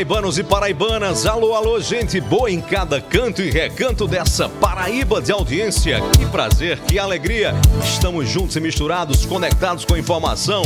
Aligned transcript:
Paraibanos 0.00 0.38
e 0.38 0.42
paraibanas. 0.42 1.26
Alô, 1.26 1.54
alô, 1.54 1.78
gente 1.78 2.18
boa 2.22 2.50
em 2.50 2.58
cada 2.58 3.02
canto 3.02 3.42
e 3.42 3.50
recanto 3.50 4.08
dessa 4.08 4.48
Paraíba 4.48 5.20
de 5.20 5.30
audiência. 5.30 6.00
Que 6.16 6.24
prazer, 6.24 6.78
que 6.80 6.98
alegria. 6.98 7.54
Estamos 7.84 8.26
juntos 8.26 8.56
e 8.56 8.60
misturados, 8.60 9.26
conectados 9.26 9.84
com 9.84 9.92
a 9.92 9.98
informação. 9.98 10.62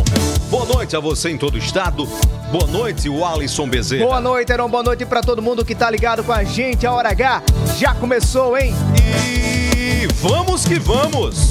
Boa 0.48 0.64
noite 0.66 0.94
a 0.94 1.00
você 1.00 1.30
em 1.30 1.36
todo 1.36 1.56
o 1.56 1.58
estado. 1.58 2.06
Boa 2.52 2.66
noite, 2.68 3.08
o 3.08 3.24
Alisson 3.24 3.68
Bezerra. 3.68 4.04
Boa 4.04 4.20
noite, 4.20 4.52
Heron. 4.52 4.68
Boa 4.68 4.84
noite 4.84 5.04
pra 5.04 5.20
todo 5.20 5.42
mundo 5.42 5.64
que 5.64 5.74
tá 5.74 5.90
ligado 5.90 6.22
com 6.22 6.32
a 6.32 6.44
gente. 6.44 6.86
A 6.86 6.92
hora 6.92 7.08
H 7.08 7.42
já 7.76 7.92
começou, 7.92 8.56
hein? 8.56 8.72
E 8.96 10.06
vamos 10.22 10.64
que 10.64 10.78
vamos. 10.78 11.48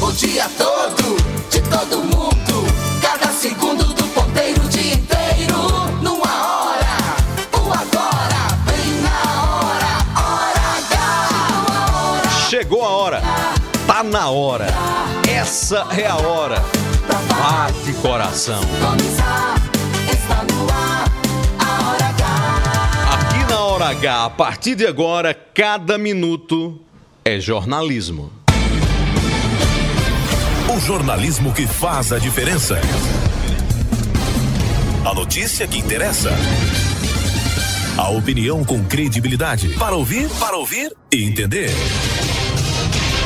O 0.00 0.12
dia 0.12 0.48
todo, 0.56 1.16
de 1.50 1.60
todo 1.62 2.04
mundo. 2.04 2.45
Chegou 12.66 12.84
a 12.84 12.88
hora. 12.88 13.22
Tá 13.86 14.02
na 14.02 14.28
hora. 14.28 14.66
Essa 15.28 15.86
é 15.96 16.04
a 16.04 16.16
hora. 16.16 16.60
Bate 17.28 17.92
coração. 18.02 18.60
Aqui 23.12 23.48
na 23.48 23.60
Hora 23.60 23.90
H, 23.90 24.24
a 24.24 24.30
partir 24.30 24.74
de 24.74 24.84
agora, 24.84 25.32
cada 25.32 25.96
minuto 25.96 26.80
é 27.24 27.38
jornalismo. 27.38 28.32
O 30.68 30.80
jornalismo 30.80 31.52
que 31.52 31.68
faz 31.68 32.12
a 32.12 32.18
diferença. 32.18 32.80
A 35.08 35.14
notícia 35.14 35.68
que 35.68 35.78
interessa. 35.78 36.32
A 37.96 38.10
opinião 38.10 38.64
com 38.64 38.82
credibilidade. 38.84 39.68
Para 39.78 39.94
ouvir, 39.94 40.28
para 40.40 40.56
ouvir 40.56 40.92
e 41.12 41.22
entender. 41.22 41.70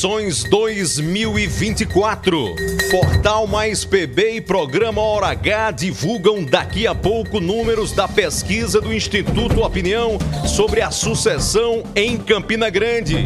Eleições 0.00 0.44
2024. 0.44 2.56
Portal 2.90 3.46
Mais 3.46 3.84
PB 3.84 4.36
e 4.36 4.40
Programa 4.40 5.02
Hora 5.02 5.26
H 5.26 5.72
divulgam 5.72 6.42
daqui 6.42 6.86
a 6.86 6.94
pouco 6.94 7.38
números 7.38 7.92
da 7.92 8.08
pesquisa 8.08 8.80
do 8.80 8.94
Instituto 8.94 9.60
Opinião 9.60 10.16
sobre 10.46 10.80
a 10.80 10.90
sucessão 10.90 11.82
em 11.94 12.16
Campina 12.16 12.70
Grande. 12.70 13.24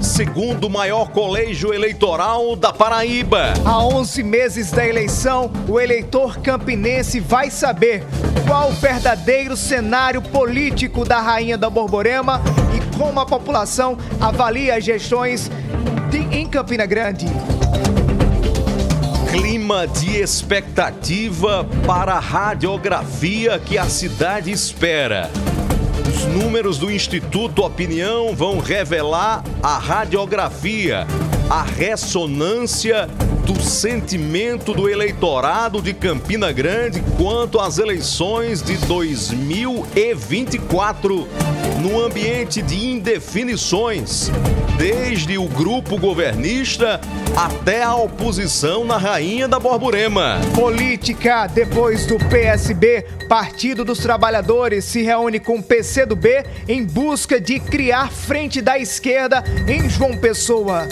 Segundo 0.00 0.70
maior 0.70 1.10
colégio 1.10 1.72
eleitoral 1.74 2.56
da 2.56 2.72
Paraíba. 2.72 3.52
Há 3.64 3.84
11 3.84 4.22
meses 4.22 4.70
da 4.70 4.86
eleição, 4.86 5.50
o 5.68 5.78
eleitor 5.78 6.38
campinense 6.38 7.20
vai 7.20 7.50
saber 7.50 8.04
qual 8.46 8.70
o 8.70 8.72
verdadeiro 8.72 9.56
cenário 9.56 10.22
político 10.22 11.04
da 11.04 11.20
Rainha 11.20 11.58
da 11.58 11.68
Borborema 11.68 12.40
e 12.74 12.96
como 12.98 13.20
a 13.20 13.26
população 13.26 13.96
avalia 14.20 14.76
as 14.76 14.84
gestões 14.84 15.50
de- 16.10 16.18
em 16.36 16.46
Campina 16.46 16.86
Grande. 16.86 17.26
Clima 19.30 19.86
de 19.86 20.16
expectativa 20.16 21.64
para 21.86 22.14
a 22.14 22.18
radiografia 22.18 23.58
que 23.58 23.78
a 23.78 23.84
cidade 23.84 24.50
espera. 24.50 25.30
Os 26.20 26.26
números 26.26 26.76
do 26.76 26.90
Instituto 26.90 27.64
Opinião 27.64 28.34
vão 28.34 28.58
revelar 28.58 29.42
a 29.62 29.78
radiografia, 29.78 31.06
a 31.48 31.62
ressonância 31.62 33.08
do 33.52 33.60
sentimento 33.60 34.72
do 34.72 34.88
eleitorado 34.88 35.82
de 35.82 35.92
Campina 35.92 36.52
Grande 36.52 37.02
quanto 37.16 37.58
às 37.58 37.78
eleições 37.78 38.62
de 38.62 38.76
2024, 38.86 41.26
no 41.82 42.00
ambiente 42.00 42.62
de 42.62 42.86
indefinições, 42.86 44.30
desde 44.78 45.36
o 45.36 45.48
grupo 45.48 45.98
governista 45.98 47.00
até 47.36 47.82
a 47.82 47.96
oposição 47.96 48.84
na 48.84 48.96
Rainha 48.96 49.48
da 49.48 49.58
Borborema. 49.58 50.40
Política, 50.54 51.48
depois 51.48 52.06
do 52.06 52.18
PSB, 52.18 53.04
Partido 53.28 53.84
dos 53.84 53.98
Trabalhadores 53.98 54.84
se 54.84 55.02
reúne 55.02 55.40
com 55.40 55.56
o 55.56 55.62
PCdoB 55.62 56.44
em 56.68 56.84
busca 56.84 57.40
de 57.40 57.58
criar 57.58 58.12
frente 58.12 58.60
da 58.60 58.78
esquerda 58.78 59.42
em 59.66 59.90
João 59.90 60.16
Pessoa. 60.16 60.86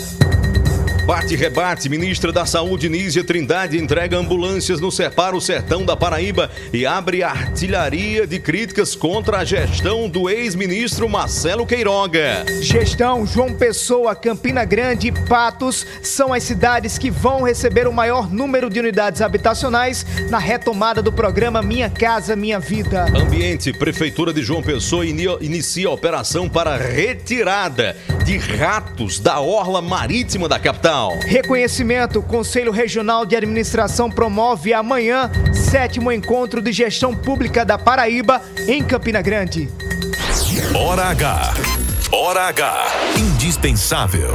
Bate 1.09 1.33
e 1.33 1.37
rebate, 1.39 1.89
ministra 1.89 2.31
da 2.31 2.45
Saúde 2.45 2.87
Nízia 2.87 3.25
Trindade 3.25 3.79
entrega 3.79 4.19
ambulâncias 4.19 4.79
no 4.79 4.93
Separo 4.93 5.41
Sertão 5.41 5.83
da 5.83 5.97
Paraíba 5.97 6.51
e 6.71 6.85
abre 6.85 7.23
artilharia 7.23 8.27
de 8.27 8.39
críticas 8.39 8.95
contra 8.95 9.39
a 9.39 9.45
gestão 9.45 10.07
do 10.07 10.29
ex-ministro 10.29 11.09
Marcelo 11.09 11.65
Queiroga. 11.65 12.45
Gestão 12.61 13.27
João 13.27 13.55
Pessoa, 13.55 14.15
Campina 14.15 14.67
Grande 14.67 15.09
e 15.09 15.13
Patos 15.13 15.87
são 16.03 16.31
as 16.35 16.43
cidades 16.43 16.99
que 16.99 17.11
vão 17.11 17.43
receber 17.43 17.89
o 17.89 17.93
maior 17.93 18.31
número 18.31 18.69
de 18.69 18.79
unidades 18.79 19.23
habitacionais 19.23 20.05
na 20.29 20.37
retomada 20.39 21.01
do 21.01 21.11
programa 21.11 21.63
Minha 21.63 21.89
Casa 21.89 22.37
Minha 22.37 22.61
Vida. 22.61 23.07
Ambiente, 23.17 23.73
Prefeitura 23.73 24.31
de 24.31 24.43
João 24.43 24.63
Pessoa 24.63 25.07
ini- 25.07 25.25
inicia 25.41 25.89
a 25.89 25.93
operação 25.93 26.51
para 26.51 26.77
retirada 26.77 27.97
de 28.29 28.37
ratos 28.37 29.19
da 29.19 29.41
orla 29.41 29.81
marítima 29.81 30.47
da 30.47 30.59
capital. 30.59 31.19
Reconhecimento: 31.21 32.21
Conselho 32.21 32.71
Regional 32.71 33.25
de 33.25 33.35
Administração 33.35 34.11
promove 34.11 34.75
amanhã 34.75 35.31
sétimo 35.55 36.13
encontro 36.13 36.61
de 36.61 36.71
gestão 36.71 37.15
pública 37.15 37.65
da 37.65 37.79
Paraíba 37.79 38.43
em 38.67 38.85
Campina 38.85 39.23
Grande. 39.23 39.71
Hora 40.75 41.05
H. 41.05 41.55
Hora 42.13 42.49
H. 42.49 42.87
Indispensável. 43.17 44.35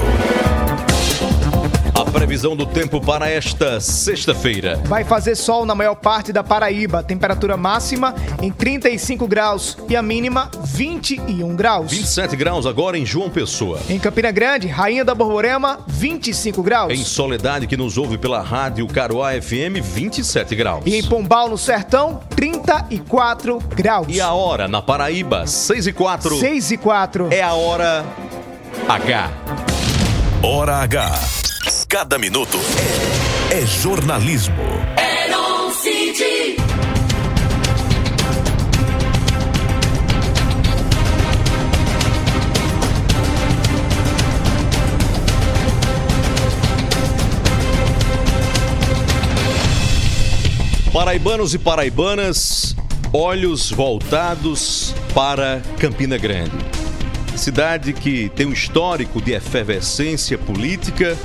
Previsão 2.13 2.55
do 2.55 2.67
tempo 2.67 3.01
para 3.01 3.27
esta 3.27 3.81
sexta-feira. 3.81 4.79
Vai 4.85 5.03
fazer 5.03 5.35
sol 5.35 5.65
na 5.65 5.73
maior 5.73 5.95
parte 5.95 6.31
da 6.31 6.43
Paraíba. 6.43 7.01
Temperatura 7.01 7.57
máxima 7.57 8.13
em 8.39 8.51
35 8.51 9.27
graus 9.27 9.75
e 9.89 9.95
a 9.95 10.01
mínima 10.01 10.49
21 10.63 11.55
graus. 11.55 11.91
27 11.91 12.35
graus 12.35 12.67
agora 12.67 12.99
em 12.99 13.05
João 13.05 13.31
Pessoa. 13.31 13.79
Em 13.89 13.97
Campina 13.97 14.29
Grande, 14.29 14.67
Rainha 14.67 15.03
da 15.03 15.15
Borborema, 15.15 15.79
25 15.87 16.61
graus. 16.61 16.93
Em 16.93 17.03
Soledade, 17.03 17.65
que 17.65 17.75
nos 17.75 17.97
ouve 17.97 18.19
pela 18.19 18.41
rádio 18.41 18.87
Caruá 18.87 19.31
FM, 19.33 19.81
27 19.81 20.55
graus. 20.55 20.83
E 20.85 20.95
em 20.95 21.03
Pombal, 21.03 21.49
no 21.49 21.57
Sertão, 21.57 22.21
34 22.35 23.57
graus. 23.75 24.05
E 24.07 24.21
a 24.21 24.31
hora 24.31 24.67
na 24.67 24.83
Paraíba, 24.83 25.47
6 25.47 25.87
e 25.87 25.91
4. 25.91 26.39
6 26.39 26.71
e 26.71 26.77
4. 26.77 27.29
É 27.33 27.41
a 27.41 27.53
hora 27.53 28.05
H. 28.87 29.31
Hora 30.43 30.75
H 30.77 31.43
cada 31.93 32.17
minuto 32.17 32.57
é, 33.51 33.63
jornalismo. 33.67 34.55
Paraibanos 50.91 51.53
e 51.53 51.59
paraibanas, 51.59 52.75
olhos 53.13 53.69
voltados 53.69 54.95
para 55.13 55.61
Campina 55.77 56.17
Grande. 56.17 56.57
Cidade 57.35 57.93
que 57.93 58.29
tem 58.29 58.47
um 58.47 58.51
histórico 58.51 59.21
de 59.21 59.33
efervescência 59.33 60.39
política 60.39 61.15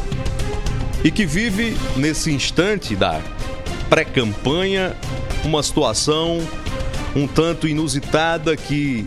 e 1.05 1.11
que 1.11 1.25
vive 1.25 1.77
nesse 1.97 2.31
instante 2.31 2.97
da 2.97 3.21
pré-campanha 3.89 4.97
uma 5.45 5.63
situação 5.63 6.41
um 7.15 7.27
tanto 7.27 7.67
inusitada 7.67 8.57
que 8.57 9.07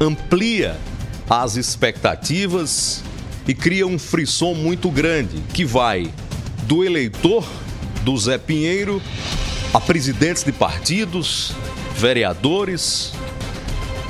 amplia 0.00 0.76
as 1.28 1.56
expectativas 1.56 3.02
e 3.46 3.54
cria 3.54 3.86
um 3.86 3.98
frisson 3.98 4.54
muito 4.54 4.90
grande 4.90 5.42
que 5.52 5.64
vai 5.64 6.10
do 6.64 6.84
eleitor 6.84 7.46
do 8.02 8.16
Zé 8.16 8.38
Pinheiro 8.38 9.00
a 9.72 9.80
presidentes 9.80 10.42
de 10.42 10.52
partidos, 10.52 11.52
vereadores, 11.96 13.12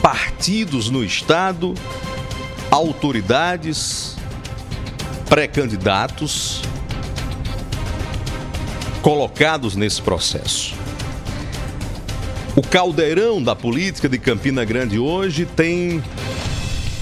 partidos 0.01 0.89
no 0.91 1.05
estado, 1.05 1.75
autoridades, 2.71 4.17
pré-candidatos 5.29 6.63
colocados 9.07 9.77
nesse 9.77 10.03
processo. 10.03 10.75
O 12.57 12.61
caldeirão 12.61 13.41
da 13.41 13.55
política 13.55 14.09
de 14.09 14.19
Campina 14.19 14.65
Grande 14.65 14.99
hoje 14.99 15.47
tem 15.47 16.03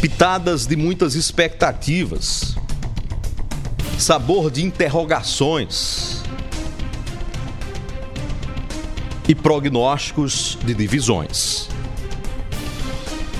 pitadas 0.02 0.66
de 0.66 0.76
muitas 0.76 1.14
expectativas, 1.14 2.56
sabor 3.98 4.50
de 4.50 4.62
interrogações 4.62 6.22
e 9.26 9.34
prognósticos 9.34 10.58
de 10.62 10.74
divisões. 10.74 11.70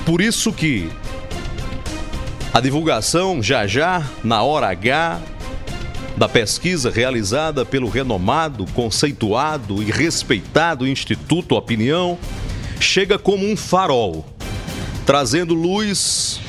Por 0.07 0.21
isso 0.21 0.51
que 0.51 0.89
a 2.51 2.59
divulgação 2.59 3.43
já 3.43 3.67
já, 3.67 4.03
na 4.23 4.41
hora 4.41 4.71
H, 4.71 5.21
da 6.17 6.29
pesquisa 6.29 6.89
realizada 6.89 7.65
pelo 7.65 7.89
renomado, 7.89 8.65
conceituado 8.73 9.83
e 9.83 9.91
respeitado 9.91 10.87
Instituto 10.87 11.55
Opinião, 11.55 12.17
chega 12.79 13.19
como 13.19 13.45
um 13.45 13.57
farol, 13.57 14.25
trazendo 15.05 15.53
luz 15.53 16.39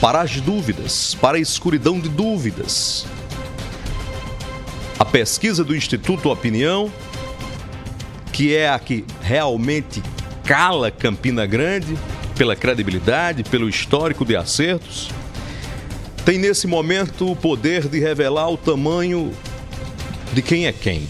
para 0.00 0.20
as 0.20 0.40
dúvidas, 0.40 1.16
para 1.20 1.36
a 1.36 1.40
escuridão 1.40 2.00
de 2.00 2.08
dúvidas. 2.08 3.06
A 4.98 5.04
pesquisa 5.04 5.62
do 5.62 5.76
Instituto 5.76 6.30
Opinião, 6.30 6.92
que 8.32 8.56
é 8.56 8.68
a 8.68 8.78
que 8.78 9.04
realmente 9.22 10.02
cala 10.44 10.90
Campina 10.90 11.46
Grande 11.46 11.96
pela 12.36 12.56
credibilidade, 12.56 13.44
pelo 13.44 13.68
histórico 13.68 14.24
de 14.24 14.36
acertos, 14.36 15.10
tem 16.26 16.38
nesse 16.38 16.66
momento 16.66 17.30
o 17.30 17.36
poder 17.36 17.86
de 17.86 18.00
revelar 18.00 18.50
o 18.50 18.56
tamanho 18.56 19.30
de 20.32 20.42
quem 20.42 20.66
é 20.66 20.72
quem. 20.72 21.06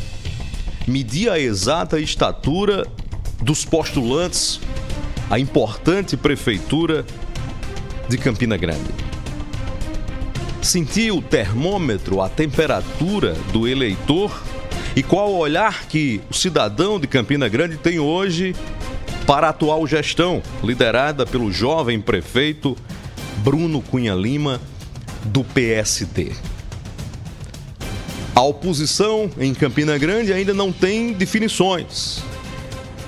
Medir 0.86 1.30
a 1.30 1.40
exata 1.40 1.98
estatura 1.98 2.86
dos 3.40 3.64
postulantes 3.64 4.60
à 5.30 5.38
importante 5.38 6.18
prefeitura 6.18 7.02
de 8.10 8.18
Campina 8.18 8.58
Grande. 8.58 8.90
Sentir 10.60 11.10
o 11.12 11.22
termômetro, 11.22 12.20
a 12.20 12.28
temperatura 12.28 13.32
do 13.54 13.66
eleitor 13.66 14.38
e 14.94 15.02
qual 15.02 15.30
o 15.30 15.38
olhar 15.38 15.86
que 15.86 16.20
o 16.30 16.34
cidadão 16.34 17.00
de 17.00 17.06
Campina 17.06 17.48
Grande 17.48 17.78
tem 17.78 17.98
hoje 17.98 18.54
para 19.26 19.46
a 19.46 19.50
atual 19.50 19.86
gestão, 19.86 20.42
liderada 20.62 21.24
pelo 21.24 21.50
jovem 21.50 22.02
prefeito 22.02 22.76
Bruno 23.38 23.80
Cunha 23.80 24.14
Lima, 24.14 24.60
do 25.24 25.42
PSD. 25.42 26.32
A 28.34 28.42
oposição 28.42 29.30
em 29.38 29.54
Campina 29.54 29.96
Grande 29.96 30.32
ainda 30.32 30.52
não 30.52 30.70
tem 30.70 31.12
definições 31.12 32.22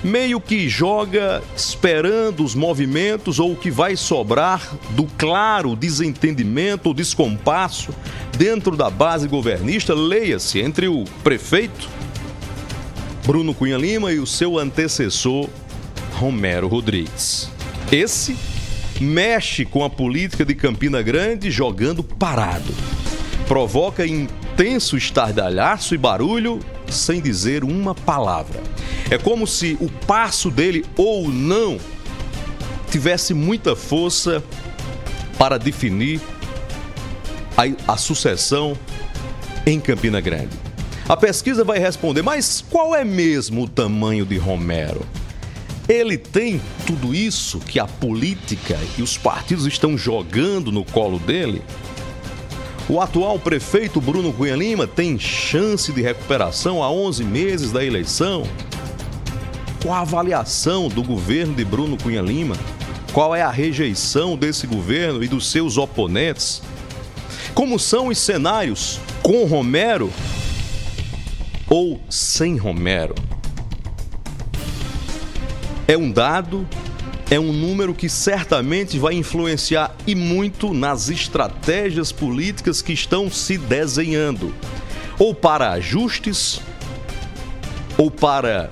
meio 0.03 0.39
que 0.39 0.69
joga 0.69 1.43
esperando 1.55 2.43
os 2.43 2.55
movimentos 2.55 3.39
ou 3.39 3.53
o 3.53 3.55
que 3.55 3.69
vai 3.69 3.95
sobrar 3.95 4.77
do 4.91 5.05
claro 5.17 5.75
desentendimento 5.75 6.87
ou 6.87 6.93
descompasso 6.93 7.93
dentro 8.37 8.75
da 8.75 8.89
base 8.89 9.27
governista, 9.27 9.93
leia-se, 9.93 10.59
entre 10.59 10.87
o 10.87 11.03
prefeito 11.23 11.89
Bruno 13.25 13.53
Cunha 13.53 13.77
Lima 13.77 14.11
e 14.11 14.19
o 14.19 14.25
seu 14.25 14.57
antecessor 14.57 15.49
Romero 16.13 16.67
Rodrigues. 16.67 17.49
Esse 17.91 18.37
mexe 18.99 19.65
com 19.65 19.83
a 19.83 19.89
política 19.89 20.43
de 20.43 20.53
Campina 20.53 21.01
Grande 21.01 21.49
jogando 21.49 22.03
parado. 22.03 22.73
Provoca 23.47 24.05
intenso 24.05 24.97
estardalhaço 24.97 25.95
e 25.95 25.97
barulho 25.97 26.59
sem 26.89 27.21
dizer 27.21 27.63
uma 27.63 27.95
palavra. 27.95 28.61
É 29.09 29.17
como 29.17 29.47
se 29.47 29.77
o 29.79 29.89
passo 30.05 30.51
dele 30.51 30.85
ou 30.97 31.29
não 31.29 31.79
tivesse 32.91 33.33
muita 33.33 33.75
força 33.75 34.43
para 35.37 35.57
definir 35.57 36.19
a, 37.57 37.93
a 37.93 37.97
sucessão 37.97 38.77
em 39.65 39.79
Campina 39.79 40.19
Grande. 40.19 40.57
A 41.07 41.17
pesquisa 41.17 41.63
vai 41.63 41.79
responder, 41.79 42.21
mas 42.21 42.63
qual 42.69 42.93
é 42.95 43.03
mesmo 43.03 43.63
o 43.63 43.67
tamanho 43.67 44.25
de 44.25 44.37
Romero? 44.37 45.05
Ele 45.89 46.19
tem 46.19 46.61
tudo 46.85 47.15
isso 47.15 47.57
que 47.57 47.79
a 47.79 47.87
política 47.87 48.77
e 48.95 49.01
os 49.01 49.17
partidos 49.17 49.65
estão 49.65 49.97
jogando 49.97 50.71
no 50.71 50.85
colo 50.85 51.17
dele? 51.17 51.63
O 52.87 53.01
atual 53.01 53.39
prefeito 53.39 53.99
Bruno 53.99 54.31
Cunha 54.31 54.55
Lima 54.55 54.85
tem 54.85 55.17
chance 55.17 55.91
de 55.91 55.99
recuperação 55.99 56.83
a 56.83 56.91
11 56.91 57.23
meses 57.23 57.71
da 57.71 57.83
eleição? 57.83 58.43
Qual 59.81 59.95
a 59.95 60.01
avaliação 60.01 60.89
do 60.89 61.01
governo 61.01 61.55
de 61.55 61.65
Bruno 61.65 61.97
Cunha 61.97 62.21
Lima? 62.21 62.55
Qual 63.11 63.35
é 63.35 63.41
a 63.41 63.49
rejeição 63.49 64.37
desse 64.37 64.67
governo 64.67 65.23
e 65.23 65.27
dos 65.27 65.49
seus 65.49 65.75
oponentes? 65.75 66.61
Como 67.55 67.79
são 67.79 68.09
os 68.09 68.19
cenários 68.19 68.99
com 69.23 69.43
Romero 69.45 70.13
ou 71.67 71.99
sem 72.07 72.57
Romero? 72.57 73.15
É 75.89 75.97
um 75.97 76.11
dado 76.11 76.67
é 77.31 77.39
um 77.39 77.51
número 77.51 77.95
que 77.95 78.07
certamente 78.07 78.99
vai 78.99 79.15
influenciar 79.15 79.95
e 80.05 80.13
muito 80.13 80.71
nas 80.71 81.09
estratégias 81.09 82.11
políticas 82.11 82.79
que 82.79 82.93
estão 82.93 83.29
se 83.29 83.57
desenhando, 83.57 84.53
ou 85.17 85.33
para 85.33 85.71
ajustes, 85.71 86.61
ou 87.97 88.11
para 88.11 88.69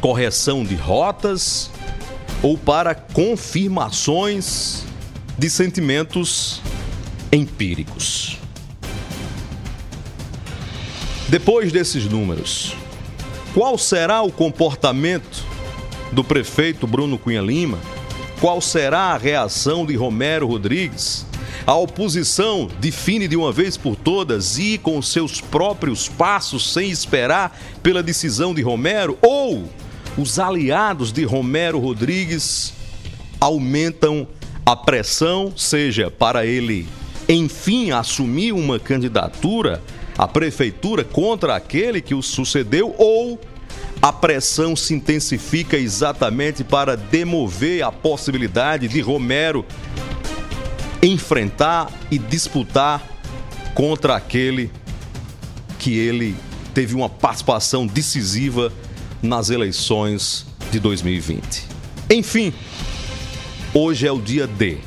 correção 0.00 0.64
de 0.64 0.74
rotas, 0.74 1.70
ou 2.42 2.58
para 2.58 2.96
confirmações 2.96 4.84
de 5.38 5.48
sentimentos 5.48 6.60
empíricos. 7.30 8.38
Depois 11.28 11.70
desses 11.70 12.06
números, 12.06 12.74
qual 13.54 13.78
será 13.78 14.22
o 14.22 14.32
comportamento 14.32 15.47
do 16.12 16.24
prefeito 16.24 16.86
Bruno 16.86 17.18
Cunha 17.18 17.40
Lima? 17.40 17.78
Qual 18.40 18.60
será 18.60 19.14
a 19.14 19.18
reação 19.18 19.84
de 19.84 19.96
Romero 19.96 20.46
Rodrigues? 20.46 21.26
A 21.66 21.74
oposição 21.74 22.68
define 22.80 23.28
de 23.28 23.36
uma 23.36 23.52
vez 23.52 23.76
por 23.76 23.96
todas 23.96 24.58
ir 24.58 24.78
com 24.78 25.02
seus 25.02 25.40
próprios 25.40 26.08
passos 26.08 26.72
sem 26.72 26.90
esperar 26.90 27.58
pela 27.82 28.02
decisão 28.02 28.54
de 28.54 28.62
Romero? 28.62 29.18
Ou 29.20 29.68
os 30.16 30.38
aliados 30.38 31.12
de 31.12 31.24
Romero 31.24 31.78
Rodrigues 31.78 32.72
aumentam 33.40 34.26
a 34.64 34.76
pressão, 34.76 35.52
seja 35.56 36.10
para 36.10 36.46
ele 36.46 36.88
enfim 37.28 37.90
assumir 37.90 38.52
uma 38.52 38.78
candidatura 38.78 39.82
à 40.16 40.26
prefeitura 40.26 41.04
contra 41.04 41.54
aquele 41.54 42.00
que 42.00 42.14
o 42.14 42.22
sucedeu, 42.22 42.94
ou 42.96 43.38
a 44.00 44.12
pressão 44.12 44.76
se 44.76 44.94
intensifica 44.94 45.76
exatamente 45.76 46.62
para 46.62 46.96
demover 46.96 47.82
a 47.82 47.90
possibilidade 47.90 48.86
de 48.86 49.00
Romero 49.00 49.64
enfrentar 51.02 51.90
e 52.10 52.18
disputar 52.18 53.02
contra 53.74 54.16
aquele 54.16 54.70
que 55.78 55.96
ele 55.96 56.34
teve 56.74 56.94
uma 56.94 57.08
participação 57.08 57.86
decisiva 57.86 58.72
nas 59.22 59.50
eleições 59.50 60.46
de 60.70 60.78
2020. 60.80 61.64
Enfim, 62.10 62.52
hoje 63.74 64.06
é 64.06 64.12
o 64.12 64.20
dia 64.20 64.46
D. 64.46 64.78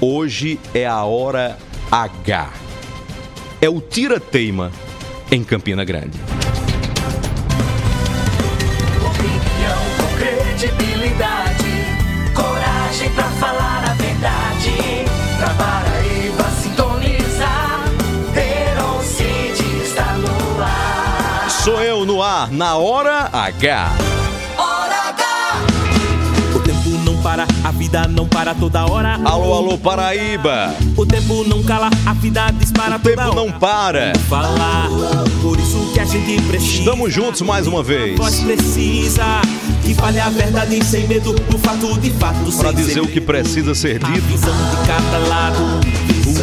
Hoje 0.00 0.58
é 0.74 0.86
a 0.86 1.04
hora 1.04 1.58
H. 1.90 2.52
É 3.60 3.68
o 3.68 3.80
tira-teima 3.80 4.70
em 5.30 5.42
Campina 5.42 5.84
Grande. 5.84 6.35
gente 13.06 13.14
pra 13.14 13.24
falar 13.24 13.84
a 13.88 13.94
verdade. 13.94 15.04
Pra 15.38 15.50
Paraíba 15.50 16.44
sintonizar, 16.62 17.84
Verão 18.32 19.00
está 19.82 20.12
no 20.14 20.62
ar. 20.62 21.50
Sou 21.50 21.82
eu 21.82 22.04
no 22.04 22.22
ar, 22.22 22.50
na 22.50 22.76
hora 22.76 23.28
H. 23.32 24.05
para, 27.26 27.44
a 27.64 27.72
vida 27.72 28.06
não 28.06 28.24
para 28.24 28.54
toda 28.54 28.86
hora. 28.86 29.14
Alô, 29.24 29.52
alô, 29.52 29.76
Paraíba. 29.76 30.72
O 30.96 31.04
tempo 31.04 31.42
não 31.42 31.60
cala, 31.60 31.90
a 32.06 32.12
vida 32.14 32.52
dispara 32.52 32.94
O 32.94 32.98
toda 33.00 33.16
tempo 33.16 33.22
hora. 33.22 33.34
não 33.34 33.58
para. 33.58 34.12
Falar, 34.28 34.88
por 35.42 35.58
isso 35.58 35.90
que 35.92 35.98
a 35.98 36.04
gente 36.04 36.40
precisa. 36.42 36.78
Estamos 36.78 37.12
juntos 37.12 37.40
mais 37.40 37.66
uma 37.66 37.82
vez. 37.82 38.16
Voz 38.16 38.38
precisa 38.42 39.42
que 39.82 39.92
fale 39.92 40.20
a 40.20 40.28
verdade 40.28 40.84
sem 40.84 41.08
medo, 41.08 41.34
o 41.52 41.58
fato 41.58 41.98
de 41.98 42.10
fato. 42.12 42.56
Para 42.58 42.70
dizer 42.70 43.00
o 43.00 43.08
que 43.08 43.20
precisa 43.20 43.74
ser 43.74 44.04
A 44.04 44.08
dito 44.08 44.24
visão 44.26 44.54
de 44.54 44.86
cada 44.86 45.18
lado, 45.26 45.58
o 45.62 45.95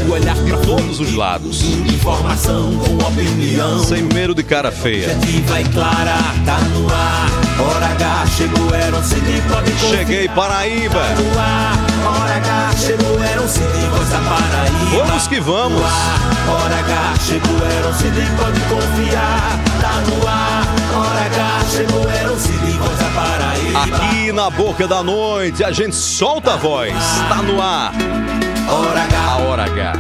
olhar 0.10 0.36
pra 0.36 0.58
todos 0.58 1.00
os 1.00 1.14
lados. 1.14 1.62
Informação 1.62 2.76
com 2.78 2.96
opinião. 3.06 3.84
Sem 3.84 4.04
medo 4.04 4.34
de 4.34 4.44
cara 4.44 4.72
feia. 4.72 5.18
E 5.28 5.64
clara, 5.70 6.18
tá 6.46 6.60
no 6.60 6.88
ar. 6.92 7.44
Hora 7.60 7.86
H 7.86 8.26
chegou, 8.38 8.74
era 8.74 8.96
um 8.96 9.04
CD, 9.04 9.42
pode 9.50 9.72
confiar. 9.72 9.98
Cheguei, 9.98 10.30
Paraíba. 10.30 11.00
Tá 11.00 11.16
no 11.22 11.40
ar. 11.40 11.94
Hora 12.06 12.36
H 12.36 12.72
chegou, 12.78 13.24
era 13.24 13.42
um 13.42 13.48
CD, 13.48 13.68
da 14.10 14.20
Paraíba. 14.20 15.06
Vamos 15.06 15.28
que 15.28 15.40
vamos. 15.40 15.84
Ar. 15.84 16.34
Hora 16.50 16.80
H 16.80 17.14
chegou, 17.26 17.66
era 17.66 17.88
um 17.88 17.94
CD, 17.94 18.22
pode 18.38 18.60
confiar. 18.62 19.60
Tá 19.80 20.02
no 20.08 20.28
ar. 20.28 20.68
Hora 20.96 21.26
H 21.26 21.66
chegou, 21.72 22.10
era 22.10 22.32
um 22.32 22.40
CD, 22.40 22.74
da 22.98 23.10
Paraíba. 23.22 23.96
Aqui 23.96 24.32
na 24.32 24.50
boca 24.50 24.88
da 24.88 25.04
noite, 25.04 25.64
a 25.64 25.72
gente 25.72 25.96
solta 25.96 26.54
a 26.54 26.58
voz. 26.58 26.94
Tá 27.30 27.42
no 27.42 27.62
ar. 27.62 27.94
Hora 28.68 29.04
H. 29.04 29.38
Hora 29.38 29.64
H. 29.66 29.94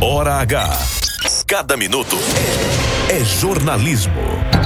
Hora 0.00 0.34
H. 0.40 0.78
Cada 1.46 1.76
minuto 1.76 2.16
é 3.08 3.24
jornalismo. 3.24 4.57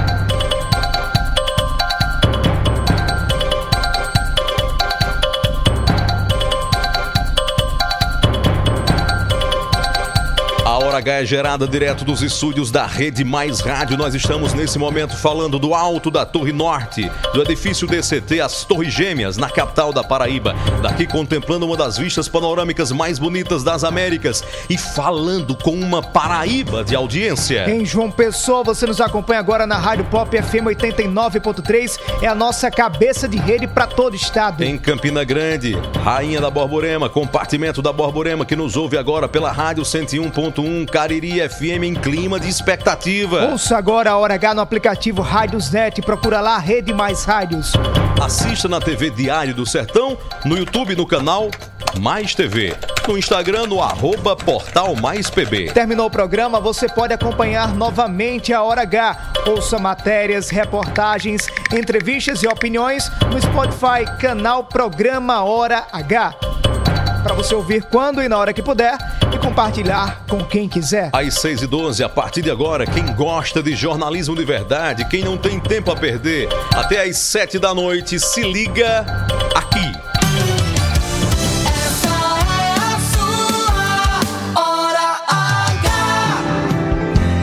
Hora 10.92 10.98
H 10.98 11.12
é 11.22 11.24
gerada 11.24 11.66
direto 11.66 12.04
dos 12.04 12.20
estúdios 12.20 12.70
da 12.70 12.84
Rede 12.84 13.24
Mais 13.24 13.60
Rádio. 13.60 13.96
Nós 13.96 14.14
estamos 14.14 14.52
nesse 14.52 14.78
momento 14.78 15.16
falando 15.16 15.58
do 15.58 15.74
alto 15.74 16.10
da 16.10 16.26
Torre 16.26 16.52
Norte, 16.52 17.10
do 17.32 17.40
edifício 17.40 17.86
DCT, 17.86 18.42
as 18.42 18.62
Torres 18.66 18.92
Gêmeas, 18.92 19.38
na 19.38 19.48
capital 19.48 19.90
da 19.90 20.04
Paraíba. 20.04 20.54
Daqui 20.82 21.06
contemplando 21.06 21.64
uma 21.64 21.78
das 21.78 21.96
vistas 21.96 22.28
panorâmicas 22.28 22.92
mais 22.92 23.18
bonitas 23.18 23.64
das 23.64 23.84
Américas 23.84 24.44
e 24.68 24.76
falando 24.76 25.56
com 25.56 25.70
uma 25.70 26.02
Paraíba 26.02 26.84
de 26.84 26.94
audiência. 26.94 27.70
Em 27.70 27.86
João 27.86 28.10
Pessoa, 28.10 28.62
você 28.62 28.84
nos 28.84 29.00
acompanha 29.00 29.40
agora 29.40 29.66
na 29.66 29.78
Rádio 29.78 30.04
Pop 30.04 30.30
FM 30.42 30.66
89.3. 30.78 31.98
É 32.20 32.26
a 32.26 32.34
nossa 32.34 32.70
cabeça 32.70 33.26
de 33.26 33.38
rede 33.38 33.66
para 33.66 33.86
todo 33.86 34.12
o 34.12 34.16
estado. 34.16 34.62
Em 34.62 34.76
Campina 34.76 35.24
Grande, 35.24 35.74
Rainha 36.04 36.38
da 36.38 36.50
Borborema, 36.50 37.08
compartimento 37.08 37.80
da 37.80 37.94
Borborema, 37.94 38.44
que 38.44 38.54
nos 38.54 38.76
ouve 38.76 38.98
agora 38.98 39.26
pela 39.26 39.50
Rádio 39.50 39.84
101.1 39.84 40.81
Cariri 40.86 41.48
FM 41.48 41.84
em 41.84 41.94
clima 41.94 42.38
de 42.38 42.48
expectativa. 42.48 43.50
Ouça 43.50 43.76
agora 43.76 44.10
a 44.10 44.16
Hora 44.16 44.34
H 44.34 44.54
no 44.54 44.60
aplicativo 44.60 45.22
Rádiosnet. 45.22 46.00
Procura 46.02 46.40
lá 46.40 46.58
Rede 46.58 46.92
Mais 46.92 47.24
Rádios. 47.24 47.72
Assista 48.20 48.68
na 48.68 48.80
TV 48.80 49.10
Diário 49.10 49.54
do 49.54 49.66
Sertão, 49.66 50.16
no 50.44 50.56
YouTube 50.56 50.94
no 50.94 51.06
canal 51.06 51.50
Mais 51.98 52.34
TV, 52.34 52.74
no 53.06 53.18
Instagram 53.18 53.66
no 53.66 53.82
arroba 53.82 54.36
Portal 54.36 54.94
Mais 54.96 55.28
PB. 55.28 55.72
Terminou 55.72 56.06
o 56.06 56.10
programa, 56.10 56.60
você 56.60 56.88
pode 56.88 57.12
acompanhar 57.12 57.74
novamente 57.74 58.52
a 58.52 58.62
Hora 58.62 58.82
H. 58.82 59.32
Ouça 59.46 59.78
matérias, 59.78 60.50
reportagens, 60.50 61.48
entrevistas 61.72 62.42
e 62.42 62.46
opiniões 62.46 63.10
no 63.30 63.40
Spotify, 63.40 64.04
canal 64.20 64.64
Programa 64.64 65.42
Hora 65.42 65.86
H. 65.92 66.51
Para 67.32 67.42
você 67.42 67.54
ouvir 67.54 67.82
quando 67.84 68.20
e 68.20 68.28
na 68.28 68.36
hora 68.36 68.52
que 68.52 68.60
puder 68.60 68.98
e 69.34 69.38
compartilhar 69.38 70.22
com 70.28 70.44
quem 70.44 70.68
quiser. 70.68 71.08
Às 71.14 71.36
6 71.36 71.62
e 71.62 71.66
12 71.66 72.04
a 72.04 72.08
partir 72.08 72.42
de 72.42 72.50
agora, 72.50 72.84
quem 72.84 73.06
gosta 73.14 73.62
de 73.62 73.74
jornalismo 73.74 74.36
de 74.36 74.44
verdade, 74.44 75.06
quem 75.08 75.24
não 75.24 75.38
tem 75.38 75.58
tempo 75.58 75.90
a 75.90 75.96
perder, 75.96 76.46
até 76.74 77.02
às 77.02 77.16
7 77.16 77.58
da 77.58 77.72
noite, 77.72 78.20
se 78.20 78.42
liga 78.42 79.06
aqui. 79.54 79.78
Essa 81.66 82.08
é 82.60 82.74
a 82.76 83.00
sua 83.14 84.62
Hora 84.62 85.22
H. 85.26 85.88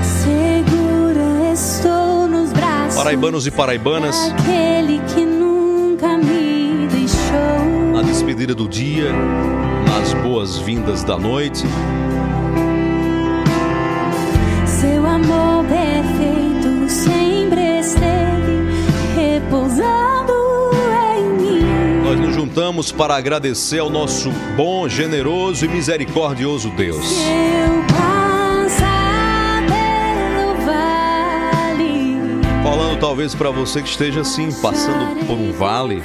Segura 0.04 1.52
estou 1.52 2.28
nos 2.28 2.54
braços 2.54 2.96
Paraibanos 2.96 3.48
e 3.48 3.52
paraibanas, 3.52 4.16
daquele 4.34 5.00
que 5.16 5.26
nunca 5.26 6.16
me 6.16 6.88
deixou. 6.90 7.92
na 7.92 8.04
despedida 8.04 8.54
do 8.54 8.68
dia, 8.70 9.12
nas 9.90 10.14
boas-vindas 10.14 11.04
da 11.04 11.18
noite, 11.18 11.64
Seu 14.68 15.06
amor 15.06 15.66
perfeito 15.66 16.88
sempre 16.88 17.80
esteve 17.80 18.70
repousando 19.16 20.32
em 21.18 21.24
mim. 21.42 22.02
nós 22.04 22.20
nos 22.20 22.36
juntamos 22.36 22.92
para 22.92 23.16
agradecer 23.16 23.80
ao 23.80 23.90
nosso 23.90 24.30
bom, 24.56 24.88
generoso 24.88 25.66
e 25.66 25.68
misericordioso 25.68 26.70
Deus. 26.70 27.06
Se 27.06 27.24
eu 27.24 27.84
passar 27.88 29.64
pelo 29.66 30.66
vale, 30.66 32.42
Falando 32.64 33.00
talvez 33.00 33.34
para 33.34 33.50
você 33.50 33.82
que 33.82 33.90
esteja 33.90 34.22
assim, 34.22 34.52
passando 34.62 35.26
por 35.26 35.36
um 35.36 35.52
vale, 35.52 36.04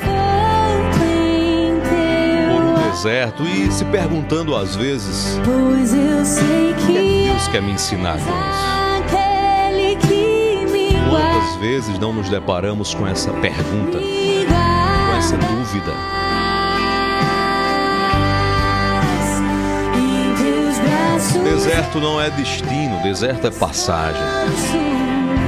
deserto 2.94 3.42
e 3.42 3.72
se 3.72 3.84
perguntando 3.86 4.54
às 4.54 4.76
vezes: 4.76 5.40
pois 5.44 5.92
eu 5.92 6.24
sei 6.24 6.70
o 6.70 6.74
que 6.76 7.26
Deus 7.26 7.48
quer 7.48 7.60
me 7.60 7.72
ensinar 7.72 8.18
com 8.18 8.30
isso? 8.30 8.84
Quantas 11.10 11.56
vezes 11.56 11.98
não 11.98 12.12
nos 12.12 12.28
deparamos 12.28 12.94
com 12.94 13.06
essa 13.06 13.32
pergunta, 13.32 13.98
com 13.98 15.16
essa 15.16 15.36
dúvida? 15.36 15.92
Deserto 21.42 21.98
não 21.98 22.20
é 22.20 22.30
destino, 22.30 23.02
deserto 23.02 23.48
é 23.48 23.50
passagem. 23.50 24.22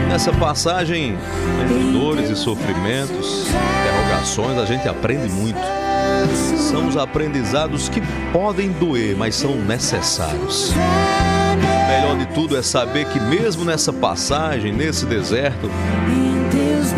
Nessa 0.09 0.33
passagem, 0.33 1.17
entre 1.63 1.93
dores 1.93 2.29
e 2.31 2.37
sofrimentos, 2.37 3.47
interrogações, 3.49 4.59
a 4.59 4.65
gente 4.65 4.89
aprende 4.89 5.29
muito. 5.29 5.76
São 6.59 6.89
os 6.89 6.97
aprendizados 6.97 7.89
que 7.89 8.01
podem 8.33 8.71
doer, 8.73 9.17
mas 9.17 9.35
são 9.35 9.55
necessários. 9.57 10.73
O 10.73 11.89
melhor 11.89 12.19
de 12.19 12.27
tudo 12.35 12.57
é 12.57 12.63
saber 12.63 13.07
que, 13.07 13.21
mesmo 13.21 13.65
nessa 13.65 13.93
passagem, 13.93 14.73
nesse 14.73 15.07
deserto, 15.07 15.71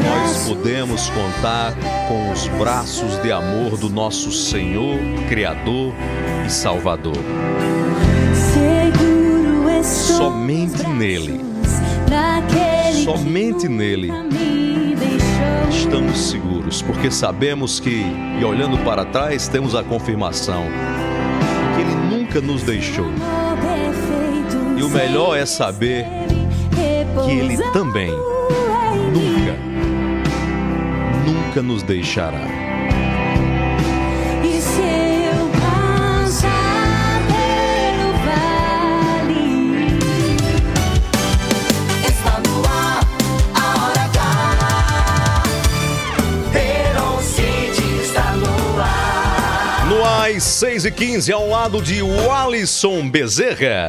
nós 0.04 0.48
podemos 0.48 1.10
contar 1.10 1.74
com 2.08 2.32
os 2.32 2.48
braços 2.58 3.20
de 3.22 3.30
amor 3.30 3.76
do 3.76 3.88
nosso 3.88 4.32
Senhor, 4.32 4.98
Criador 5.28 5.94
e 6.46 6.50
Salvador. 6.50 7.18
Somente 9.82 10.86
nele. 10.86 11.40
Somente 13.04 13.68
nele. 13.68 14.10
Estamos 15.88 16.18
seguros, 16.18 16.82
porque 16.82 17.10
sabemos 17.10 17.80
que, 17.80 18.04
e 18.38 18.44
olhando 18.44 18.76
para 18.84 19.06
trás, 19.06 19.48
temos 19.48 19.74
a 19.74 19.82
confirmação 19.82 20.64
que 21.74 21.80
Ele 21.80 21.94
nunca 22.14 22.42
nos 22.42 22.62
deixou. 22.62 23.06
E 24.76 24.82
o 24.82 24.88
melhor 24.90 25.34
é 25.38 25.46
saber 25.46 26.04
que 27.24 27.30
Ele 27.30 27.56
também 27.72 28.10
nunca, 29.14 29.56
nunca 31.26 31.62
nos 31.62 31.82
deixará. 31.82 32.67
AIS 50.38 50.44
6 50.44 50.84
e 50.84 50.90
15, 50.92 51.32
ao 51.32 51.48
lado 51.48 51.82
de 51.82 52.00
Alisson 52.30 53.10
Bezerra. 53.10 53.88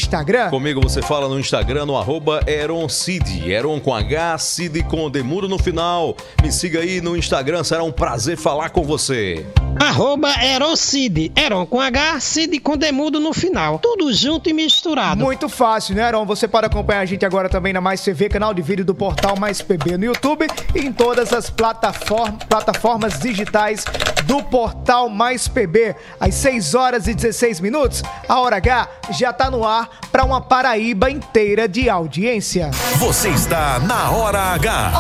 Comigo 0.50 0.82
você 0.82 1.02
fala 1.02 1.28
no 1.28 1.40
Instagram, 1.40 1.86
no 1.86 1.98
arroba 1.98 2.42
Eron 2.48 2.88
Cid. 2.90 3.50
Eron 3.52 3.80
com 3.80 3.94
H, 3.94 4.38
Cid 4.38 4.84
com 4.84 5.10
Demuro 5.10 5.48
no 5.48 5.58
final. 5.58 6.16
Me 6.42 6.52
siga 6.52 6.80
aí 6.80 7.02
no 7.02 7.16
Instagram, 7.18 7.64
será 7.64 7.84
um 7.84 7.92
prazer 7.92 8.38
falar 8.38 8.70
com 8.70 8.84
você. 8.84 9.46
Arroba 9.80 10.30
Erocid. 10.44 11.32
Eron 11.36 11.66
com 11.66 11.80
H, 11.80 12.20
Cid 12.20 12.60
com 12.60 12.76
demudo 12.76 13.20
no 13.20 13.32
final. 13.32 13.78
Tudo 13.80 14.12
junto 14.12 14.50
e 14.50 14.54
misturado. 14.54 15.24
Muito 15.24 15.48
fácil, 15.48 15.96
né, 15.96 16.04
Aaron? 16.04 16.26
Você 16.26 16.48
pode 16.48 16.66
acompanhar 16.66 17.02
a 17.02 17.06
gente 17.06 17.26
agora 17.26 17.48
também 17.48 17.74
na 17.74 17.80
Mais 17.82 18.02
TV, 18.02 18.28
canal 18.28 18.54
de 18.54 18.62
vídeo 18.62 18.84
do 18.84 18.96
portal 18.96 19.38
Mais 19.38 19.62
PB 19.62 19.98
no 19.98 20.06
YouTube 20.06 20.48
e 20.76 20.80
em 20.80 20.92
todas 20.92 21.32
as 21.32 21.50
plataform- 21.50 22.38
plataformas 22.50 23.20
digitais 23.20 23.86
do 24.26 24.42
portal 24.44 25.10
Mais 25.10 25.48
PB. 25.48 25.96
Às 26.20 26.34
6 26.36 26.74
horas 26.74 27.08
e 27.08 27.14
16 27.14 27.60
minutos, 27.60 28.02
a 28.28 28.40
Hora 28.40 28.58
H 28.58 28.88
já 29.12 29.32
tá 29.32 29.50
no 29.52 29.64
ar 29.64 29.87
para 30.12 30.24
uma 30.24 30.42
Paraíba 30.42 31.10
inteira 31.10 31.68
de 31.68 31.90
audiência. 31.90 32.72
Você 32.98 33.30
está 33.30 33.80
na 33.80 34.12
Hora 34.12 34.40
H. 34.54 34.92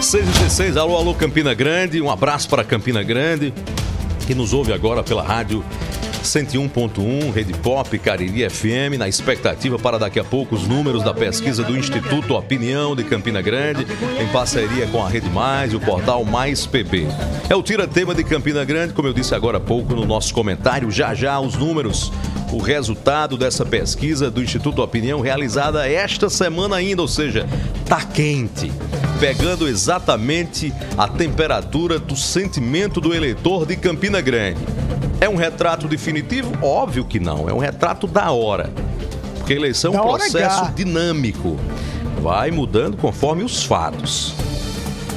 6 0.00 0.28
e 0.28 0.30
16, 0.30 0.76
alô, 0.76 0.96
alô, 0.96 1.14
Campina 1.14 1.54
Grande. 1.54 2.02
Um 2.02 2.10
abraço 2.10 2.48
para 2.48 2.62
Campina 2.62 3.02
Grande, 3.02 3.54
que 4.26 4.34
nos 4.34 4.52
ouve 4.52 4.72
agora 4.72 5.02
pela 5.02 5.22
rádio 5.22 5.64
101.1, 6.22 7.32
Rede 7.32 7.52
Pop, 7.54 7.98
Cariri 7.98 8.48
FM, 8.48 8.96
na 8.98 9.08
expectativa 9.08 9.78
para 9.78 9.98
daqui 9.98 10.20
a 10.20 10.24
pouco 10.24 10.54
os 10.54 10.66
números 10.66 11.02
da 11.02 11.12
pesquisa 11.12 11.62
do 11.62 11.76
Instituto 11.76 12.34
Opinião 12.34 12.94
de 12.94 13.04
Campina 13.04 13.42
Grande, 13.42 13.86
em 14.20 14.26
parceria 14.28 14.86
com 14.86 15.04
a 15.04 15.08
Rede 15.08 15.28
Mais 15.30 15.72
e 15.72 15.76
o 15.76 15.80
portal 15.80 16.24
Mais 16.24 16.66
PB. 16.66 17.06
É 17.50 17.56
o 17.56 17.62
tira-tema 17.62 18.14
de 18.14 18.24
Campina 18.24 18.64
Grande, 18.64 18.92
como 18.92 19.08
eu 19.08 19.12
disse 19.12 19.34
agora 19.34 19.58
há 19.58 19.60
pouco 19.60 19.94
no 19.94 20.06
nosso 20.06 20.32
comentário, 20.32 20.90
já 20.90 21.14
já 21.14 21.38
os 21.40 21.56
números, 21.56 22.12
o 22.52 22.58
resultado 22.58 23.36
dessa 23.36 23.64
pesquisa 23.64 24.30
do 24.30 24.42
Instituto 24.42 24.82
Opinião 24.82 25.20
realizada 25.20 25.88
esta 25.88 26.28
semana 26.28 26.76
ainda, 26.76 27.02
ou 27.02 27.08
seja, 27.08 27.46
tá 27.86 28.02
quente 28.02 28.70
pegando 29.22 29.68
exatamente 29.68 30.74
a 30.98 31.06
temperatura 31.06 31.96
do 31.96 32.16
sentimento 32.16 33.00
do 33.00 33.14
eleitor 33.14 33.64
de 33.64 33.76
Campina 33.76 34.20
Grande. 34.20 34.58
É 35.20 35.28
um 35.28 35.36
retrato 35.36 35.86
definitivo? 35.86 36.52
Óbvio 36.60 37.04
que 37.04 37.20
não, 37.20 37.48
é 37.48 37.52
um 37.52 37.58
retrato 37.58 38.08
da 38.08 38.32
hora. 38.32 38.68
Porque 39.38 39.52
a 39.52 39.56
eleição 39.56 39.94
é 39.94 40.00
um 40.00 40.08
processo 40.08 40.64
H. 40.64 40.72
dinâmico. 40.74 41.56
Vai 42.20 42.50
mudando 42.50 42.96
conforme 42.96 43.44
os 43.44 43.62
fatos. 43.62 44.34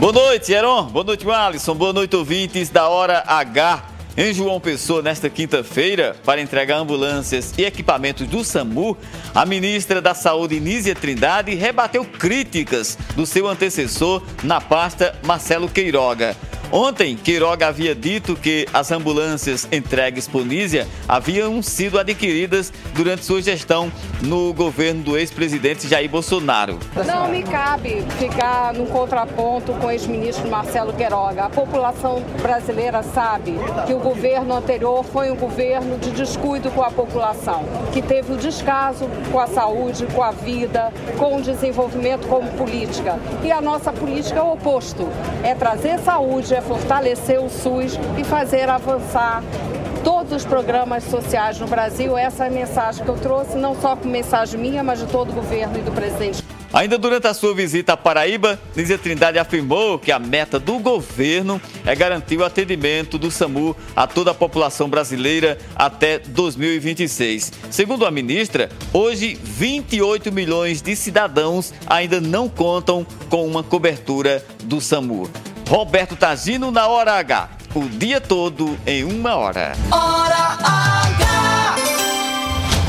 Boa 0.00 0.12
noite, 0.12 0.52
Heron. 0.52 0.86
Boa 0.86 1.04
noite, 1.04 1.30
Alisson. 1.30 1.74
Boa 1.76 1.92
noite, 1.92 2.16
ouvintes 2.16 2.68
da 2.68 2.88
Hora 2.88 3.22
H. 3.28 3.89
Em 4.22 4.34
João 4.34 4.60
Pessoa, 4.60 5.00
nesta 5.00 5.30
quinta-feira, 5.30 6.14
para 6.26 6.42
entregar 6.42 6.76
ambulâncias 6.76 7.54
e 7.56 7.64
equipamentos 7.64 8.28
do 8.28 8.44
SAMU, 8.44 8.94
a 9.34 9.46
ministra 9.46 10.02
da 10.02 10.12
Saúde, 10.12 10.60
Nízia 10.60 10.94
Trindade, 10.94 11.54
rebateu 11.54 12.04
críticas 12.04 12.98
do 13.16 13.24
seu 13.24 13.48
antecessor 13.48 14.22
na 14.42 14.60
pasta, 14.60 15.18
Marcelo 15.24 15.70
Queiroga. 15.70 16.36
Ontem, 16.72 17.16
Queiroga 17.16 17.66
havia 17.66 17.96
dito 17.96 18.36
que 18.36 18.64
as 18.72 18.92
ambulâncias 18.92 19.66
entregues 19.72 20.28
por 20.28 20.46
Nízia 20.46 20.86
haviam 21.08 21.60
sido 21.60 21.98
adquiridas 21.98 22.72
durante 22.94 23.24
sua 23.24 23.42
gestão 23.42 23.90
no 24.22 24.54
governo 24.54 25.02
do 25.02 25.18
ex-presidente 25.18 25.88
Jair 25.88 26.08
Bolsonaro. 26.08 26.78
Não 27.04 27.28
me 27.28 27.42
cabe 27.42 28.04
ficar 28.20 28.72
num 28.72 28.86
contraponto 28.86 29.72
com 29.74 29.88
o 29.88 29.90
ex-ministro 29.90 30.48
Marcelo 30.48 30.92
Queiroga. 30.92 31.46
A 31.46 31.50
população 31.50 32.22
brasileira 32.40 33.02
sabe 33.02 33.56
que 33.84 33.92
o 33.92 33.98
governo 33.98 34.54
anterior 34.54 35.02
foi 35.02 35.28
um 35.28 35.36
governo 35.36 35.98
de 35.98 36.12
descuido 36.12 36.70
com 36.70 36.82
a 36.82 36.90
população, 36.90 37.64
que 37.92 38.00
teve 38.00 38.32
o 38.32 38.36
descaso 38.36 39.08
com 39.32 39.40
a 39.40 39.48
saúde, 39.48 40.06
com 40.14 40.22
a 40.22 40.30
vida, 40.30 40.92
com 41.18 41.38
o 41.38 41.42
desenvolvimento 41.42 42.28
como 42.28 42.48
política. 42.52 43.18
E 43.42 43.50
a 43.50 43.60
nossa 43.60 43.92
política 43.92 44.38
é 44.38 44.42
o 44.42 44.52
oposto: 44.52 45.08
é 45.42 45.52
trazer 45.52 45.98
saúde, 45.98 46.59
é 46.60 46.62
fortalecer 46.62 47.40
o 47.40 47.48
SUS 47.48 47.98
e 48.18 48.22
fazer 48.22 48.68
avançar 48.68 49.42
todos 50.04 50.32
os 50.32 50.44
programas 50.44 51.04
sociais 51.04 51.58
no 51.58 51.66
Brasil. 51.66 52.16
Essa 52.16 52.44
é 52.44 52.48
a 52.48 52.50
mensagem 52.50 53.02
que 53.02 53.10
eu 53.10 53.16
trouxe, 53.16 53.56
não 53.56 53.74
só 53.80 53.96
como 53.96 54.10
mensagem 54.10 54.60
minha, 54.60 54.82
mas 54.82 54.98
de 54.98 55.06
todo 55.06 55.30
o 55.30 55.32
governo 55.32 55.78
e 55.78 55.82
do 55.82 55.90
presidente. 55.90 56.44
Ainda 56.72 56.96
durante 56.96 57.26
a 57.26 57.34
sua 57.34 57.52
visita 57.52 57.94
à 57.94 57.96
Paraíba, 57.96 58.60
Nízia 58.76 58.96
Trindade 58.96 59.38
afirmou 59.38 59.98
que 59.98 60.12
a 60.12 60.20
meta 60.20 60.56
do 60.56 60.78
governo 60.78 61.60
é 61.84 61.96
garantir 61.96 62.36
o 62.36 62.44
atendimento 62.44 63.18
do 63.18 63.28
SAMU 63.28 63.74
a 63.96 64.06
toda 64.06 64.30
a 64.30 64.34
população 64.34 64.88
brasileira 64.88 65.58
até 65.74 66.20
2026. 66.20 67.52
Segundo 67.70 68.06
a 68.06 68.10
ministra, 68.10 68.68
hoje 68.92 69.36
28 69.42 70.30
milhões 70.30 70.80
de 70.80 70.94
cidadãos 70.94 71.74
ainda 71.88 72.20
não 72.20 72.48
contam 72.48 73.04
com 73.28 73.44
uma 73.44 73.64
cobertura 73.64 74.44
do 74.62 74.80
SAMU. 74.80 75.28
Roberto 75.70 76.16
Tagino 76.16 76.72
na 76.72 76.88
Hora 76.88 77.12
H. 77.12 77.48
O 77.76 77.88
dia 77.88 78.20
todo 78.20 78.76
em 78.84 79.04
uma 79.04 79.36
hora. 79.36 79.70
Hora 79.88 80.58
H. 80.64 81.76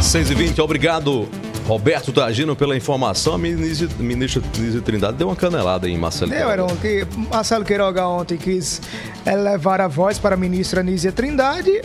6 0.02 0.32
e 0.32 0.34
20 0.34 0.62
obrigado. 0.62 1.30
Roberto 1.68 2.12
Tagino 2.12 2.56
pela 2.56 2.76
informação. 2.76 3.36
A 3.36 3.38
ministra, 3.38 3.88
ministra 4.00 4.42
Nízia 4.58 4.82
Trindade 4.82 5.16
deu 5.16 5.28
uma 5.28 5.36
canelada 5.36 5.88
em 5.88 5.96
Marcelo. 5.96 6.32
Deu, 6.32 6.50
Heron, 6.50 6.76
que 6.78 7.06
Marcelo 7.30 7.64
Queiroga 7.64 8.08
ontem 8.08 8.36
quis 8.36 8.82
eh, 9.28 9.36
levar 9.36 9.80
a 9.80 9.88
voz 9.88 10.18
para 10.18 10.34
a 10.34 10.38
ministra 10.38 10.82
Nízia 10.82 11.12
Trindade. 11.12 11.84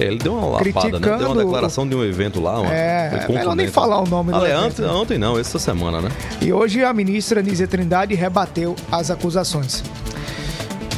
É, 0.00 0.06
ele 0.06 0.18
deu 0.18 0.34
uma 0.34 0.46
lapada, 0.46 0.98
né? 0.98 1.18
Deu 1.18 1.30
uma 1.30 1.36
declaração 1.44 1.86
de 1.86 1.94
um 1.94 2.02
evento 2.02 2.40
lá. 2.40 2.60
Uma, 2.60 2.72
É, 2.72 3.22
foi 3.26 3.34
melhor 3.34 3.54
nem 3.54 3.68
falar 3.68 4.00
o 4.00 4.06
nome 4.06 4.32
do 4.32 4.38
Ah, 4.38 4.48
é, 4.48 4.58
ontem, 4.58 4.84
ontem 4.86 5.18
não, 5.18 5.38
essa 5.38 5.58
semana, 5.58 6.00
né? 6.00 6.08
E 6.40 6.52
hoje 6.52 6.82
a 6.82 6.92
ministra 6.92 7.42
Nízia 7.42 7.66
Trindade 7.66 8.14
rebateu 8.14 8.74
as 8.90 9.10
acusações. 9.10 9.82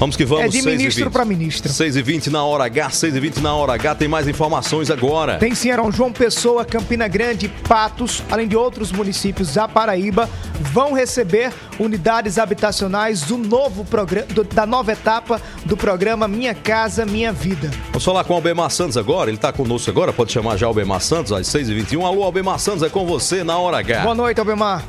Vamos 0.03 0.17
que 0.17 0.25
vamos, 0.25 0.47
É 0.47 0.49
de 0.49 0.61
6 0.61 0.77
ministro 0.79 1.05
20. 1.05 1.13
pra 1.13 1.25
ministra. 1.25 1.73
6 1.73 1.95
e 1.95 2.03
20 2.03 2.29
na 2.29 2.43
hora 2.43 2.65
H, 2.65 2.91
6 2.91 3.15
e 3.15 3.21
20 3.21 3.37
na 3.37 3.55
hora 3.55 3.75
H, 3.75 3.95
tem 3.95 4.09
mais 4.09 4.27
informações 4.27 4.91
agora. 4.91 5.39
Tem 5.39 5.55
sim, 5.55 5.71
João 5.93 6.13
Pessoa, 6.13 6.65
Campina 6.65 7.07
Grande, 7.07 7.49
Patos, 7.69 8.21
além 8.29 8.49
de 8.49 8.57
outros 8.57 8.91
municípios 8.91 9.55
da 9.55 9.69
Paraíba, 9.69 10.29
vão 10.61 10.93
receber 10.93 11.53
unidades 11.79 12.37
habitacionais 12.37 13.23
do 13.23 13.39
novo 13.39 13.85
programa, 13.85 14.27
da 14.53 14.67
nova 14.67 14.91
etapa 14.91 15.41
do 15.65 15.77
programa 15.77 16.27
Minha 16.27 16.53
Casa 16.53 17.07
Minha 17.07 17.33
Vida. 17.33 17.71
Vamos 17.93 18.05
falar 18.05 18.25
com 18.25 18.33
o 18.33 18.37
Albemar 18.37 18.71
Santos 18.73 18.97
agora, 18.97 19.31
ele 19.31 19.39
tá 19.39 19.53
conosco 19.53 19.89
agora, 19.89 20.13
pode 20.13 20.33
chamar 20.33 20.57
já 20.57 20.67
o 20.67 20.71
Albemar 20.71 21.01
Santos, 21.01 21.31
às 21.31 21.47
6 21.47 21.69
e 21.69 21.75
21 21.75 22.05
Alô, 22.05 22.25
Albemar 22.25 22.59
Santos, 22.59 22.83
é 22.83 22.89
com 22.89 23.07
você 23.07 23.45
na 23.45 23.57
hora 23.57 23.79
H. 23.79 24.03
Boa 24.03 24.17
noite, 24.17 24.41
Albemar. 24.41 24.83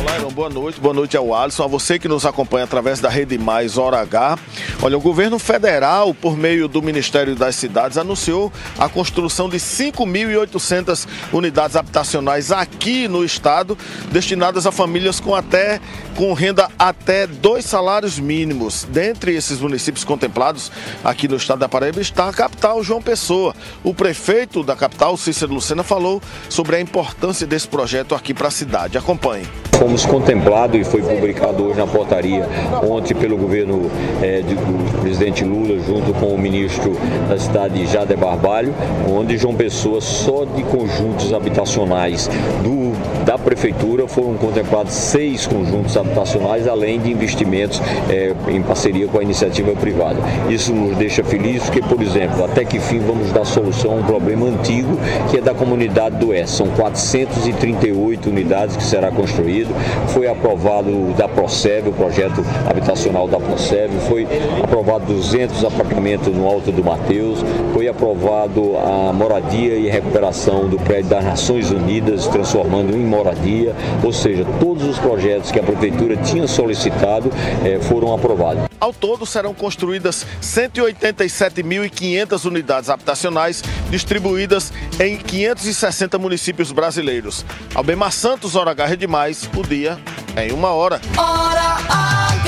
Olá, 0.00 0.12
boa 0.32 0.48
noite. 0.48 0.80
Boa 0.80 0.94
noite 0.94 1.16
ao 1.16 1.34
Alisson, 1.34 1.64
a 1.64 1.66
você 1.66 1.98
que 1.98 2.08
nos 2.08 2.24
acompanha 2.24 2.64
através 2.64 3.00
da 3.00 3.08
Rede 3.08 3.36
Mais 3.36 3.76
Hora 3.76 4.00
H. 4.00 4.38
Olha, 4.82 4.96
o 4.96 5.00
governo 5.00 5.38
federal, 5.38 6.14
por 6.14 6.36
meio 6.36 6.66
do 6.66 6.82
Ministério 6.82 7.36
das 7.36 7.56
Cidades, 7.56 7.98
anunciou 7.98 8.52
a 8.78 8.88
construção 8.88 9.48
de 9.48 9.58
5.800 9.58 11.06
unidades 11.32 11.76
habitacionais 11.76 12.50
aqui 12.50 13.06
no 13.06 13.24
estado, 13.24 13.76
destinadas 14.10 14.66
a 14.66 14.72
famílias 14.72 15.20
com 15.20 15.34
até 15.34 15.80
com 16.16 16.32
renda 16.32 16.70
até 16.78 17.26
dois 17.26 17.64
salários 17.64 18.18
mínimos. 18.18 18.86
Dentre 18.90 19.34
esses 19.34 19.60
municípios 19.60 20.04
contemplados 20.04 20.70
aqui 21.04 21.28
no 21.28 21.36
estado 21.36 21.60
da 21.60 21.68
Paraíba 21.68 22.00
está 22.00 22.28
a 22.28 22.32
capital 22.32 22.82
João 22.82 23.02
Pessoa. 23.02 23.54
O 23.84 23.94
prefeito 23.94 24.62
da 24.62 24.74
capital, 24.74 25.16
Cícero 25.16 25.54
Lucena, 25.54 25.82
falou 25.82 26.20
sobre 26.48 26.76
a 26.76 26.80
importância 26.80 27.46
desse 27.46 27.68
projeto 27.68 28.14
aqui 28.14 28.34
para 28.34 28.48
a 28.48 28.50
cidade. 28.50 28.98
Acompanhe. 28.98 29.46
Fomos 29.82 30.06
contemplados 30.06 30.80
e 30.80 30.84
foi 30.84 31.02
publicado 31.02 31.64
hoje 31.64 31.76
na 31.76 31.88
portaria, 31.88 32.48
ontem 32.88 33.14
pelo 33.16 33.36
governo 33.36 33.90
de- 34.20 34.54
do 34.54 35.00
presidente 35.00 35.42
Lula, 35.44 35.76
junto 35.80 36.14
com 36.20 36.26
o 36.26 36.38
ministro 36.38 36.92
da 37.28 37.36
cidade 37.36 37.84
Jader 37.86 38.16
Barbalho, 38.16 38.72
onde 39.10 39.36
João 39.36 39.56
Pessoa, 39.56 40.00
só 40.00 40.44
de 40.44 40.62
conjuntos 40.62 41.32
habitacionais 41.32 42.30
do, 42.62 42.91
da 43.24 43.38
prefeitura, 43.38 44.06
foram 44.08 44.34
contemplados 44.34 44.92
seis 44.92 45.46
conjuntos 45.46 45.96
habitacionais, 45.96 46.66
além 46.66 46.98
de 47.00 47.10
investimentos 47.10 47.80
eh, 48.10 48.32
em 48.48 48.62
parceria 48.62 49.06
com 49.06 49.18
a 49.18 49.22
iniciativa 49.22 49.72
privada. 49.72 50.18
Isso 50.48 50.72
nos 50.72 50.96
deixa 50.96 51.22
felizes 51.22 51.64
porque, 51.64 51.82
por 51.82 52.02
exemplo, 52.02 52.44
até 52.44 52.64
que 52.64 52.78
fim 52.78 52.98
vamos 52.98 53.30
dar 53.32 53.44
solução 53.44 53.92
a 53.92 53.94
um 53.96 54.02
problema 54.02 54.46
antigo 54.46 54.98
que 55.30 55.38
é 55.38 55.40
da 55.40 55.54
comunidade 55.54 56.16
do 56.16 56.28
Oeste. 56.28 56.56
São 56.56 56.66
438 56.68 58.28
unidades 58.28 58.76
que 58.76 58.82
será 58.82 59.10
construído. 59.10 59.74
Foi 60.08 60.28
aprovado 60.28 61.12
da 61.16 61.28
Procev, 61.28 61.88
o 61.88 61.92
projeto 61.92 62.44
habitacional 62.68 63.28
da 63.28 63.38
Procev, 63.38 63.90
foi 64.08 64.26
aprovado 64.62 65.06
200 65.06 65.64
apartamentos 65.64 66.34
no 66.34 66.46
Alto 66.46 66.70
do 66.72 66.84
Mateus, 66.84 67.44
foi 67.72 67.88
aprovado 67.88 68.76
a 68.78 69.12
moradia 69.12 69.74
e 69.74 69.88
recuperação 69.88 70.68
do 70.68 70.76
prédio 70.78 71.10
das 71.10 71.24
Nações 71.24 71.70
Unidas, 71.70 72.26
transformando 72.26 72.91
em 72.96 73.04
moradia, 73.04 73.74
ou 74.02 74.12
seja, 74.12 74.44
todos 74.60 74.84
os 74.84 74.98
projetos 74.98 75.50
que 75.50 75.58
a 75.58 75.62
prefeitura 75.62 76.16
tinha 76.16 76.46
solicitado 76.46 77.30
eh, 77.64 77.78
foram 77.82 78.14
aprovados. 78.14 78.64
Ao 78.80 78.92
todo, 78.92 79.24
serão 79.24 79.54
construídas 79.54 80.26
187.500 80.42 82.44
unidades 82.44 82.90
habitacionais 82.90 83.62
distribuídas 83.90 84.72
em 84.98 85.16
560 85.16 86.18
municípios 86.18 86.72
brasileiros. 86.72 87.44
Albemar 87.74 88.10
Santos, 88.10 88.56
Hora 88.56 88.72
H 88.72 88.86
Rede 88.86 89.06
Mais, 89.06 89.48
o 89.56 89.62
dia 89.62 89.98
é 90.34 90.48
em 90.48 90.52
uma 90.52 90.70
hora. 90.70 91.00
Hora 91.16 91.76
H. 91.88 92.41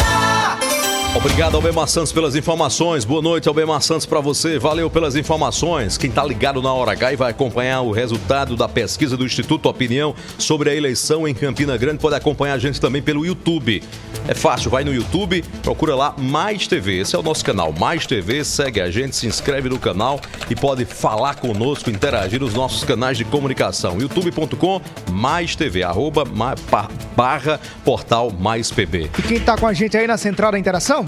Obrigado, 1.16 1.54
Albemar 1.54 1.86
Santos, 1.88 2.12
pelas 2.12 2.34
informações. 2.34 3.04
Boa 3.04 3.22
noite, 3.22 3.48
Albemar 3.48 3.80
Santos, 3.80 4.04
para 4.04 4.20
você. 4.20 4.58
Valeu 4.58 4.90
pelas 4.90 5.14
informações. 5.14 5.96
Quem 5.96 6.10
tá 6.10 6.24
ligado 6.24 6.60
na 6.60 6.72
Hora 6.72 6.90
H 6.92 7.12
e 7.12 7.16
vai 7.16 7.30
acompanhar 7.30 7.80
o 7.82 7.92
resultado 7.92 8.56
da 8.56 8.68
pesquisa 8.68 9.16
do 9.16 9.24
Instituto 9.24 9.68
Opinião 9.68 10.14
sobre 10.36 10.70
a 10.70 10.74
eleição 10.74 11.26
em 11.26 11.32
Campina 11.32 11.76
Grande 11.76 11.98
pode 11.98 12.16
acompanhar 12.16 12.54
a 12.54 12.58
gente 12.58 12.80
também 12.80 13.00
pelo 13.00 13.24
YouTube. 13.24 13.82
É 14.26 14.34
fácil, 14.34 14.70
vai 14.70 14.84
no 14.84 14.92
YouTube, 14.92 15.42
procura 15.62 15.94
lá 15.94 16.14
Mais 16.18 16.66
TV. 16.66 16.98
Esse 17.00 17.14
é 17.14 17.18
o 17.18 17.22
nosso 17.22 17.44
canal, 17.44 17.72
Mais 17.72 18.06
TV. 18.06 18.44
Segue 18.44 18.80
a 18.80 18.90
gente, 18.90 19.14
se 19.16 19.26
inscreve 19.26 19.68
no 19.68 19.78
canal 19.78 20.20
e 20.50 20.56
pode 20.56 20.84
falar 20.84 21.36
conosco, 21.36 21.90
interagir 21.90 22.40
nos 22.40 22.54
nossos 22.54 22.82
canais 22.84 23.16
de 23.16 23.24
comunicação. 23.24 23.98
youtube.com 24.00 24.80
Mais 25.12 25.54
TV, 25.54 25.82
arroba 25.84 26.24
ma- 26.24 26.54
pa- 26.70 26.88
barra 27.16 27.60
portal 27.84 28.30
Mais 28.32 28.70
PB. 28.70 29.10
E 29.18 29.22
quem 29.22 29.38
tá 29.40 29.56
com 29.56 29.66
a 29.66 29.72
gente 29.72 29.96
aí 29.96 30.06
na 30.06 30.18
central 30.18 30.50
da 30.52 30.58
interação? 30.58 31.03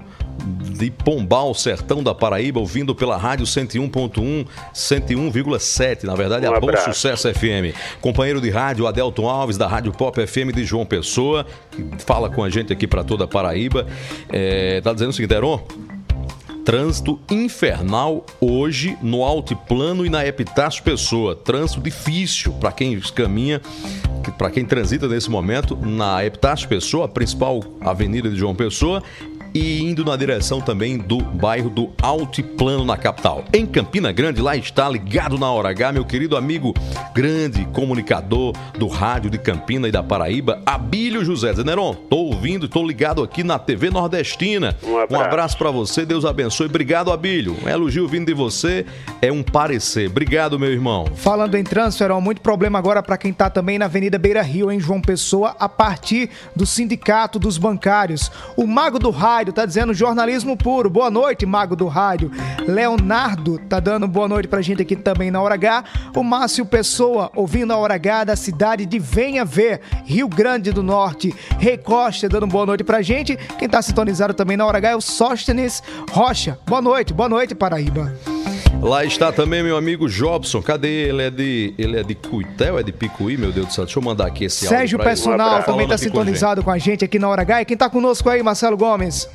de 0.78 0.92
Pombal, 0.92 1.54
Sertão 1.54 2.04
da 2.04 2.14
Paraíba, 2.14 2.60
ouvindo 2.60 2.94
pela 2.94 3.16
rádio 3.16 3.46
101.1, 3.46 4.46
101,7, 4.74 6.04
na 6.04 6.14
verdade 6.14 6.46
é 6.46 6.50
Um 6.50 6.56
a 6.56 6.60
Bom 6.60 6.68
abraço. 6.68 6.94
Sucesso 6.94 7.34
FM. 7.34 7.74
Companheiro 8.02 8.42
de 8.42 8.50
rádio 8.50 8.86
Adelton 8.86 9.30
Alves, 9.30 9.58
da 9.58 9.68
Rádio 9.68 9.94
Pop 9.94 10.26
FM 10.26 10.54
de 10.54 10.66
João 10.66 10.86
Pessoa, 10.86 11.46
que 11.72 11.84
fala 12.00 12.30
com 12.30 12.44
a 12.44 12.50
gente 12.50 12.74
aqui 12.74 12.86
para 12.86 13.04
toda 13.04 13.24
a 13.24 13.28
Paraíba. 13.28 13.88
É, 14.30 14.82
tá 14.82 14.92
dizendo 14.92 15.12
o 15.12 15.14
seguinte, 15.14 15.34
Heron, 15.34 15.66
Trânsito 16.66 17.20
infernal 17.30 18.26
hoje 18.42 18.98
no 19.00 19.24
Altiplano 19.24 20.04
e 20.04 20.10
na 20.10 20.26
Epitácio 20.26 20.82
Pessoa. 20.82 21.36
Trânsito 21.36 21.80
difícil 21.80 22.54
para 22.54 22.72
quem 22.72 23.00
caminha, 23.00 23.62
para 24.36 24.50
quem 24.50 24.66
transita 24.66 25.08
nesse 25.08 25.30
momento 25.30 25.76
na 25.76 26.26
Epitácio 26.26 26.68
Pessoa, 26.68 27.06
a 27.06 27.08
principal 27.08 27.64
avenida 27.82 28.28
de 28.28 28.36
João 28.36 28.56
Pessoa, 28.56 29.04
e 29.56 29.82
indo 29.82 30.04
na 30.04 30.18
direção 30.18 30.60
também 30.60 30.98
do 30.98 31.18
bairro 31.18 31.70
do 31.70 31.90
Altiplano 32.02 32.84
na 32.84 32.98
capital. 32.98 33.46
Em 33.54 33.66
Campina 33.66 34.12
Grande, 34.12 34.42
lá 34.42 34.58
está 34.58 34.90
ligado 34.90 35.38
na 35.38 35.50
hora 35.50 35.70
H, 35.70 35.94
meu 35.94 36.04
querido 36.04 36.36
amigo 36.36 36.74
grande 37.14 37.64
comunicador 37.68 38.54
do 38.78 38.90
rádio 38.90 39.30
de 39.30 39.38
Campina 39.38 39.88
e 39.88 39.92
da 39.92 40.04
Paraíba, 40.04 40.62
Abílio 40.66 41.24
José 41.24 41.54
Zeneron. 41.54 41.94
Tô 41.94 42.18
ouvindo, 42.18 42.68
tô 42.68 42.86
ligado 42.86 43.24
aqui 43.24 43.46
na 43.46 43.58
TV 43.58 43.90
Nordestina. 43.90 44.76
Um 44.84 44.98
abraço. 44.98 45.14
Um 45.14 45.26
abraço 45.26 45.58
para 45.58 45.72
você, 45.72 46.06
Deus 46.06 46.26
abençoe. 46.26 46.66
Obrigado, 46.66 47.10
Abílio. 47.10 47.56
Um 47.64 47.70
elogio 47.70 48.10
vindo 48.10 48.26
de 48.26 48.34
você 48.34 48.86
é 49.22 49.32
um 49.32 49.42
parecer. 49.42 50.10
Obrigado, 50.10 50.60
meu 50.60 50.72
irmão. 50.72 51.06
Falando 51.16 51.56
em 51.56 51.64
trânsito, 51.64 52.04
era 52.04 52.20
muito 52.20 52.42
problema 52.42 52.78
agora 52.78 53.02
para 53.02 53.18
quem 53.18 53.32
tá 53.32 53.50
também 53.50 53.80
na 53.80 53.86
Avenida 53.86 54.20
Beira 54.20 54.42
Rio, 54.42 54.70
em 54.70 54.82
João 54.82 55.00
Pessoa, 55.00 55.56
a 55.58 55.70
partir 55.70 56.30
do 56.54 56.66
Sindicato 56.66 57.40
dos 57.40 57.58
Bancários. 57.58 58.30
O 58.58 58.68
Mago 58.68 59.00
do 59.00 59.12
Rádio 59.12 59.45
tá 59.52 59.66
dizendo 59.66 59.94
jornalismo 59.94 60.58
puro. 60.58 60.90
Boa 60.90 61.10
noite, 61.10 61.46
Mago 61.46 61.76
do 61.76 61.88
Rádio. 61.88 62.32
Leonardo 62.68 63.60
tá 63.70 63.80
dando 63.80 64.08
boa 64.08 64.28
noite 64.28 64.48
pra 64.48 64.62
gente 64.62 64.82
aqui 64.82 64.96
também 64.96 65.32
na 65.32 65.42
Hora 65.42 65.56
H. 65.56 65.84
O 66.16 66.24
Márcio 66.24 66.66
Pessoa, 66.66 67.32
ouvindo 67.36 67.74
a 67.74 67.78
Hora 67.78 67.96
H 67.96 68.26
da 68.26 68.36
cidade 68.36 68.86
de 68.86 69.00
Venha 69.00 69.46
Ver, 69.46 69.82
Rio 70.06 70.28
Grande 70.28 70.72
do 70.72 70.84
Norte. 70.84 71.34
Rei 71.60 71.78
Costa 71.78 72.28
dando 72.28 72.48
boa 72.48 72.66
noite 72.66 72.84
pra 72.84 73.02
gente. 73.02 73.36
Quem 73.58 73.70
tá 73.70 73.82
sintonizado 73.82 74.34
também 74.34 74.58
na 74.58 74.66
Hora 74.66 74.78
H 74.78 74.90
é 74.90 74.96
o 74.96 75.02
Sóstenes 75.02 75.82
Rocha. 76.12 76.60
Boa 76.66 76.82
noite, 76.82 77.14
boa 77.14 77.30
noite, 77.30 77.56
Paraíba. 77.56 78.35
Lá 78.82 79.04
está 79.04 79.32
também 79.32 79.64
meu 79.64 79.78
amigo 79.78 80.08
Jobson. 80.08 80.62
Cadê 80.62 81.08
ele? 81.10 81.24
É 81.24 81.30
de, 81.30 81.74
ele 81.78 82.00
é 82.00 82.04
de 82.04 82.16
Cuitel, 82.16 82.78
é 82.78 82.84
de 82.84 82.92
Picuí, 82.92 83.38
meu 83.38 83.52
Deus 83.52 83.68
do 83.68 83.74
céu. 83.74 83.86
Deixa 83.86 83.98
eu 83.98 84.04
mandar 84.04 84.28
aqui 84.28 84.46
esse 84.46 84.68
Sérgio 84.68 84.98
áudio 84.98 84.98
ele. 84.98 85.04
Personal 85.04 85.50
Falando 85.50 85.66
também 85.66 85.88
tá 85.88 85.98
gente. 85.98 86.06
sintonizado 86.06 86.64
com 86.64 86.72
a 86.72 86.78
gente 86.78 87.04
aqui 87.04 87.18
na 87.18 87.28
Hora 87.28 87.42
H. 87.42 87.62
E 87.62 87.66
quem 87.66 87.78
tá 87.78 87.90
conosco 87.90 88.30
aí, 88.30 88.44
Marcelo 88.44 88.78
Gomes? 88.78 89.30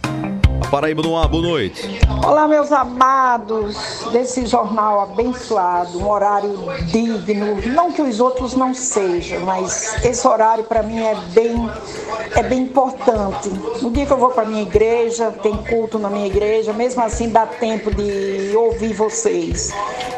Paraíba 0.70 1.02
no 1.02 1.18
ar, 1.18 1.26
boa 1.26 1.42
noite. 1.42 1.98
Olá, 2.24 2.46
meus 2.46 2.70
amados 2.70 4.06
desse 4.12 4.46
jornal 4.46 5.00
abençoado, 5.00 5.98
um 5.98 6.08
horário 6.08 6.56
digno. 6.84 7.56
Não 7.72 7.90
que 7.90 8.00
os 8.00 8.20
outros 8.20 8.54
não 8.54 8.72
sejam, 8.72 9.40
mas 9.40 10.04
esse 10.04 10.28
horário 10.28 10.62
para 10.62 10.80
mim 10.80 11.00
é 11.00 11.16
bem, 11.32 11.68
é 12.36 12.42
bem 12.44 12.60
importante. 12.60 13.48
No 13.82 13.90
dia 13.90 14.06
que 14.06 14.12
eu 14.12 14.16
vou 14.16 14.30
para 14.30 14.44
minha 14.44 14.62
igreja, 14.62 15.32
tem 15.42 15.56
culto 15.56 15.98
na 15.98 16.08
minha 16.08 16.28
igreja, 16.28 16.72
mesmo 16.72 17.02
assim 17.02 17.30
dá 17.30 17.46
tempo 17.46 17.92
de 17.92 18.54
ouvir 18.54 18.92
vocês. 18.92 19.72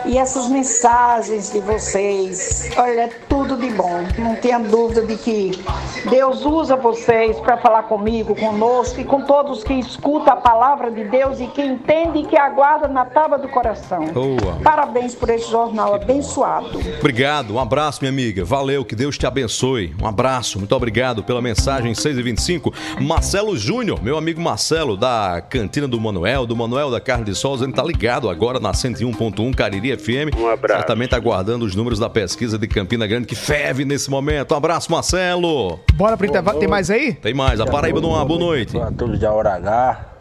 E 0.04 0.18
essas 0.18 0.48
mensagens 0.48 1.50
de 1.50 1.60
vocês, 1.60 2.68
olha, 2.76 3.02
é 3.02 3.10
tudo 3.26 3.56
de 3.56 3.70
bom. 3.70 4.04
Não 4.18 4.34
tenha 4.34 4.58
dúvida 4.58 5.00
de 5.02 5.16
que 5.16 5.64
Deus 6.10 6.44
usa 6.44 6.76
vocês 6.76 7.38
para 7.40 7.56
falar 7.56 7.84
comigo, 7.84 8.34
conosco 8.34 9.00
e 9.00 9.04
com 9.04 9.22
todos 9.22 9.62
que 9.64 9.74
escutam 9.74 10.34
a 10.34 10.41
palavra 10.42 10.90
de 10.90 11.04
Deus 11.04 11.40
e 11.40 11.46
que 11.46 11.62
entende 11.62 12.18
e 12.18 12.26
que 12.26 12.36
aguarda 12.36 12.88
na 12.88 13.04
tábua 13.04 13.38
do 13.38 13.48
coração. 13.48 14.06
Boa. 14.06 14.58
Parabéns 14.62 15.14
por 15.14 15.30
esse 15.30 15.50
jornal 15.50 15.94
abençoado. 15.94 16.78
Obrigado, 16.98 17.54
um 17.54 17.58
abraço, 17.58 18.00
minha 18.02 18.10
amiga. 18.10 18.44
Valeu, 18.44 18.84
que 18.84 18.94
Deus 18.94 19.16
te 19.16 19.26
abençoe. 19.26 19.94
Um 20.00 20.06
abraço, 20.06 20.58
muito 20.58 20.74
obrigado 20.74 21.22
pela 21.22 21.40
mensagem 21.40 21.94
6 21.94 22.18
e 22.18 22.22
25 22.22 22.72
Marcelo 23.00 23.56
Júnior, 23.56 24.02
meu 24.02 24.16
amigo 24.16 24.40
Marcelo, 24.40 24.96
da 24.96 25.42
Cantina 25.48 25.86
do 25.86 26.00
Manuel, 26.00 26.46
do 26.46 26.56
Manuel 26.56 26.90
da 26.90 27.00
Carne 27.00 27.24
de 27.24 27.34
Souza, 27.34 27.64
ele 27.64 27.72
tá 27.72 27.82
ligado 27.82 28.28
agora 28.28 28.58
na 28.58 28.72
101.1 28.72 29.54
Cariri 29.54 29.96
FM. 29.96 30.36
Um 30.36 30.48
abraço. 30.48 30.80
Certamente 30.80 31.14
aguardando 31.14 31.64
os 31.64 31.74
números 31.76 31.98
da 31.98 32.10
pesquisa 32.10 32.58
de 32.58 32.66
Campina 32.66 33.06
Grande, 33.06 33.26
que 33.26 33.34
ferve 33.34 33.84
nesse 33.84 34.10
momento. 34.10 34.52
Um 34.52 34.56
abraço, 34.56 34.90
Marcelo. 34.90 35.78
Bora 35.94 36.16
pro 36.16 36.26
intervalo. 36.26 36.58
Tem 36.58 36.68
mais 36.68 36.90
aí? 36.90 37.14
Tem 37.14 37.34
mais, 37.34 37.60
a 37.60 37.66
Paraíba 37.66 38.00
no 38.00 38.14
ar, 38.14 38.24
boa 38.24 38.40
noite. 38.40 38.72
Boa 38.72 38.92
todos 38.92 39.18
boa 39.18 39.44
noite 39.44 40.11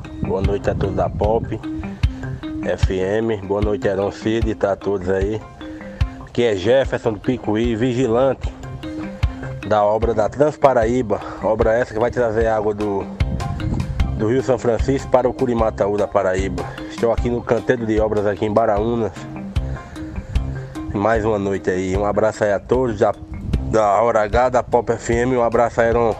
a 0.70 0.76
todos 0.76 0.96
da 0.96 1.10
Pop, 1.10 1.46
FM, 2.64 3.46
boa 3.46 3.62
noite 3.62 3.88
Heron 3.88 4.12
Cid, 4.12 4.56
tá 4.56 4.76
todos 4.76 5.10
aí. 5.10 5.42
Aqui 6.22 6.44
é 6.44 6.56
Jefferson 6.56 7.14
do 7.14 7.20
Picuí, 7.20 7.76
vigilante 7.76 8.52
da 9.68 9.84
obra 9.84 10.14
da 10.14 10.30
Transparaíba, 10.30 11.20
obra 11.44 11.74
essa 11.74 11.94
que 11.94 12.00
vai 12.00 12.12
trazer 12.12 12.48
água 12.48 12.74
do, 12.74 13.04
do 14.18 14.28
Rio 14.28 14.44
São 14.44 14.58
Francisco 14.58 15.10
para 15.10 15.28
o 15.28 15.34
Curimataú 15.34 15.98
da 15.98 16.08
Paraíba. 16.08 16.64
Estou 16.90 17.12
aqui 17.12 17.30
no 17.30 17.42
canteiro 17.42 17.86
de 17.86 18.00
obras 18.00 18.26
aqui 18.26 18.46
em 18.46 18.54
Baraúna. 18.54 19.12
Mais 20.94 21.24
uma 21.24 21.40
noite 21.40 21.70
aí, 21.70 21.96
um 21.96 22.06
abraço 22.06 22.44
aí 22.44 22.52
a 22.52 22.60
todos 22.60 23.00
da, 23.00 23.14
da 23.72 24.02
Hora 24.02 24.22
H, 24.22 24.50
da 24.50 24.64
Pop 24.64 24.92
FM, 24.92 25.34
um 25.38 25.44
abraço 25.44 25.82
Heron. 25.82 26.16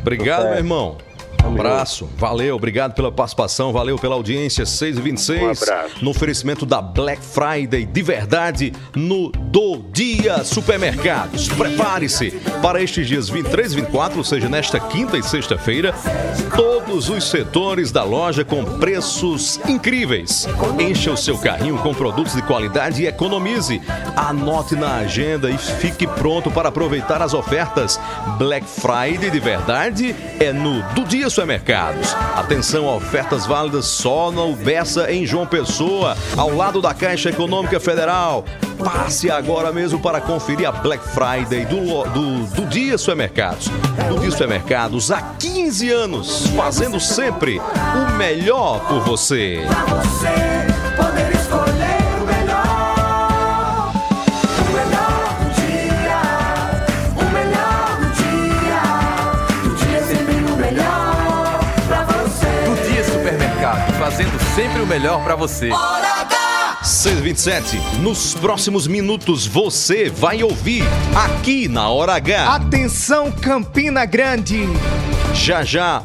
Obrigado, 0.00 0.44
meu 0.44 0.56
irmão. 0.56 1.09
Um 1.44 1.54
abraço, 1.54 2.08
valeu, 2.16 2.54
obrigado 2.54 2.94
pela 2.94 3.10
participação, 3.10 3.72
valeu 3.72 3.98
pela 3.98 4.14
audiência, 4.14 4.64
6 4.64 4.98
e 4.98 5.00
26 5.00 5.40
Um 5.42 5.50
abraço. 5.50 5.94
no 6.04 6.10
oferecimento 6.10 6.64
da 6.64 6.80
Black 6.80 7.20
Friday 7.22 7.84
de 7.84 8.02
verdade 8.02 8.72
no 8.94 9.30
Do 9.30 9.78
Dia 9.92 10.44
Supermercados. 10.44 11.48
Prepare-se 11.48 12.30
para 12.62 12.82
estes 12.82 13.06
dias 13.08 13.28
23 13.28 13.72
e 13.72 13.76
24, 13.76 14.18
ou 14.18 14.24
seja, 14.24 14.48
nesta 14.48 14.78
quinta 14.78 15.16
e 15.18 15.22
sexta-feira, 15.22 15.94
todos 16.54 17.08
os 17.08 17.24
setores 17.28 17.90
da 17.90 18.04
loja 18.04 18.44
com 18.44 18.64
preços 18.78 19.58
incríveis. 19.68 20.46
Encha 20.78 21.10
o 21.10 21.16
seu 21.16 21.36
carrinho 21.38 21.78
com 21.78 21.92
produtos 21.94 22.34
de 22.34 22.42
qualidade 22.42 23.02
e 23.02 23.06
economize. 23.06 23.80
Anote 24.16 24.76
na 24.76 24.96
agenda 24.96 25.50
e 25.50 25.56
fique 25.58 26.06
pronto 26.06 26.50
para 26.50 26.68
aproveitar 26.68 27.22
as 27.22 27.34
ofertas. 27.34 27.98
Black 28.38 28.66
Friday 28.66 29.30
de 29.30 29.40
verdade 29.40 30.14
é 30.38 30.52
no 30.52 30.82
Do 30.94 31.04
Dia 31.04 31.29
Supermercados. 31.30 32.14
Atenção, 32.36 32.86
ofertas 32.94 33.46
válidas 33.46 33.86
só 33.86 34.30
na 34.30 34.42
Ubessa 34.42 35.12
em 35.12 35.26
João 35.26 35.46
Pessoa, 35.46 36.16
ao 36.36 36.54
lado 36.54 36.80
da 36.82 36.92
Caixa 36.92 37.30
Econômica 37.30 37.80
Federal. 37.80 38.44
Passe 38.82 39.30
agora 39.30 39.72
mesmo 39.72 40.00
para 40.00 40.20
conferir 40.20 40.68
a 40.68 40.72
Black 40.72 41.04
Friday 41.08 41.66
do, 41.66 42.04
do, 42.10 42.46
do 42.54 42.66
Dia 42.66 42.96
Supermercados. 42.96 43.68
Do 44.08 44.20
Dia 44.20 44.30
Supermercados 44.30 45.10
há 45.10 45.20
15 45.38 45.90
anos, 45.90 46.46
fazendo 46.56 46.98
sempre 46.98 47.60
o 47.60 48.12
melhor 48.16 48.80
por 48.88 49.00
você. 49.00 49.60
Sempre 64.54 64.80
o 64.82 64.86
melhor 64.86 65.22
pra 65.22 65.36
você. 65.36 65.70
627. 66.82 67.76
Nos 68.00 68.34
próximos 68.34 68.86
minutos 68.86 69.46
você 69.46 70.08
vai 70.08 70.42
ouvir 70.42 70.82
aqui 71.14 71.68
na 71.68 71.88
Hora 71.88 72.14
H. 72.14 72.54
Atenção, 72.54 73.30
Campina 73.30 74.04
Grande. 74.04 74.66
Já 75.34 75.62
já, 75.62 76.02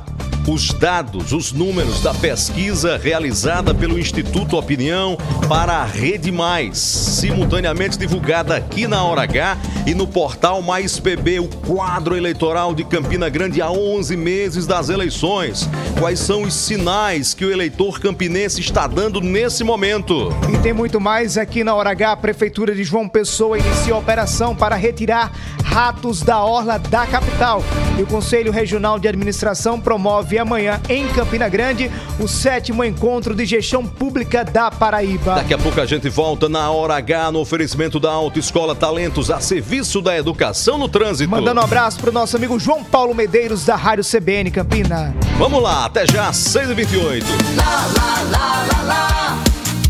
os 0.47 0.71
dados, 0.73 1.31
os 1.31 1.51
números 1.51 2.01
da 2.01 2.13
pesquisa 2.13 2.97
realizada 2.97 3.73
pelo 3.73 3.97
Instituto 3.97 4.58
Opinião 4.58 5.17
para 5.49 5.77
a 5.77 5.86
Rede 5.86 6.31
Mais, 6.31 6.77
simultaneamente 6.77 7.97
divulgada 7.97 8.55
aqui 8.55 8.88
na 8.88 9.03
Hora 9.03 9.23
H 9.23 9.58
e 9.88 9.95
no 9.95 10.05
portal 10.05 10.62
Mais 10.62 10.99
PB, 10.99 11.39
o 11.39 11.47
quadro 11.47 12.15
eleitoral 12.15 12.75
de 12.75 12.84
Campina 12.84 13.27
Grande 13.27 13.62
há 13.62 13.71
11 13.71 14.15
meses 14.15 14.67
das 14.67 14.89
eleições. 14.89 15.67
Quais 15.99 16.19
são 16.19 16.43
os 16.43 16.53
sinais 16.53 17.34
que 17.34 17.45
o 17.45 17.51
eleitor 17.51 17.99
campinense 17.99 18.62
está 18.62 18.86
dando 18.86 19.21
nesse 19.21 19.63
momento? 19.63 20.29
E 20.53 20.58
tem 20.60 20.73
muito 20.73 20.99
mais 20.99 21.38
aqui 21.38 21.63
na 21.63 21.73
Hora 21.73 21.89
H. 21.91 22.12
A 22.12 22.17
Prefeitura 22.17 22.75
de 22.75 22.84
João 22.84 23.10
Pessoa 23.10 23.58
inicia 23.58 23.95
a 23.95 23.97
operação 23.97 24.55
para 24.55 24.75
retirar 24.75 25.31
ratos 25.63 26.21
da 26.21 26.43
orla 26.43 26.77
da 26.77 27.08
capital. 27.08 27.63
E 27.97 28.03
o 28.03 28.08
Conselho 28.08 28.51
Regional 28.51 28.99
de 28.99 29.08
Administração 29.08 29.79
promove 29.79 30.35
amanhã 30.38 30.82
em 30.89 31.08
Campina 31.10 31.48
Grande 31.48 31.91
o 32.19 32.28
sétimo 32.28 32.84
encontro 32.84 33.36
de 33.36 33.45
gestão 33.45 33.86
pública 33.86 34.43
da 34.43 34.71
Paraíba. 34.71 35.36
Daqui 35.36 35.54
a 35.54 35.58
pouco 35.58 35.80
a 35.80 35.86
gente 35.86 36.10
volta 36.10 36.48
na 36.50 36.69
Hora 36.71 36.95
H 36.95 37.32
no 37.32 37.39
oferecimento 37.39 38.00
da 38.00 38.12
Autoescola 38.12 38.76
Talentos 38.76 39.30
a 39.32 39.39
serviço 39.39 40.02
da 40.02 40.17
educação 40.17 40.78
no 40.78 40.88
trânsito. 40.88 41.30
Mandando 41.30 41.62
um 41.62 41.63
abraço 41.63 42.00
pro 42.00 42.12
nosso 42.12 42.36
amigo 42.36 42.60
João 42.60 42.84
Paulo 42.84 43.13
Medeiros 43.13 43.65
da 43.65 43.76
Rádio 43.76 44.04
CBN 44.04 44.52
Campina. 44.52 45.15
Vamos 45.38 45.62
lá, 45.62 45.86
até 45.86 46.06
já, 46.08 46.32
6h28. 46.32 47.24
Lá, 47.56 47.63
lá, 47.98 48.21
lá, 48.32 48.65
lá, 48.71 48.84
lá, 48.84 49.43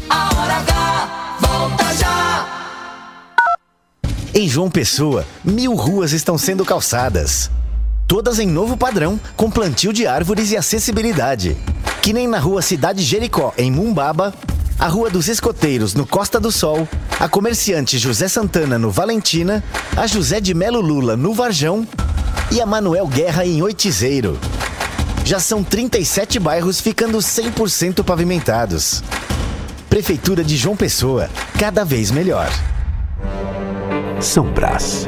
a 0.10 0.42
hora 0.42 0.54
H, 0.54 1.38
volta 1.40 1.94
já. 1.96 2.46
Em 4.34 4.48
João 4.50 4.70
Pessoa, 4.70 5.26
mil 5.44 5.76
ruas 5.76 6.12
estão 6.12 6.38
sendo 6.38 6.66
calçadas. 6.66 7.50
Todas 8.08 8.38
em 8.40 8.48
novo 8.48 8.78
padrão, 8.78 9.20
com 9.36 9.50
plantio 9.50 9.92
de 9.92 10.06
árvores 10.06 10.52
e 10.52 10.58
acessibilidade. 10.58 11.58
Que 12.02 12.14
nem 12.14 12.28
na 12.28 12.38
rua 12.38 12.62
Cidade 12.62 13.02
Jericó, 13.02 13.52
em 13.58 13.72
Mumbaba, 13.72 14.34
a 14.78 14.88
Rua 14.88 15.10
dos 15.10 15.28
Escoteiros, 15.28 15.96
no 15.96 16.06
Costa 16.06 16.40
do 16.40 16.52
Sol, 16.52 16.88
a 17.20 17.28
comerciante 17.28 17.98
José 17.98 18.28
Santana, 18.28 18.78
no 18.78 18.92
Valentina, 18.92 19.64
a 19.98 20.06
José 20.06 20.40
de 20.40 20.54
Melo 20.54 20.82
Lula, 20.82 21.18
no 21.18 21.34
Varjão 21.34 21.88
e 22.52 22.62
a 22.62 22.66
Manuel 22.66 23.08
Guerra, 23.08 23.46
em 23.46 23.62
Oitizeiro. 23.64 24.38
Já 25.24 25.40
são 25.40 25.64
37 25.64 26.38
bairros 26.38 26.80
ficando 26.80 27.18
100% 27.18 28.04
pavimentados. 28.04 29.02
Prefeitura 29.90 30.44
de 30.44 30.56
João 30.58 30.76
Pessoa, 30.76 31.30
cada 31.58 31.84
vez 31.84 32.12
melhor. 32.12 32.52
São 34.22 34.46
Brás, 34.46 35.08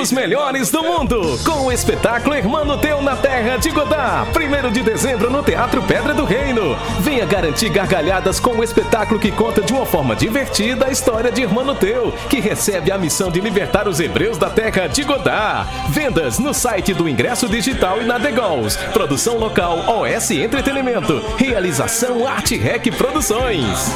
Os 0.00 0.10
melhores 0.10 0.70
do 0.70 0.82
mundo, 0.82 1.38
com 1.44 1.66
o 1.66 1.72
espetáculo 1.72 2.34
Irmão 2.34 2.76
Teu 2.78 3.00
na 3.00 3.14
Terra 3.14 3.56
de 3.56 3.70
Godá. 3.70 4.26
1 4.34 4.72
de 4.72 4.82
dezembro 4.82 5.30
no 5.30 5.42
Teatro 5.42 5.80
Pedra 5.82 6.12
do 6.12 6.24
Reino. 6.24 6.76
Venha 7.00 7.24
garantir 7.24 7.68
gargalhadas 7.68 8.40
com 8.40 8.56
um 8.56 8.62
espetáculo 8.62 9.20
que 9.20 9.30
conta 9.30 9.62
de 9.62 9.72
uma 9.72 9.86
forma 9.86 10.16
divertida 10.16 10.86
a 10.86 10.90
história 10.90 11.30
de 11.30 11.42
Irmão 11.42 11.74
Teu, 11.76 12.12
que 12.28 12.40
recebe 12.40 12.90
a 12.90 12.98
missão 12.98 13.30
de 13.30 13.40
libertar 13.40 13.86
os 13.86 14.00
hebreus 14.00 14.36
da 14.36 14.50
terra 14.50 14.88
de 14.88 15.04
Godá. 15.04 15.66
Vendas 15.90 16.38
no 16.38 16.52
site 16.52 16.92
do 16.92 17.08
Ingresso 17.08 17.48
Digital 17.48 18.02
e 18.02 18.04
na 18.04 18.18
The 18.18 18.32
Goals. 18.32 18.76
Produção 18.92 19.38
local 19.38 19.78
OS 19.86 20.32
Entretenimento. 20.32 21.22
Realização 21.36 22.26
Arte 22.26 22.56
Rec 22.56 22.90
Produções. 22.96 23.92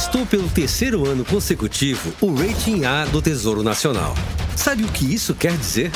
Conquistou 0.00 0.24
pelo 0.24 0.48
terceiro 0.48 1.06
ano 1.06 1.26
consecutivo 1.26 2.10
o 2.22 2.34
Rating 2.34 2.84
A 2.86 3.04
do 3.04 3.20
Tesouro 3.20 3.62
Nacional. 3.62 4.14
Sabe 4.56 4.82
o 4.82 4.88
que 4.88 5.04
isso 5.04 5.34
quer 5.34 5.52
dizer? 5.52 5.90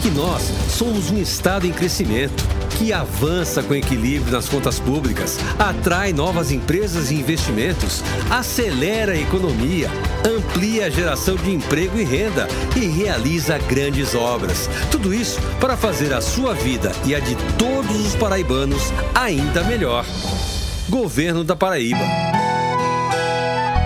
Que 0.00 0.08
nós 0.08 0.42
somos 0.70 1.10
um 1.10 1.18
estado 1.18 1.66
em 1.66 1.72
crescimento, 1.72 2.42
que 2.78 2.90
avança 2.90 3.62
com 3.62 3.74
equilíbrio 3.74 4.32
nas 4.32 4.48
contas 4.48 4.80
públicas, 4.80 5.38
atrai 5.58 6.10
novas 6.10 6.50
empresas 6.50 7.10
e 7.10 7.16
investimentos, 7.16 8.02
acelera 8.30 9.12
a 9.12 9.20
economia, 9.20 9.90
amplia 10.26 10.86
a 10.86 10.90
geração 10.90 11.36
de 11.36 11.50
emprego 11.50 11.98
e 11.98 12.04
renda 12.04 12.48
e 12.74 12.86
realiza 12.86 13.58
grandes 13.58 14.14
obras. 14.14 14.70
Tudo 14.90 15.12
isso 15.12 15.38
para 15.60 15.76
fazer 15.76 16.14
a 16.14 16.22
sua 16.22 16.54
vida 16.54 16.92
e 17.04 17.14
a 17.14 17.20
de 17.20 17.36
todos 17.58 18.06
os 18.06 18.14
paraibanos 18.14 18.84
ainda 19.14 19.62
melhor. 19.64 20.06
Governo 20.88 21.44
da 21.44 21.54
Paraíba. 21.54 22.33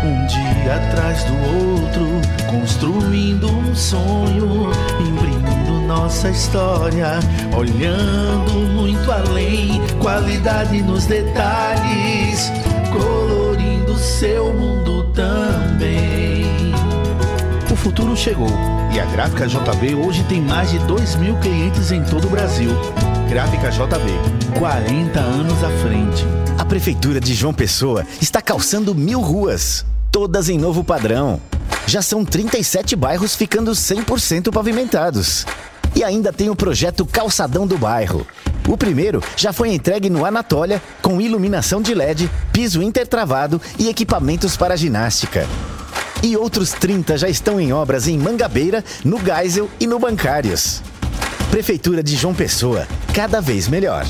Um 0.08 0.26
dia 0.26 0.76
atrás 0.76 1.22
do 1.24 1.34
outro, 1.34 2.06
construindo 2.50 3.46
um 3.46 3.74
sonho, 3.74 4.70
imprimindo 4.98 5.86
nossa 5.86 6.30
história, 6.30 7.20
olhando 7.54 8.54
muito 8.72 9.12
além, 9.12 9.82
qualidade 10.00 10.80
nos 10.80 11.04
detalhes, 11.04 12.50
colorindo 12.90 13.94
seu 13.98 14.54
mundo 14.54 15.12
também. 15.12 16.72
O 17.70 17.76
futuro 17.76 18.16
chegou 18.16 18.48
e 18.90 18.98
a 18.98 19.04
Gráfica 19.04 19.46
JB 19.46 19.94
hoje 19.94 20.24
tem 20.24 20.40
mais 20.40 20.70
de 20.70 20.78
2 20.78 21.16
mil 21.16 21.36
clientes 21.36 21.92
em 21.92 22.02
todo 22.02 22.28
o 22.28 22.30
Brasil. 22.30 22.70
Gráfica 23.28 23.70
JB, 23.70 24.58
40 24.58 25.20
anos 25.20 25.62
à 25.62 25.68
frente. 25.82 26.24
A 26.58 26.64
Prefeitura 26.64 27.20
de 27.20 27.34
João 27.34 27.52
Pessoa 27.52 28.06
está 28.22 28.40
calçando 28.40 28.94
mil 28.94 29.20
ruas, 29.20 29.84
todas 30.10 30.48
em 30.48 30.58
novo 30.58 30.82
padrão. 30.84 31.40
Já 31.86 32.02
são 32.02 32.24
37 32.24 32.94
bairros 32.94 33.34
ficando 33.34 33.72
100% 33.72 34.52
pavimentados. 34.52 35.46
E 35.94 36.04
ainda 36.04 36.32
tem 36.32 36.50
o 36.50 36.56
projeto 36.56 37.06
Calçadão 37.06 37.66
do 37.66 37.78
Bairro. 37.78 38.26
O 38.68 38.76
primeiro 38.76 39.22
já 39.36 39.52
foi 39.52 39.72
entregue 39.72 40.10
no 40.10 40.24
Anatólia, 40.24 40.82
com 41.00 41.20
iluminação 41.20 41.80
de 41.80 41.94
LED, 41.94 42.30
piso 42.52 42.82
intertravado 42.82 43.60
e 43.78 43.88
equipamentos 43.88 44.56
para 44.56 44.76
ginástica. 44.76 45.46
E 46.22 46.36
outros 46.36 46.72
30 46.72 47.16
já 47.16 47.28
estão 47.28 47.60
em 47.60 47.72
obras 47.72 48.06
em 48.06 48.18
Mangabeira, 48.18 48.84
no 49.04 49.18
Geisel 49.18 49.70
e 49.80 49.86
no 49.86 49.98
Bancários. 49.98 50.82
Prefeitura 51.50 52.02
de 52.02 52.14
João 52.16 52.34
Pessoa, 52.34 52.86
cada 53.14 53.40
vez 53.40 53.68
melhor. 53.68 54.04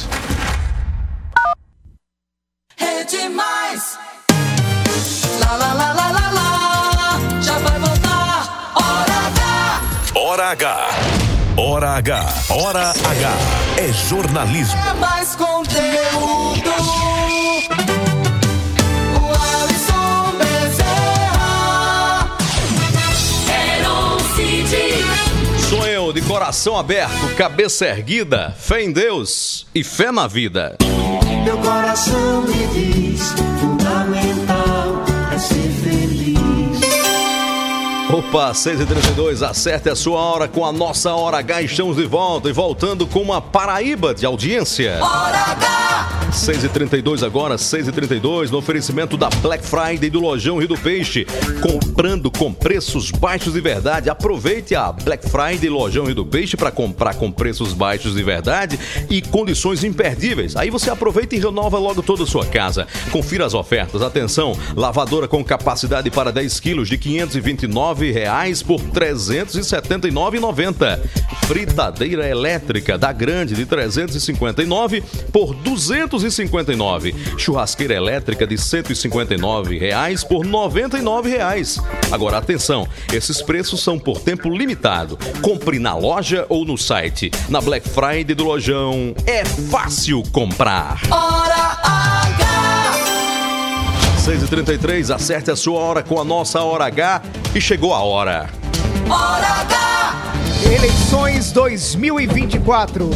Hora 10.38 10.50
H. 10.50 10.88
Hora 11.56 11.90
H. 11.96 12.34
Hora 12.50 12.90
H. 12.90 13.32
É 13.76 13.92
jornalismo. 13.92 14.80
É 14.88 14.94
mais 14.94 15.34
conteúdo. 15.34 16.70
O 19.20 19.26
Alisson 19.34 20.38
Bezerra. 20.38 21.58
Cid. 24.36 24.76
Sou 25.68 25.84
eu, 25.84 26.12
de 26.12 26.22
coração 26.22 26.78
aberto, 26.78 27.34
cabeça 27.36 27.86
erguida, 27.86 28.54
fé 28.56 28.84
em 28.84 28.92
Deus 28.92 29.66
e 29.74 29.82
fé 29.82 30.12
na 30.12 30.28
vida. 30.28 30.76
Meu 31.44 31.58
coração 31.58 32.42
me 32.42 32.64
diz: 32.68 33.34
Opa, 38.10 38.52
6h32, 38.52 39.46
acerte 39.46 39.90
a 39.90 39.94
sua 39.94 40.18
hora 40.18 40.48
com 40.48 40.64
a 40.64 40.72
nossa 40.72 41.12
Hora 41.12 41.36
H. 41.40 41.60
Estamos 41.60 41.98
de 41.98 42.06
volta 42.06 42.48
e 42.48 42.52
voltando 42.52 43.06
com 43.06 43.20
uma 43.20 43.38
Paraíba 43.38 44.14
de 44.14 44.24
audiência. 44.24 44.98
Hora 44.98 45.38
H. 45.38 45.78
6h32 46.32 47.24
agora, 47.24 47.56
6h32, 47.56 48.50
no 48.50 48.58
oferecimento 48.58 49.16
da 49.16 49.28
Black 49.28 49.64
Friday 49.64 50.08
do 50.08 50.20
Lojão 50.20 50.58
Rio 50.58 50.68
do 50.68 50.76
Peixe. 50.78 51.26
Comprando 51.60 52.30
com 52.30 52.52
preços 52.52 53.10
baixos 53.10 53.52
de 53.52 53.60
verdade. 53.60 54.08
Aproveite 54.08 54.74
a 54.74 54.90
Black 54.92 55.28
Friday 55.28 55.68
Lojão 55.68 56.06
Rio 56.06 56.14
do 56.14 56.24
Peixe 56.24 56.56
para 56.56 56.70
comprar 56.70 57.14
com 57.14 57.30
preços 57.30 57.74
baixos 57.74 58.14
de 58.14 58.22
verdade 58.22 58.78
e 59.10 59.20
condições 59.20 59.84
imperdíveis. 59.84 60.56
Aí 60.56 60.70
você 60.70 60.90
aproveita 60.90 61.34
e 61.34 61.38
renova 61.38 61.78
logo 61.78 62.02
toda 62.02 62.22
a 62.22 62.26
sua 62.26 62.46
casa. 62.46 62.86
Confira 63.10 63.44
as 63.44 63.52
ofertas. 63.52 64.00
Atenção, 64.00 64.56
lavadora 64.74 65.28
com 65.28 65.44
capacidade 65.44 66.10
para 66.10 66.32
10 66.32 66.60
quilos 66.60 66.88
de 66.88 66.96
529 67.98 68.12
reais 68.12 68.62
por 68.62 68.80
R$ 68.80 68.90
379,90. 68.92 71.00
Fritadeira 71.46 72.28
elétrica 72.28 72.96
da 72.96 73.12
Grande 73.12 73.54
de 73.54 73.66
359 73.66 75.02
por 75.32 75.54
259. 75.54 77.14
Churrasqueira 77.36 77.94
elétrica 77.94 78.46
de 78.46 78.56
159 78.56 79.78
reais 79.78 80.22
por 80.22 80.44
99 80.44 81.30
reais. 81.30 81.80
Agora 82.12 82.38
atenção, 82.38 82.86
esses 83.12 83.42
preços 83.42 83.82
são 83.82 83.98
por 83.98 84.20
tempo 84.20 84.48
limitado. 84.48 85.18
Compre 85.42 85.78
na 85.78 85.94
loja 85.94 86.46
ou 86.48 86.64
no 86.64 86.78
site. 86.78 87.30
Na 87.48 87.60
Black 87.60 87.88
Friday 87.88 88.34
do 88.34 88.44
Lojão 88.44 89.14
é 89.26 89.44
fácil 89.44 90.22
comprar. 90.32 91.00
Hora 91.10 91.78
H. 91.82 92.47
6h33, 94.28 95.14
acerte 95.14 95.50
a 95.50 95.56
sua 95.56 95.80
hora 95.80 96.02
com 96.02 96.20
a 96.20 96.24
nossa 96.24 96.60
Hora 96.60 96.84
H 96.84 97.22
e 97.54 97.60
chegou 97.62 97.94
a 97.94 98.00
hora. 98.00 98.50
Hora 99.08 99.46
H. 99.62 100.34
Eleições 100.70 101.50
2024. 101.50 103.08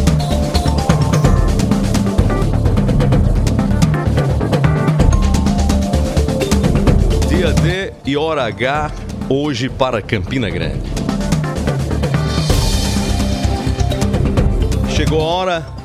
Dia 7.29 7.53
D 7.53 7.93
e 8.07 8.17
hora 8.17 8.45
H, 8.47 8.91
hoje 9.29 9.69
para 9.69 10.01
Campina 10.01 10.49
Grande. 10.49 10.81
Chegou 14.89 15.21
a 15.21 15.25
hora 15.25 15.82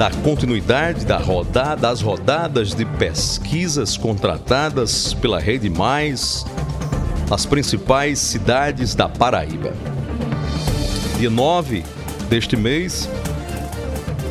da 0.00 0.10
continuidade 0.10 1.04
da 1.04 1.18
rodada, 1.18 1.76
das 1.76 2.00
rodadas 2.00 2.74
de 2.74 2.86
pesquisas 2.86 3.98
contratadas 3.98 5.12
pela 5.12 5.38
Rede 5.38 5.68
Mais, 5.68 6.46
nas 7.28 7.44
principais 7.44 8.18
cidades 8.18 8.94
da 8.94 9.10
Paraíba. 9.10 9.74
Dia 11.18 11.28
9 11.28 11.84
deste 12.30 12.56
mês, 12.56 13.10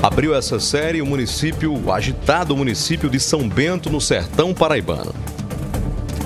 abriu 0.01 0.33
essa 0.33 0.59
série 0.59 1.03
o 1.03 1.05
município, 1.05 1.71
o 1.71 1.93
agitado 1.93 2.57
município 2.57 3.07
de 3.07 3.19
São 3.19 3.47
Bento, 3.47 3.91
no 3.91 4.01
sertão 4.01 4.55
paraibano. 4.55 5.13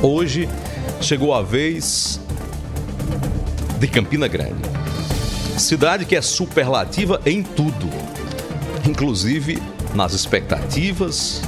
Hoje 0.02 0.48
chegou 1.02 1.34
a 1.34 1.42
vez 1.42 2.18
de 3.78 3.88
Campina 3.88 4.30
Grande. 4.30 4.62
Cidade 5.58 6.06
que 6.06 6.16
é 6.16 6.22
superlativa 6.22 7.20
em 7.26 7.44
tudo, 7.44 7.90
inclusive 8.86 9.62
nas 9.94 10.14
expectativas, 10.14 11.42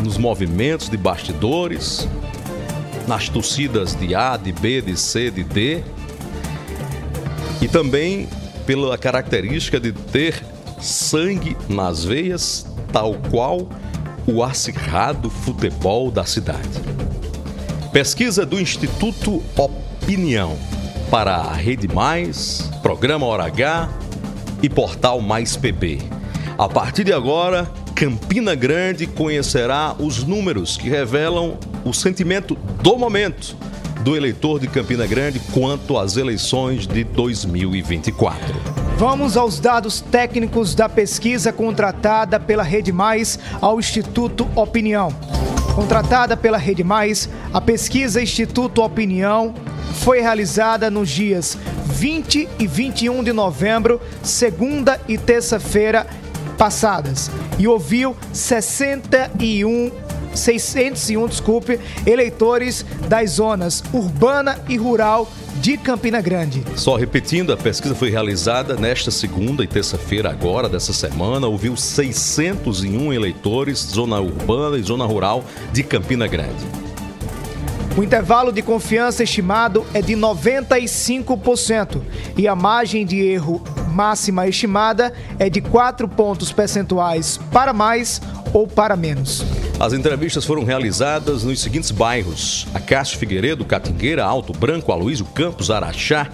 nos 0.00 0.18
movimentos 0.18 0.88
de 0.88 0.96
bastidores, 0.96 2.08
nas 3.06 3.28
torcidas 3.28 3.94
de 3.94 4.14
A, 4.14 4.36
de 4.36 4.52
B, 4.52 4.80
de 4.80 4.96
C, 4.98 5.30
de 5.30 5.44
D, 5.44 5.82
e 7.60 7.68
também 7.68 8.28
pela 8.66 8.96
característica 8.98 9.78
de 9.78 9.92
ter 9.92 10.42
sangue 10.80 11.56
nas 11.68 12.04
veias, 12.04 12.66
tal 12.92 13.14
qual 13.30 13.68
o 14.26 14.42
acirrado 14.42 15.30
futebol 15.30 16.10
da 16.10 16.24
cidade. 16.24 16.68
Pesquisa 17.92 18.44
do 18.44 18.60
Instituto 18.60 19.42
Opinião 19.56 20.56
para 21.10 21.36
a 21.36 21.52
Rede 21.52 21.86
Mais, 21.86 22.70
Programa 22.82 23.26
Hora 23.26 23.44
H 23.44 23.88
e 24.62 24.68
Portal 24.68 25.20
Mais 25.20 25.56
PB. 25.56 26.13
A 26.56 26.68
partir 26.68 27.02
de 27.02 27.12
agora, 27.12 27.68
Campina 27.96 28.54
Grande 28.54 29.08
conhecerá 29.08 29.96
os 29.98 30.22
números 30.22 30.76
que 30.76 30.88
revelam 30.88 31.58
o 31.84 31.92
sentimento 31.92 32.56
do 32.80 32.96
momento 32.96 33.56
do 34.02 34.16
eleitor 34.16 34.60
de 34.60 34.68
Campina 34.68 35.04
Grande 35.04 35.40
quanto 35.52 35.98
às 35.98 36.16
eleições 36.16 36.86
de 36.86 37.02
2024. 37.02 38.54
Vamos 38.96 39.36
aos 39.36 39.58
dados 39.58 40.00
técnicos 40.00 40.76
da 40.76 40.88
pesquisa 40.88 41.52
contratada 41.52 42.38
pela 42.38 42.62
Rede 42.62 42.92
Mais 42.92 43.36
ao 43.60 43.80
Instituto 43.80 44.48
Opinião. 44.54 45.08
Contratada 45.74 46.36
pela 46.36 46.56
Rede 46.56 46.84
Mais, 46.84 47.28
a 47.52 47.60
pesquisa 47.60 48.22
Instituto 48.22 48.80
Opinião 48.80 49.52
foi 49.94 50.20
realizada 50.20 50.88
nos 50.88 51.10
dias 51.10 51.58
20 51.86 52.48
e 52.60 52.66
21 52.66 53.24
de 53.24 53.32
novembro, 53.32 54.00
segunda 54.22 55.00
e 55.08 55.18
terça-feira 55.18 56.06
passadas, 56.56 57.30
e 57.58 57.66
ouviu 57.66 58.16
61 58.32 59.90
601, 60.34 61.28
desculpe, 61.28 61.78
eleitores 62.04 62.84
das 63.08 63.32
zonas 63.32 63.82
urbana 63.92 64.58
e 64.68 64.76
rural 64.76 65.30
de 65.60 65.76
Campina 65.78 66.20
Grande. 66.20 66.62
Só 66.76 66.96
repetindo, 66.96 67.52
a 67.52 67.56
pesquisa 67.56 67.94
foi 67.94 68.10
realizada 68.10 68.74
nesta 68.74 69.10
segunda 69.10 69.62
e 69.62 69.66
terça-feira 69.66 70.30
agora 70.30 70.68
dessa 70.68 70.92
semana, 70.92 71.46
ouviu 71.46 71.76
601 71.76 73.12
eleitores, 73.12 73.78
zona 73.78 74.20
urbana 74.20 74.76
e 74.76 74.82
zona 74.82 75.04
rural 75.04 75.44
de 75.72 75.82
Campina 75.82 76.26
Grande. 76.26 76.66
O 77.96 78.02
intervalo 78.02 78.50
de 78.50 78.60
confiança 78.60 79.22
estimado 79.22 79.86
é 79.94 80.02
de 80.02 80.14
95% 80.14 82.02
e 82.36 82.48
a 82.48 82.56
margem 82.56 83.06
de 83.06 83.20
erro 83.20 83.62
máxima 83.94 84.48
estimada 84.48 85.12
é 85.38 85.48
de 85.48 85.60
4 85.60 86.08
pontos 86.08 86.52
percentuais 86.52 87.38
para 87.52 87.72
mais 87.72 88.20
ou 88.52 88.66
para 88.66 88.96
menos. 88.96 89.44
As 89.78 89.92
entrevistas 89.92 90.44
foram 90.44 90.64
realizadas 90.64 91.42
nos 91.42 91.60
seguintes 91.60 91.90
bairros: 91.90 92.66
Acácio 92.74 93.18
Figueiredo, 93.18 93.64
Catingueira, 93.64 94.24
Alto 94.24 94.52
Branco, 94.52 94.92
Aloísio 94.92 95.24
Campos, 95.26 95.70
Araxá, 95.70 96.28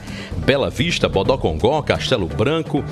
Bela 0.44 0.68
Vista, 0.70 1.08
Bodocongó, 1.08 1.80
Castelo 1.82 2.26
Branco, 2.26 2.84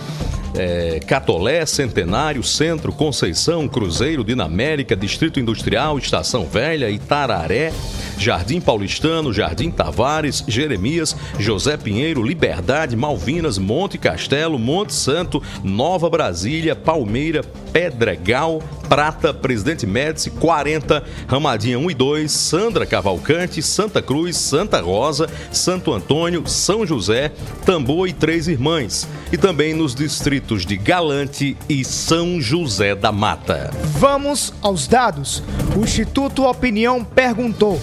eh, 0.54 1.00
Catolé, 1.06 1.64
Centenário, 1.66 2.42
Centro, 2.42 2.92
Conceição, 2.92 3.68
Cruzeiro, 3.68 4.24
Dinamérica, 4.24 4.96
Distrito 4.96 5.38
Industrial, 5.38 5.98
Estação 5.98 6.46
Velha, 6.46 6.90
Itararé, 6.90 7.72
Jardim 8.18 8.60
Paulistano, 8.60 9.32
Jardim 9.32 9.70
Tavares, 9.70 10.42
Jeremias, 10.48 11.14
José 11.38 11.76
Pinheiro, 11.76 12.22
Liberdade, 12.22 12.96
Malvinas, 12.96 13.58
Monte 13.58 13.98
Castelo, 13.98 14.57
Monte 14.58 14.92
Santo, 14.92 15.42
Nova 15.62 16.10
Brasília, 16.10 16.74
Palmeira, 16.74 17.42
Pedregal, 17.72 18.62
Prata, 18.88 19.34
Presidente 19.34 19.86
Médici, 19.86 20.30
40, 20.30 21.04
Ramadinha 21.26 21.78
1 21.78 21.90
e 21.90 21.94
2, 21.94 22.32
Sandra 22.32 22.86
Cavalcante, 22.86 23.62
Santa 23.62 24.00
Cruz, 24.00 24.36
Santa 24.36 24.80
Rosa, 24.80 25.28
Santo 25.52 25.92
Antônio, 25.92 26.46
São 26.46 26.86
José, 26.86 27.30
Tambor 27.64 28.08
e 28.08 28.12
Três 28.12 28.48
Irmãs. 28.48 29.06
E 29.30 29.36
também 29.36 29.74
nos 29.74 29.94
distritos 29.94 30.64
de 30.64 30.76
Galante 30.76 31.56
e 31.68 31.84
São 31.84 32.40
José 32.40 32.94
da 32.94 33.12
Mata. 33.12 33.70
Vamos 33.98 34.54
aos 34.62 34.88
dados. 34.88 35.42
O 35.76 35.80
Instituto 35.80 36.44
Opinião 36.44 37.04
perguntou 37.04 37.80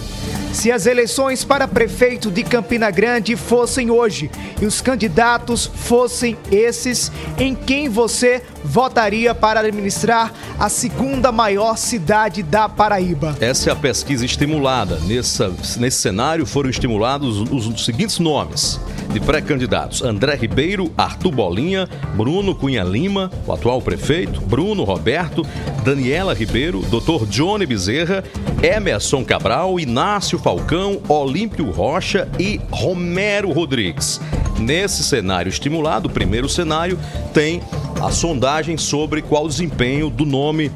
se 0.56 0.72
as 0.72 0.86
eleições 0.86 1.44
para 1.44 1.68
prefeito 1.68 2.30
de 2.30 2.42
Campina 2.42 2.90
Grande 2.90 3.36
fossem 3.36 3.90
hoje 3.90 4.30
e 4.60 4.64
os 4.64 4.80
candidatos 4.80 5.66
fossem 5.66 6.34
esses, 6.50 7.12
em 7.38 7.54
quem 7.54 7.90
você 7.90 8.42
votaria 8.64 9.34
para 9.34 9.60
administrar 9.60 10.32
a 10.58 10.70
segunda 10.70 11.30
maior 11.30 11.76
cidade 11.76 12.42
da 12.42 12.70
Paraíba? 12.70 13.36
Essa 13.38 13.68
é 13.68 13.72
a 13.74 13.76
pesquisa 13.76 14.24
estimulada. 14.24 14.98
Nessa, 15.00 15.52
nesse 15.76 15.98
cenário 15.98 16.46
foram 16.46 16.70
estimulados 16.70 17.38
os, 17.38 17.66
os 17.66 17.84
seguintes 17.84 18.18
nomes 18.18 18.80
de 19.12 19.20
pré-candidatos: 19.20 20.02
André 20.02 20.36
Ribeiro, 20.36 20.90
Arthur 20.96 21.32
Bolinha, 21.32 21.88
Bruno 22.16 22.54
Cunha 22.54 22.82
Lima, 22.82 23.30
o 23.46 23.52
atual 23.52 23.80
prefeito, 23.82 24.40
Bruno 24.40 24.84
Roberto, 24.84 25.42
Daniela 25.84 26.34
Ribeiro, 26.34 26.80
Dr. 26.80 27.26
Johnny 27.26 27.66
Bezerra, 27.66 28.24
Emerson 28.62 29.24
Cabral, 29.24 29.78
Inácio 29.78 30.38
Falcão, 30.46 31.02
Olímpio 31.08 31.72
Rocha 31.72 32.28
e 32.38 32.60
Romero 32.70 33.50
Rodrigues. 33.50 34.20
Nesse 34.60 35.02
cenário 35.02 35.50
estimulado, 35.50 36.06
o 36.06 36.12
primeiro 36.12 36.48
cenário, 36.48 36.96
tem 37.34 37.60
a 38.00 38.12
sondagem 38.12 38.76
sobre 38.76 39.22
qual 39.22 39.46
o 39.46 39.48
desempenho 39.48 40.08
do 40.08 40.24
nome 40.24 40.70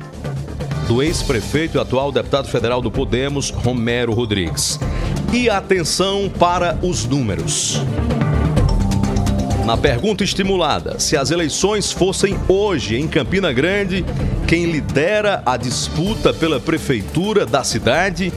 do 0.89 1.01
ex-prefeito 1.01 1.79
e 1.79 1.81
atual 1.81 2.11
deputado 2.11 2.49
federal 2.49 2.83
do 2.83 2.91
Podemos, 2.91 3.51
Romero 3.51 4.13
Rodrigues. 4.13 4.77
E 5.33 5.49
atenção 5.49 6.29
para 6.29 6.77
os 6.83 7.05
números. 7.05 7.81
Na 9.65 9.77
pergunta 9.77 10.25
estimulada, 10.25 10.99
se 10.99 11.17
as 11.17 11.31
eleições 11.31 11.93
fossem 11.93 12.37
hoje 12.49 12.97
em 12.97 13.07
Campina 13.07 13.53
Grande, 13.53 14.05
quem 14.49 14.65
lidera 14.65 15.45
a 15.47 15.57
disputa 15.57 16.35
pela 16.35 16.59
prefeitura 16.59 17.47
da 17.47 17.63
cidade 17.63 18.33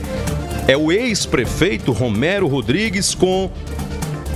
é 0.68 0.78
o 0.78 0.92
ex-prefeito 0.92 1.92
Romero 1.92 2.48
Rodrigues 2.48 3.14
com 3.14 3.52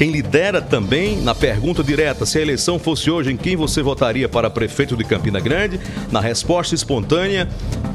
Quem 0.00 0.10
lidera 0.10 0.62
também 0.62 1.20
na 1.20 1.34
pergunta 1.34 1.84
direta 1.84 2.24
se 2.24 2.38
a 2.38 2.40
eleição 2.40 2.78
fosse 2.78 3.10
hoje, 3.10 3.30
em 3.30 3.36
quem 3.36 3.54
você 3.54 3.82
votaria 3.82 4.30
para 4.30 4.48
prefeito 4.48 4.96
de 4.96 5.04
Campina 5.04 5.38
Grande? 5.38 5.78
Na 6.10 6.22
resposta 6.22 6.74
espontânea, 6.74 7.46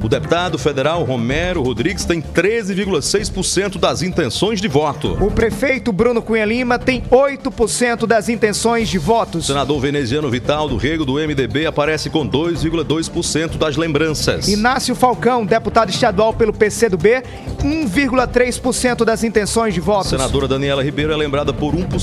o 0.04 0.08
deputado 0.08 0.56
federal 0.60 1.04
Romero 1.04 1.64
Rodrigues 1.64 2.06
tem 2.06 2.22
13,6% 2.22 3.80
das 3.80 4.04
intenções 4.04 4.62
de 4.62 4.68
voto. 4.68 5.18
O 5.20 5.32
prefeito 5.32 5.92
Bruno 5.92 6.22
Cunha 6.22 6.46
Lima 6.46 6.78
tem 6.78 7.02
8% 7.10 8.06
das 8.06 8.30
intenções 8.30 8.88
de 8.88 9.00
O 9.00 9.02
votos. 9.02 9.48
senador 9.48 9.80
veneziano 9.80 10.30
Vital 10.30 10.70
do 10.70 10.78
Rego 10.78 11.06
do 11.06 11.14
MDB 11.14 11.66
aparece 11.66 12.12
com 12.12 12.30
2,2% 12.30 13.58
das 13.58 13.78
lembranças. 13.78 14.48
Inácio 14.48 14.94
Falcão, 14.94 15.44
deputado 15.44 15.90
estadual 15.90 16.36
pelo 16.36 16.54
PCdoB, 16.54 17.24
1,3% 17.64 19.04
das 19.04 19.24
intenções 19.24 19.74
de 19.74 19.80
A 19.80 19.84
votos. 19.84 20.10
senadora 20.12 20.48
Daniela 20.48 20.84
Ribeiro 20.84 21.12
é 21.12 21.18
lembrada 21.18 21.52
por 21.52 21.74
1% 21.74 21.95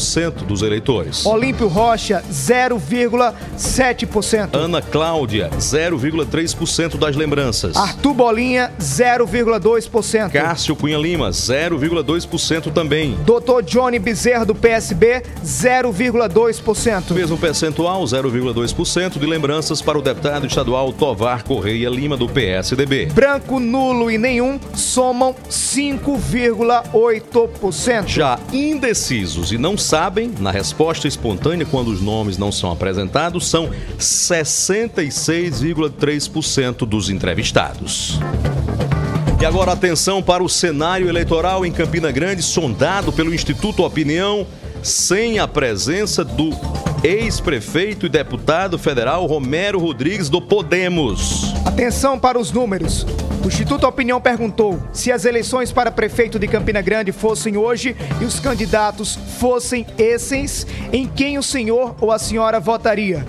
dos 0.47 0.63
eleitores. 0.63 1.27
Olímpio 1.27 1.67
Rocha, 1.69 2.23
0,7%. 2.31 4.51
Ana 4.53 4.81
Cláudia, 4.81 5.51
0,3% 5.59 6.97
das 6.97 7.17
lembranças. 7.17 7.77
Arthur 7.77 8.15
Bolinha, 8.15 8.71
0,2%. 8.81 10.31
Cássio 10.31 10.77
Cunha 10.77 10.99
Lima, 10.99 11.31
0,2% 11.31 12.73
também. 12.73 13.17
Dr. 13.25 13.63
Johnny 13.65 13.99
Bezerra, 13.99 14.45
do 14.45 14.55
PSB, 14.55 15.23
0,2%. 15.45 17.11
Mesmo 17.13 17.37
percentual, 17.39 18.05
0,2% 18.05 19.19
de 19.19 19.27
lembranças 19.27 19.83
para 19.83 19.99
o 19.99 20.03
deputado 20.03 20.47
estadual 20.47 20.93
Tovar 20.93 21.43
Correia 21.45 21.89
Lima, 21.89 22.17
do 22.17 22.29
PSDB. 22.29 23.07
Branco, 23.07 23.59
nulo 23.59 24.09
e 24.11 24.19
nenhum 24.19 24.61
somam 24.75 25.35
5,8%. 25.49 28.09
Já 28.09 28.39
indecisos 28.53 29.53
e 29.53 29.59
não 29.59 29.77
sabem, 29.83 30.33
na 30.39 30.51
resposta 30.51 31.09
espontânea, 31.09 31.67
quando 31.67 31.89
os 31.89 32.01
nomes 32.01 32.39
não 32.39 32.51
são 32.53 32.71
apresentados, 32.71 33.49
são 33.49 33.69
66,3% 33.99 36.87
dos 36.87 37.11
entrevistados. 37.11 38.19
E 39.41 39.45
agora 39.45 39.73
atenção 39.73 40.23
para 40.23 40.43
o 40.43 40.49
cenário 40.49 41.07
eleitoral 41.09 41.67
em 41.67 41.73
Campina 41.73 42.13
Grande, 42.13 42.43
sondado 42.43 43.13
pelo 43.13 43.35
Instituto 43.35 43.85
Opinião, 43.85 44.47
sem 44.83 45.41
a 45.41 45.49
presença 45.49 46.25
do 46.25 46.51
ex-prefeito 47.03 48.07
e 48.07 48.09
deputado 48.09 48.79
federal 48.79 49.27
Romero 49.27 49.79
Rodrigues 49.81 50.29
do 50.29 50.41
Podemos. 50.41 51.53
Atenção 51.67 52.19
para 52.19 52.39
os 52.39 52.53
números. 52.53 53.05
O 53.45 53.49
Instituto 53.49 53.87
Opinião 53.89 54.21
perguntou 54.21 54.81
se 54.93 55.11
as 55.11 55.25
eleições 55.25 55.73
para 55.73 55.91
prefeito 55.91 56.39
de 56.39 56.47
Campina 56.47 56.81
Grande 56.81 57.11
fossem 57.11 57.57
hoje 57.57 57.97
e 58.21 58.25
os 58.25 58.39
candidatos 58.39 59.19
fossem 59.41 59.85
esses, 59.99 60.65
em 60.93 61.09
quem 61.09 61.39
o 61.39 61.43
senhor 61.43 61.97
ou 62.01 62.13
a 62.13 62.21
senhora 62.21 62.61
votaria? 62.61 63.27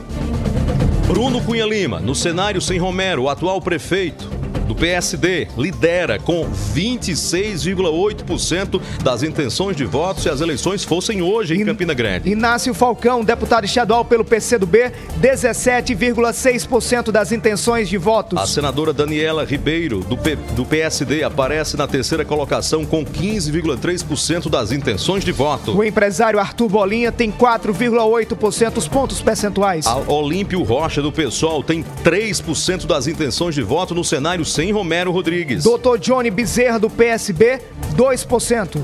Bruno 1.08 1.42
Cunha 1.42 1.66
Lima, 1.66 2.00
no 2.00 2.14
cenário 2.14 2.62
sem 2.62 2.78
Romero, 2.78 3.24
o 3.24 3.30
atual 3.30 3.60
prefeito 3.60 4.43
do 4.68 4.76
PSD, 4.76 5.48
lidera 5.58 6.20
com 6.20 6.48
26,8% 6.74 8.80
das 9.04 9.24
intenções 9.24 9.76
de 9.76 9.86
voto 9.86 10.22
se 10.22 10.30
as 10.30 10.42
eleições 10.42 10.84
fossem 10.84 11.22
hoje 11.22 11.56
em 11.56 11.66
Campina 11.66 11.94
Grande. 11.94 12.30
Inácio 12.30 12.74
Falcão, 12.74 13.24
deputado 13.24 13.66
estadual 13.66 14.04
pelo 14.06 14.24
PCdoB, 14.26 14.92
17,6% 15.22 17.12
das 17.12 17.32
intenções 17.32 17.88
de 17.90 17.98
votos. 17.98 18.40
A 18.40 18.46
senadora 18.46 18.94
Daniela 18.94 19.44
Ribeiro, 19.46 20.00
do, 20.02 20.18
P- 20.18 20.36
do 20.56 20.66
PSD, 20.66 21.24
aparece 21.24 21.78
na 21.78 21.88
terceira 21.88 22.24
colocação 22.26 22.86
com 22.86 23.04
15,3% 23.06 24.50
das 24.50 24.72
intenções 24.72 25.24
de 25.24 25.32
voto. 25.32 25.76
O 25.78 25.84
empresário 25.84 26.40
Arthur 26.40 26.70
Bolinha 26.70 27.12
tem 27.12 27.32
4,8% 27.32 28.78
os 28.78 28.88
pontos 28.88 29.22
percentuais. 29.22 29.86
A 29.88 29.98
Olímpio 30.12 30.62
Rocha, 30.64 31.02
do 31.02 31.12
PSOL, 31.12 31.64
tem 31.64 31.84
3% 32.04 32.86
das 32.86 33.08
intenções 33.08 33.56
de 33.56 33.62
voto 33.62 33.94
no 33.96 34.04
cenário 34.04 34.44
sem 34.54 34.72
Romero 34.72 35.12
Rodrigues. 35.12 35.64
Dr. 35.64 35.98
Johnny 36.00 36.30
Bezerra, 36.30 36.80
do 36.80 36.90
PSB, 36.90 37.60
2%. 37.96 38.80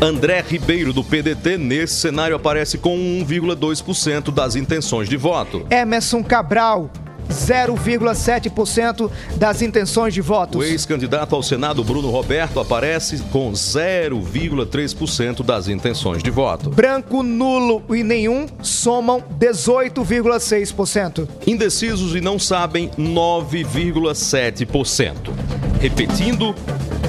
André 0.00 0.44
Ribeiro, 0.46 0.92
do 0.92 1.04
PDT, 1.04 1.56
nesse 1.56 1.94
cenário 1.94 2.34
aparece 2.34 2.78
com 2.78 2.96
1,2% 2.96 4.32
das 4.32 4.56
intenções 4.56 5.08
de 5.08 5.16
voto. 5.16 5.64
Emerson 5.70 6.22
Cabral, 6.22 6.90
0,7% 7.28 9.10
das 9.36 9.62
intenções 9.62 10.14
de 10.14 10.20
votos. 10.20 10.60
O 10.60 10.64
ex-candidato 10.64 11.34
ao 11.34 11.42
Senado, 11.42 11.82
Bruno 11.84 12.10
Roberto, 12.10 12.60
aparece 12.60 13.18
com 13.30 13.52
0,3% 13.52 15.42
das 15.42 15.68
intenções 15.68 16.22
de 16.22 16.30
voto. 16.30 16.70
Branco, 16.70 17.22
nulo 17.22 17.82
e 17.90 18.02
nenhum 18.02 18.46
somam 18.62 19.22
18,6%. 19.38 21.28
Indecisos 21.46 22.14
e 22.14 22.20
não 22.20 22.38
sabem, 22.38 22.88
9,7%. 22.98 25.14
Repetindo, 25.80 26.54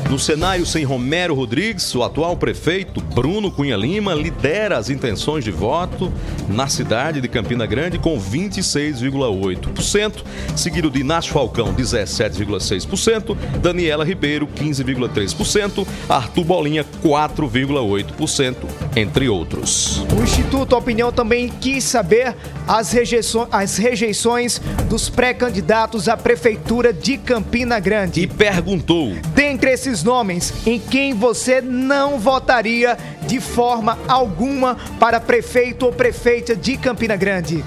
no 0.09 0.17
cenário 0.17 0.65
sem 0.65 0.83
Romero 0.83 1.35
Rodrigues, 1.35 1.93
o 1.93 2.01
atual 2.01 2.35
prefeito 2.35 2.99
Bruno 2.99 3.51
Cunha 3.51 3.77
Lima 3.77 4.15
lidera 4.15 4.75
as 4.75 4.89
intenções 4.89 5.43
de 5.43 5.51
voto 5.51 6.11
na 6.47 6.67
cidade 6.67 7.21
de 7.21 7.27
Campina 7.27 7.67
Grande 7.67 7.99
com 7.99 8.19
26,8%, 8.19 10.23
seguido 10.55 10.89
de 10.89 11.01
Inácio 11.01 11.31
Falcão, 11.31 11.75
17,6%, 11.75 13.37
Daniela 13.61 14.03
Ribeiro, 14.03 14.47
15,3%, 14.47 15.85
Arthur 16.09 16.43
Bolinha, 16.43 16.83
4,8%, 17.03 18.55
entre 18.95 19.29
outros. 19.29 20.03
O 20.17 20.23
Instituto 20.23 20.75
Opinião 20.75 21.11
também 21.11 21.49
quis 21.49 21.83
saber 21.83 22.35
as, 22.69 22.91
rejeiço- 22.91 23.47
as 23.51 23.77
rejeições 23.77 24.61
dos 24.87 25.09
pré-candidatos 25.09 26.07
à 26.07 26.15
Prefeitura 26.15 26.93
de 26.93 27.17
Campina 27.17 27.79
Grande. 27.79 28.21
E 28.21 28.27
perguntou: 28.27 29.13
Dentre 29.33 29.71
esses 29.71 30.03
nomes, 30.03 30.53
em 30.67 30.79
quem 30.79 31.15
você 31.15 31.61
não 31.61 32.19
votaria 32.19 32.95
de 33.25 33.39
forma 33.39 33.97
alguma 34.07 34.77
para 34.99 35.19
prefeito 35.19 35.87
ou 35.87 35.91
prefeita 35.91 36.55
de 36.55 36.77
Campina 36.77 37.15
Grande? 37.15 37.63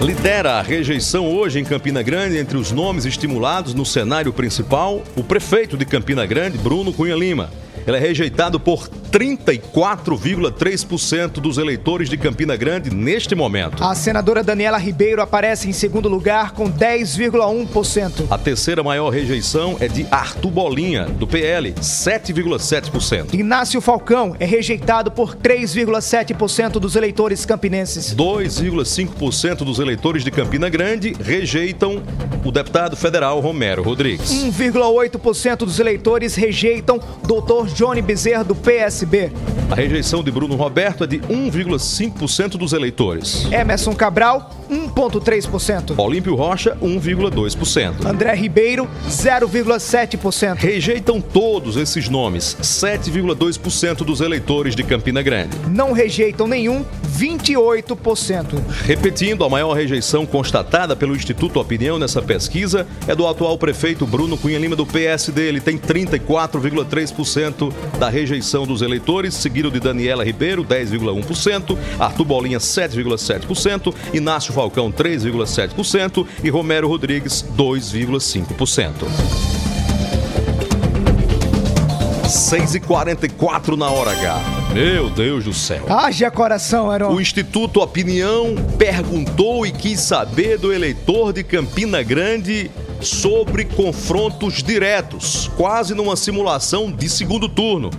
Lidera 0.00 0.54
a 0.54 0.62
rejeição 0.62 1.32
hoje 1.32 1.58
em 1.60 1.64
Campina 1.64 2.02
Grande 2.02 2.36
entre 2.36 2.56
os 2.58 2.70
nomes 2.72 3.04
estimulados 3.06 3.72
no 3.72 3.86
cenário 3.86 4.32
principal, 4.32 5.02
o 5.16 5.22
prefeito 5.22 5.76
de 5.76 5.84
Campina 5.86 6.26
Grande, 6.26 6.58
Bruno 6.58 6.92
Cunha 6.92 7.14
Lima. 7.14 7.50
Ele 7.86 7.96
é 7.96 8.00
rejeitado 8.00 8.58
por 8.58 8.90
34,3% 9.10 11.40
dos 11.40 11.58
eleitores 11.58 12.08
de 12.08 12.16
Campina 12.16 12.56
Grande 12.56 12.94
neste 12.94 13.34
momento. 13.34 13.84
A 13.84 13.94
senadora 13.94 14.42
Daniela 14.42 14.78
Ribeiro 14.78 15.22
aparece 15.22 15.68
em 15.68 15.72
segundo 15.72 16.08
lugar 16.08 16.52
com 16.52 16.70
10,1%. 16.70 18.26
A 18.30 18.38
terceira 18.38 18.82
maior 18.82 19.10
rejeição 19.10 19.76
é 19.80 19.88
de 19.88 20.06
Arthur 20.10 20.50
Bolinha, 20.50 21.06
do 21.06 21.26
PL, 21.26 21.72
7,7%. 21.72 23.34
Inácio 23.34 23.80
Falcão 23.80 24.36
é 24.38 24.44
rejeitado 24.44 25.10
por 25.10 25.36
3,7% 25.36 26.78
dos 26.78 26.96
eleitores 26.96 27.44
campinenses. 27.44 28.14
2,5% 28.14 29.58
dos 29.58 29.78
eleitores 29.78 30.24
de 30.24 30.30
Campina 30.30 30.68
Grande 30.68 31.14
rejeitam 31.20 32.02
o 32.44 32.50
deputado 32.50 32.96
federal 32.96 33.40
Romero 33.40 33.82
Rodrigues. 33.82 34.30
1,8% 34.30 35.58
dos 35.58 35.78
eleitores 35.78 36.34
rejeitam 36.34 36.98
Dr. 37.22 37.72
Johnny 37.74 38.02
Bezerra 38.02 38.44
do 38.44 38.54
PSB. 38.54 39.05
A 39.70 39.74
rejeição 39.74 40.22
de 40.22 40.30
Bruno 40.30 40.56
Roberto 40.56 41.04
é 41.04 41.06
de 41.06 41.18
1,5% 41.18 42.56
dos 42.56 42.72
eleitores. 42.72 43.46
Emerson 43.52 43.94
Cabral, 43.94 44.50
1,3%. 44.70 45.98
Olímpio 45.98 46.34
Rocha, 46.34 46.76
1,2%. 46.82 48.04
André 48.04 48.34
Ribeiro, 48.34 48.88
0,7%. 49.08 50.56
Rejeitam 50.56 51.20
todos 51.20 51.76
esses 51.76 52.08
nomes, 52.08 52.56
7,2% 52.60 54.04
dos 54.04 54.20
eleitores 54.20 54.74
de 54.74 54.82
Campina 54.82 55.22
Grande. 55.22 55.56
Não 55.68 55.92
rejeitam 55.92 56.46
nenhum, 56.46 56.84
28%. 57.16 58.60
Repetindo, 58.84 59.44
a 59.44 59.48
maior 59.48 59.72
rejeição 59.72 60.26
constatada 60.26 60.94
pelo 60.94 61.16
Instituto 61.16 61.58
Opinião 61.60 61.98
nessa 61.98 62.20
pesquisa 62.22 62.86
é 63.06 63.14
do 63.14 63.26
atual 63.26 63.56
prefeito 63.58 64.06
Bruno 64.06 64.36
Cunha 64.36 64.58
Lima 64.58 64.76
do 64.76 64.84
PSD. 64.86 65.48
Ele 65.48 65.60
tem 65.60 65.78
34,3% 65.78 67.72
da 67.98 68.08
rejeição 68.08 68.66
dos 68.66 68.82
eleitores, 68.82 68.85
seguido 69.30 69.70
de 69.70 69.80
Daniela 69.80 70.24
Ribeiro, 70.24 70.64
10,1%, 70.64 71.76
Arthur 71.98 72.24
Bolinha, 72.24 72.58
7,7%, 72.58 73.94
Inácio 74.12 74.52
Falcão, 74.52 74.90
3,7% 74.90 76.26
e 76.42 76.50
Romero 76.50 76.88
Rodrigues, 76.88 77.44
2,5%. 77.56 79.06
6h44 82.26 83.76
na 83.76 83.88
hora 83.88 84.10
H. 84.10 84.40
Meu 84.74 85.08
Deus 85.08 85.44
do 85.44 85.54
céu. 85.54 85.84
Haja 85.88 86.30
coração, 86.30 86.92
Heron. 86.92 87.14
O 87.14 87.20
Instituto 87.20 87.80
Opinião 87.80 88.54
perguntou 88.76 89.64
e 89.64 89.70
quis 89.70 90.00
saber 90.00 90.58
do 90.58 90.72
eleitor 90.72 91.32
de 91.32 91.44
Campina 91.44 92.02
Grande 92.02 92.70
sobre 93.00 93.64
confrontos 93.64 94.62
diretos, 94.62 95.50
quase 95.56 95.94
numa 95.94 96.16
simulação 96.16 96.90
de 96.90 97.08
segundo 97.08 97.48
turno. 97.48 97.90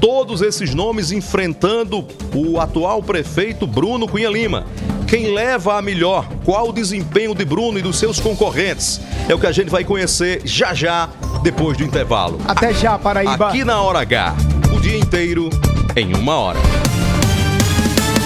Todos 0.00 0.42
esses 0.42 0.74
nomes 0.74 1.12
enfrentando 1.12 2.06
o 2.34 2.60
atual 2.60 3.02
prefeito 3.02 3.66
Bruno 3.66 4.08
Cunha 4.08 4.28
Lima. 4.28 4.66
Quem 5.06 5.32
leva 5.32 5.78
a 5.78 5.82
melhor? 5.82 6.26
Qual 6.44 6.70
o 6.70 6.72
desempenho 6.72 7.34
de 7.34 7.44
Bruno 7.44 7.78
e 7.78 7.82
dos 7.82 7.98
seus 7.98 8.18
concorrentes? 8.18 9.00
É 9.28 9.34
o 9.34 9.38
que 9.38 9.46
a 9.46 9.52
gente 9.52 9.70
vai 9.70 9.84
conhecer 9.84 10.42
já 10.44 10.74
já, 10.74 11.08
depois 11.42 11.76
do 11.76 11.84
intervalo. 11.84 12.40
Até 12.46 12.72
já, 12.72 12.98
Paraíba. 12.98 13.48
Aqui 13.48 13.64
na 13.64 13.80
Hora 13.80 14.00
H, 14.00 14.34
o 14.74 14.80
dia 14.80 14.98
inteiro 14.98 15.50
em 15.94 16.14
uma 16.14 16.36
hora. 16.36 16.58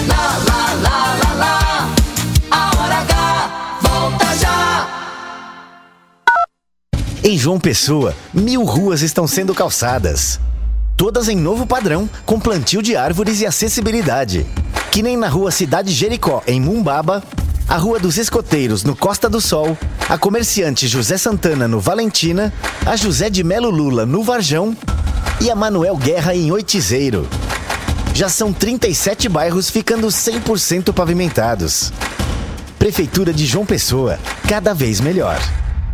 Lá, 0.07 0.39
lá, 0.47 0.73
lá, 0.81 1.68
Em 7.21 7.37
João 7.37 7.59
Pessoa, 7.59 8.15
mil 8.33 8.63
ruas 8.63 9.01
estão 9.01 9.27
sendo 9.27 9.53
calçadas. 9.53 10.39
Todas 10.95 11.27
em 11.27 11.35
novo 11.35 11.67
padrão, 11.67 12.09
com 12.25 12.39
plantio 12.39 12.81
de 12.81 12.95
árvores 12.95 13.41
e 13.41 13.45
acessibilidade. 13.45 14.45
Que 14.89 15.03
nem 15.03 15.17
na 15.17 15.27
rua 15.27 15.51
Cidade 15.51 15.91
Jericó, 15.91 16.41
em 16.47 16.61
Mumbaba, 16.61 17.21
a 17.67 17.75
Rua 17.75 17.99
dos 17.99 18.17
Escoteiros, 18.17 18.85
no 18.85 18.95
Costa 18.95 19.29
do 19.29 19.41
Sol, 19.41 19.77
a 20.07 20.17
comerciante 20.17 20.87
José 20.87 21.17
Santana, 21.17 21.67
no 21.67 21.81
Valentina, 21.81 22.53
a 22.85 22.95
José 22.95 23.29
de 23.29 23.43
Melo 23.43 23.69
Lula, 23.69 24.05
no 24.05 24.23
Varjão 24.23 24.75
e 25.41 25.51
a 25.51 25.55
Manuel 25.55 25.97
Guerra, 25.97 26.33
em 26.33 26.49
Oitizeiro. 26.53 27.27
Já 28.13 28.29
são 28.29 28.53
37 28.53 29.27
bairros 29.27 29.69
ficando 29.69 30.07
100% 30.07 30.93
pavimentados. 30.93 31.91
Prefeitura 32.79 33.33
de 33.33 33.45
João 33.45 33.65
Pessoa, 33.65 34.17
cada 34.47 34.73
vez 34.73 35.01
melhor. 35.01 35.37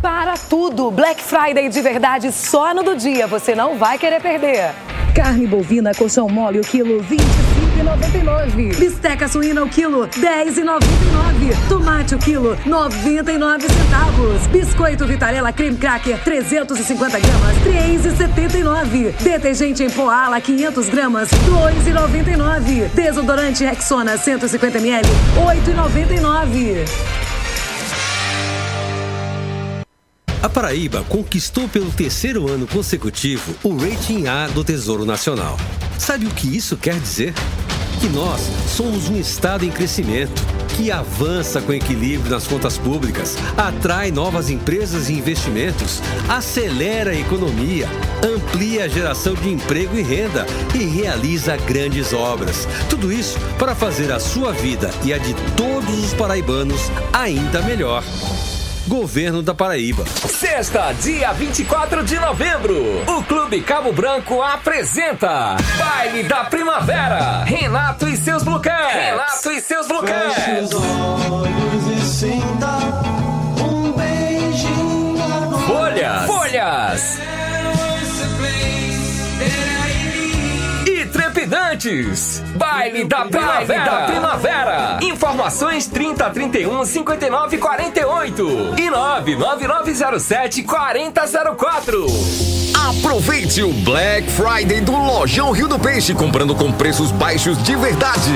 Para 0.00 0.34
tudo! 0.34 0.90
Black 0.90 1.22
Friday 1.22 1.68
de 1.68 1.80
verdade 1.80 2.30
só 2.32 2.74
no 2.74 2.82
do 2.82 2.96
dia. 2.96 3.26
Você 3.26 3.54
não 3.54 3.76
vai 3.76 3.98
querer 3.98 4.20
perder. 4.20 4.70
Carne 5.14 5.46
bovina 5.46 5.94
colchão 5.94 6.28
mole 6.28 6.60
o 6.60 6.62
quilo 6.62 7.02
25,99. 7.02 8.76
Bisteca 8.76 9.26
suína 9.26 9.64
o 9.64 9.68
quilo 9.68 10.06
10,99. 10.08 11.68
Tomate 11.68 12.14
o 12.14 12.18
quilo 12.18 12.56
99 12.66 13.66
centavos. 13.66 14.46
Biscoito 14.48 15.06
Vitarella 15.06 15.52
Creme 15.52 15.78
Cracker 15.78 16.22
350 16.22 17.18
gramas 17.18 17.56
3,79. 17.64 19.12
Detergente 19.22 19.82
em 19.82 19.88
pó 19.88 20.10
ala 20.10 20.38
500 20.40 20.88
gramas 20.90 21.30
2,99. 21.30 22.90
Desodorante 22.94 23.64
Rexona 23.64 24.18
150 24.18 24.78
ml 24.78 25.08
8,99. 25.64 26.84
A 30.46 30.48
Paraíba 30.48 31.04
conquistou 31.08 31.68
pelo 31.68 31.90
terceiro 31.90 32.48
ano 32.48 32.68
consecutivo 32.68 33.52
o 33.64 33.76
Rating 33.76 34.28
A 34.28 34.46
do 34.46 34.62
Tesouro 34.62 35.04
Nacional. 35.04 35.56
Sabe 35.98 36.24
o 36.24 36.30
que 36.30 36.56
isso 36.56 36.76
quer 36.76 37.00
dizer? 37.00 37.34
Que 38.00 38.08
nós 38.08 38.42
somos 38.68 39.08
um 39.08 39.18
estado 39.18 39.64
em 39.64 39.72
crescimento, 39.72 40.40
que 40.76 40.92
avança 40.92 41.60
com 41.60 41.72
equilíbrio 41.72 42.30
nas 42.30 42.46
contas 42.46 42.78
públicas, 42.78 43.36
atrai 43.56 44.12
novas 44.12 44.48
empresas 44.48 45.08
e 45.08 45.14
investimentos, 45.14 46.00
acelera 46.28 47.10
a 47.10 47.18
economia, 47.18 47.88
amplia 48.24 48.84
a 48.84 48.88
geração 48.88 49.34
de 49.34 49.48
emprego 49.48 49.98
e 49.98 50.02
renda 50.02 50.46
e 50.72 50.84
realiza 50.84 51.56
grandes 51.56 52.12
obras. 52.12 52.68
Tudo 52.88 53.12
isso 53.12 53.36
para 53.58 53.74
fazer 53.74 54.12
a 54.12 54.20
sua 54.20 54.52
vida 54.52 54.92
e 55.04 55.12
a 55.12 55.18
de 55.18 55.34
todos 55.56 56.04
os 56.04 56.14
paraibanos 56.14 56.82
ainda 57.12 57.62
melhor. 57.62 58.04
Governo 58.86 59.42
da 59.42 59.54
Paraíba. 59.54 60.04
Sexta, 60.06 60.94
dia 61.00 61.32
24 61.32 62.04
de 62.04 62.18
novembro, 62.18 63.02
o 63.06 63.22
Clube 63.24 63.60
Cabo 63.60 63.92
Branco 63.92 64.40
apresenta 64.40 65.56
Baile 65.76 66.22
da 66.22 66.44
Primavera. 66.44 67.42
Renato 67.44 68.06
e 68.06 68.16
seus 68.16 68.44
Cats. 68.60 68.94
Renato 68.94 69.50
e 69.50 69.60
seus 69.60 69.88
Blue 69.88 70.02
Cats. 70.02 70.72
Folhas. 70.72 72.75
Trepidantes. 81.76 82.42
Baile 82.56 83.04
da 83.04 83.24
Primavera. 83.26 83.84
da 83.84 84.06
Primavera. 84.06 84.98
Informações 85.02 85.86
30 85.86 86.30
31 86.30 86.84
59 86.84 87.58
48 87.58 88.74
e 88.78 88.90
99907 88.90 90.62
4004. 90.64 92.55
Aproveite 92.86 93.64
o 93.64 93.72
Black 93.72 94.30
Friday 94.30 94.80
do 94.80 94.92
Lojão 94.92 95.50
Rio 95.50 95.66
do 95.66 95.76
Peixe, 95.76 96.14
comprando 96.14 96.54
com 96.54 96.70
preços 96.70 97.10
baixos 97.10 97.60
de 97.64 97.74
verdade. 97.74 98.30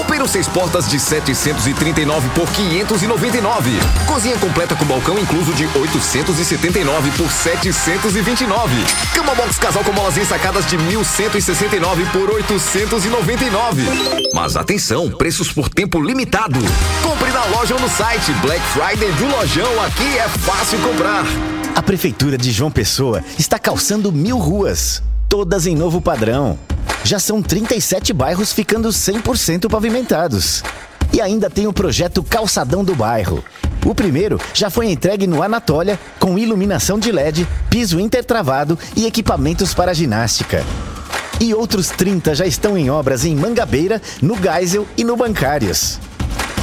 Úpero 0.00 0.28
seis 0.28 0.46
portas 0.46 0.88
de 0.88 1.00
739 1.00 2.28
por 2.28 2.48
599. 2.52 3.70
Cozinha 4.06 4.36
completa 4.36 4.76
com 4.76 4.84
balcão 4.84 5.18
incluso 5.18 5.52
de 5.54 5.66
879 5.76 7.10
por 7.16 7.28
729. 7.32 8.76
Cama 9.12 9.34
box 9.34 9.58
casal 9.58 9.82
com 9.82 9.92
molas 9.92 10.16
ensacadas 10.16 10.66
de 10.66 10.78
1169 10.78 12.04
por 12.12 12.30
899. 12.30 13.82
Mas 14.32 14.54
atenção, 14.54 15.10
preços 15.10 15.50
por 15.50 15.68
tempo 15.68 16.00
limitado. 16.00 16.60
Compre 17.02 17.32
na 17.32 17.44
loja 17.46 17.74
ou 17.74 17.80
no 17.80 17.88
site 17.88 18.30
Black 18.34 18.62
Friday 18.68 19.10
do 19.14 19.26
Lojão. 19.26 19.82
Aqui 19.82 20.16
é 20.16 20.28
fácil 20.28 20.78
comprar. 20.78 21.24
A 21.74 21.82
Prefeitura 21.82 22.36
de 22.36 22.50
João 22.50 22.70
Pessoa 22.70 23.22
está 23.38 23.58
calçando 23.58 24.12
mil 24.12 24.38
ruas, 24.38 25.02
todas 25.28 25.66
em 25.66 25.76
novo 25.76 26.00
padrão. 26.00 26.58
Já 27.04 27.18
são 27.18 27.40
37 27.40 28.12
bairros 28.12 28.52
ficando 28.52 28.88
100% 28.88 29.68
pavimentados. 29.70 30.62
E 31.12 31.20
ainda 31.20 31.48
tem 31.48 31.66
o 31.66 31.72
projeto 31.72 32.22
Calçadão 32.22 32.84
do 32.84 32.94
Bairro. 32.94 33.42
O 33.84 33.94
primeiro 33.94 34.38
já 34.52 34.68
foi 34.68 34.90
entregue 34.90 35.26
no 35.26 35.42
Anatólia, 35.42 35.98
com 36.18 36.38
iluminação 36.38 36.98
de 36.98 37.10
LED, 37.10 37.46
piso 37.70 37.98
intertravado 37.98 38.78
e 38.94 39.06
equipamentos 39.06 39.72
para 39.72 39.94
ginástica. 39.94 40.64
E 41.40 41.54
outros 41.54 41.88
30 41.88 42.34
já 42.34 42.46
estão 42.46 42.76
em 42.76 42.90
obras 42.90 43.24
em 43.24 43.34
Mangabeira, 43.34 44.02
no 44.20 44.36
Geisel 44.36 44.86
e 44.96 45.04
no 45.04 45.16
Bancários. 45.16 45.98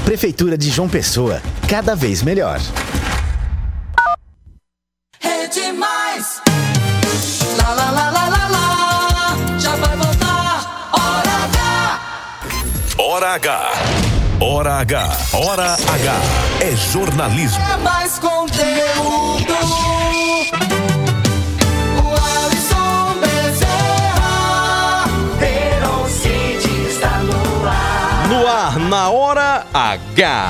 Prefeitura 0.06 0.58
de 0.58 0.70
João 0.70 0.88
Pessoa, 0.88 1.42
cada 1.68 1.96
vez 1.96 2.22
melhor. 2.22 2.62
Hora 13.18 13.34
H. 13.34 13.72
Hora 14.40 14.74
H. 14.82 15.18
Hora 15.34 15.74
H. 15.74 16.16
É 16.62 16.76
jornalismo. 16.76 17.64
É 17.74 17.78
mais 17.78 18.20
conteúdo. 18.20 19.54
O 21.98 22.46
Alisson 22.46 23.16
Bezerra. 23.20 25.06
Verão 25.40 26.08
City 26.08 26.70
está 26.88 27.18
no 27.18 27.68
ar. 27.68 28.28
No 28.30 28.48
ar, 28.48 28.78
na 28.78 29.10
Hora 29.10 29.66
H. 29.74 30.50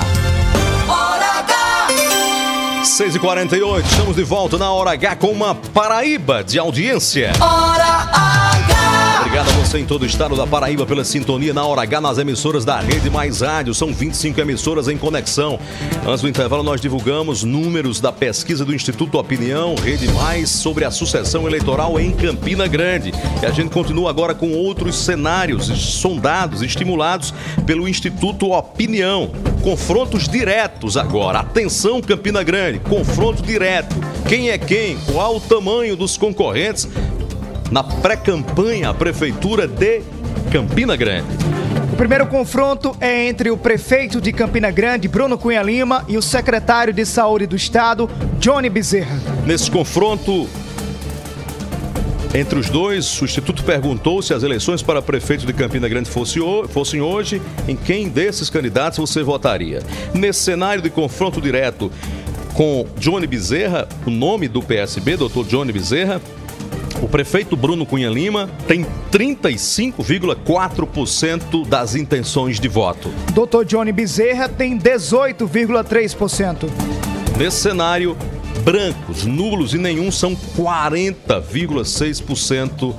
Hora 0.89 1.39
H. 1.39 1.88
6h48, 2.84 3.86
estamos 3.86 4.18
de 4.18 4.24
volta 4.26 4.57
na 4.57 4.70
Hora 4.74 4.91
H 4.91 5.15
com 5.15 5.28
uma 5.28 5.55
Paraíba 5.55 6.43
de 6.43 6.59
audiência. 6.59 7.32
Hora 7.39 8.09
H. 8.11 8.26
Obrigado 9.38 9.56
a 9.56 9.64
você 9.64 9.78
em 9.78 9.86
todo 9.86 10.02
o 10.02 10.06
estado 10.08 10.36
da 10.36 10.48
Paraíba 10.48 10.84
pela 10.84 11.04
sintonia 11.04 11.54
na 11.54 11.64
Hora 11.64 11.84
H 11.84 12.02
nas 12.02 12.18
emissoras 12.18 12.66
da 12.66 12.80
Rede 12.80 13.08
Mais 13.08 13.42
Rádio. 13.42 13.72
São 13.72 13.94
25 13.94 14.42
emissoras 14.42 14.88
em 14.88 14.98
conexão. 14.98 15.60
Antes 16.08 16.24
do 16.24 16.28
intervalo, 16.28 16.64
nós 16.64 16.82
divulgamos 16.82 17.44
números 17.44 18.02
da 18.02 18.12
pesquisa 18.12 18.66
do 18.66 18.74
Instituto 18.74 19.20
Opinião 19.20 19.76
Rede 19.76 20.08
Mais 20.12 20.50
sobre 20.50 20.86
a 20.86 20.90
sucessão 20.90 21.46
eleitoral 21.46 22.00
em 22.00 22.14
Campina 22.14 22.66
Grande. 22.66 23.14
E 23.40 23.46
a 23.46 23.52
gente 23.52 23.70
continua 23.70 24.10
agora 24.10 24.34
com 24.34 24.54
outros 24.54 24.98
cenários 24.98 25.68
sondados, 25.68 26.64
estimulados 26.64 27.32
pelo 27.64 27.88
Instituto 27.88 28.54
Opinião. 28.54 29.30
Confrontos 29.62 30.28
diretos 30.28 30.98
agora. 30.98 31.42
Atenção, 31.42 32.02
Campina 32.02 32.42
Grande. 32.42 32.80
Confronto 32.80 33.44
direto. 33.44 33.96
Quem 34.28 34.50
é 34.50 34.58
quem? 34.58 34.98
Qual 35.12 35.36
o 35.36 35.40
tamanho 35.40 35.96
dos 35.96 36.18
concorrentes? 36.18 36.88
Na 37.72 37.84
pré-campanha 37.84 38.89
à 38.89 38.93
Prefeitura 38.93 39.68
de 39.68 40.01
Campina 40.51 40.95
Grande. 40.95 41.28
O 41.91 41.95
primeiro 41.97 42.28
confronto 42.28 42.95
é 43.01 43.28
entre 43.28 43.49
o 43.49 43.57
prefeito 43.57 44.22
de 44.22 44.32
Campina 44.32 44.70
Grande, 44.72 45.07
Bruno 45.07 45.38
Cunha 45.38 45.61
Lima, 45.61 46.05
e 46.07 46.18
o 46.18 46.22
secretário 46.22 46.93
de 46.93 47.05
Saúde 47.05 47.47
do 47.47 47.55
Estado, 47.55 48.09
Johnny 48.39 48.70
Bezerra. 48.70 49.20
Nesse 49.45 49.70
confronto 49.70 50.47
entre 52.34 52.59
os 52.59 52.70
dois, 52.70 53.20
o 53.22 53.26
Instituto 53.26 53.63
perguntou 53.63 54.22
se 54.22 54.34
as 54.34 54.43
eleições 54.43 54.84
para 54.84 55.01
prefeito 55.01 55.45
de 55.45 55.53
Campina 55.53 55.88
Grande 55.88 56.09
fossem 56.09 57.01
hoje, 57.01 57.41
em 57.68 57.76
quem 57.76 58.09
desses 58.09 58.49
candidatos 58.49 58.99
você 58.99 59.24
votaria. 59.24 59.82
Nesse 60.13 60.41
cenário 60.41 60.84
de 60.84 60.89
confronto 60.89 61.41
direto, 61.41 61.91
com 62.53 62.86
Johnny 62.97 63.26
Bezerra, 63.26 63.88
o 64.05 64.09
nome 64.11 64.47
do 64.47 64.61
PSB, 64.61 65.18
doutor 65.18 65.45
Johnny 65.45 65.72
Bezerra, 65.72 66.22
o 67.02 67.08
prefeito 67.08 67.56
Bruno 67.56 67.86
Cunha 67.86 68.10
Lima 68.10 68.50
tem 68.68 68.86
35,4% 69.12 71.68
das 71.68 71.93
intenções 71.95 72.60
de 72.60 72.68
voto. 72.68 73.10
Dr. 73.34 73.64
Johnny 73.66 73.91
Bezerra 73.91 74.50
tem 74.50 74.78
18,3%. 74.78 76.70
Nesse 77.38 77.58
cenário, 77.58 78.18
brancos, 78.64 79.26
nulos 79.26 79.74
e 79.74 79.78
nenhum 79.78 80.12
são 80.12 80.36
40,6% 80.58 82.95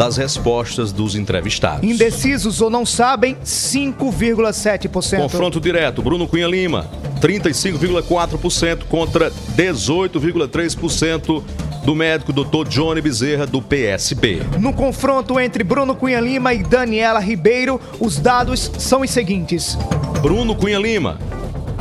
das 0.00 0.16
respostas 0.16 0.90
dos 0.92 1.14
entrevistados. 1.14 1.84
Indecisos 1.84 2.62
ou 2.62 2.70
não 2.70 2.86
sabem, 2.86 3.36
5,7%. 3.44 5.18
Confronto 5.18 5.60
direto, 5.60 6.00
Bruno 6.00 6.26
Cunha 6.26 6.46
Lima, 6.46 6.88
35,4% 7.20 8.84
contra 8.88 9.30
18,3% 9.30 11.42
do 11.84 11.94
médico 11.94 12.32
Dr. 12.32 12.66
Johnny 12.66 13.02
Bezerra, 13.02 13.46
do 13.46 13.60
PSB. 13.60 14.40
No 14.58 14.72
confronto 14.72 15.38
entre 15.38 15.62
Bruno 15.62 15.94
Cunha 15.94 16.18
Lima 16.18 16.54
e 16.54 16.62
Daniela 16.62 17.20
Ribeiro, 17.20 17.78
os 18.00 18.18
dados 18.18 18.72
são 18.78 19.02
os 19.02 19.10
seguintes. 19.10 19.76
Bruno 20.22 20.56
Cunha 20.56 20.78
Lima, 20.78 21.18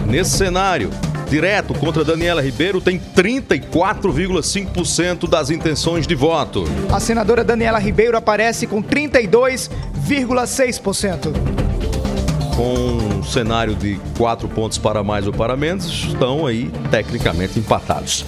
nesse 0.05 0.31
cenário, 0.31 0.89
direto 1.29 1.73
contra 1.75 2.03
Daniela 2.03 2.41
Ribeiro, 2.41 2.81
tem 2.81 2.99
34,5% 2.99 5.29
das 5.29 5.51
intenções 5.51 6.07
de 6.07 6.15
voto. 6.15 6.63
A 6.91 6.99
senadora 6.99 7.43
Daniela 7.43 7.77
Ribeiro 7.79 8.17
aparece 8.17 8.65
com 8.65 8.81
32,6%. 8.83 11.68
Com 12.59 12.73
um 12.73 13.23
cenário 13.23 13.73
de 13.73 13.97
quatro 14.17 14.45
pontos 14.49 14.77
para 14.77 15.01
mais 15.01 15.25
ou 15.25 15.31
para 15.31 15.55
menos, 15.55 15.85
estão 15.85 16.45
aí 16.45 16.69
tecnicamente 16.91 17.57
empatados. 17.57 18.25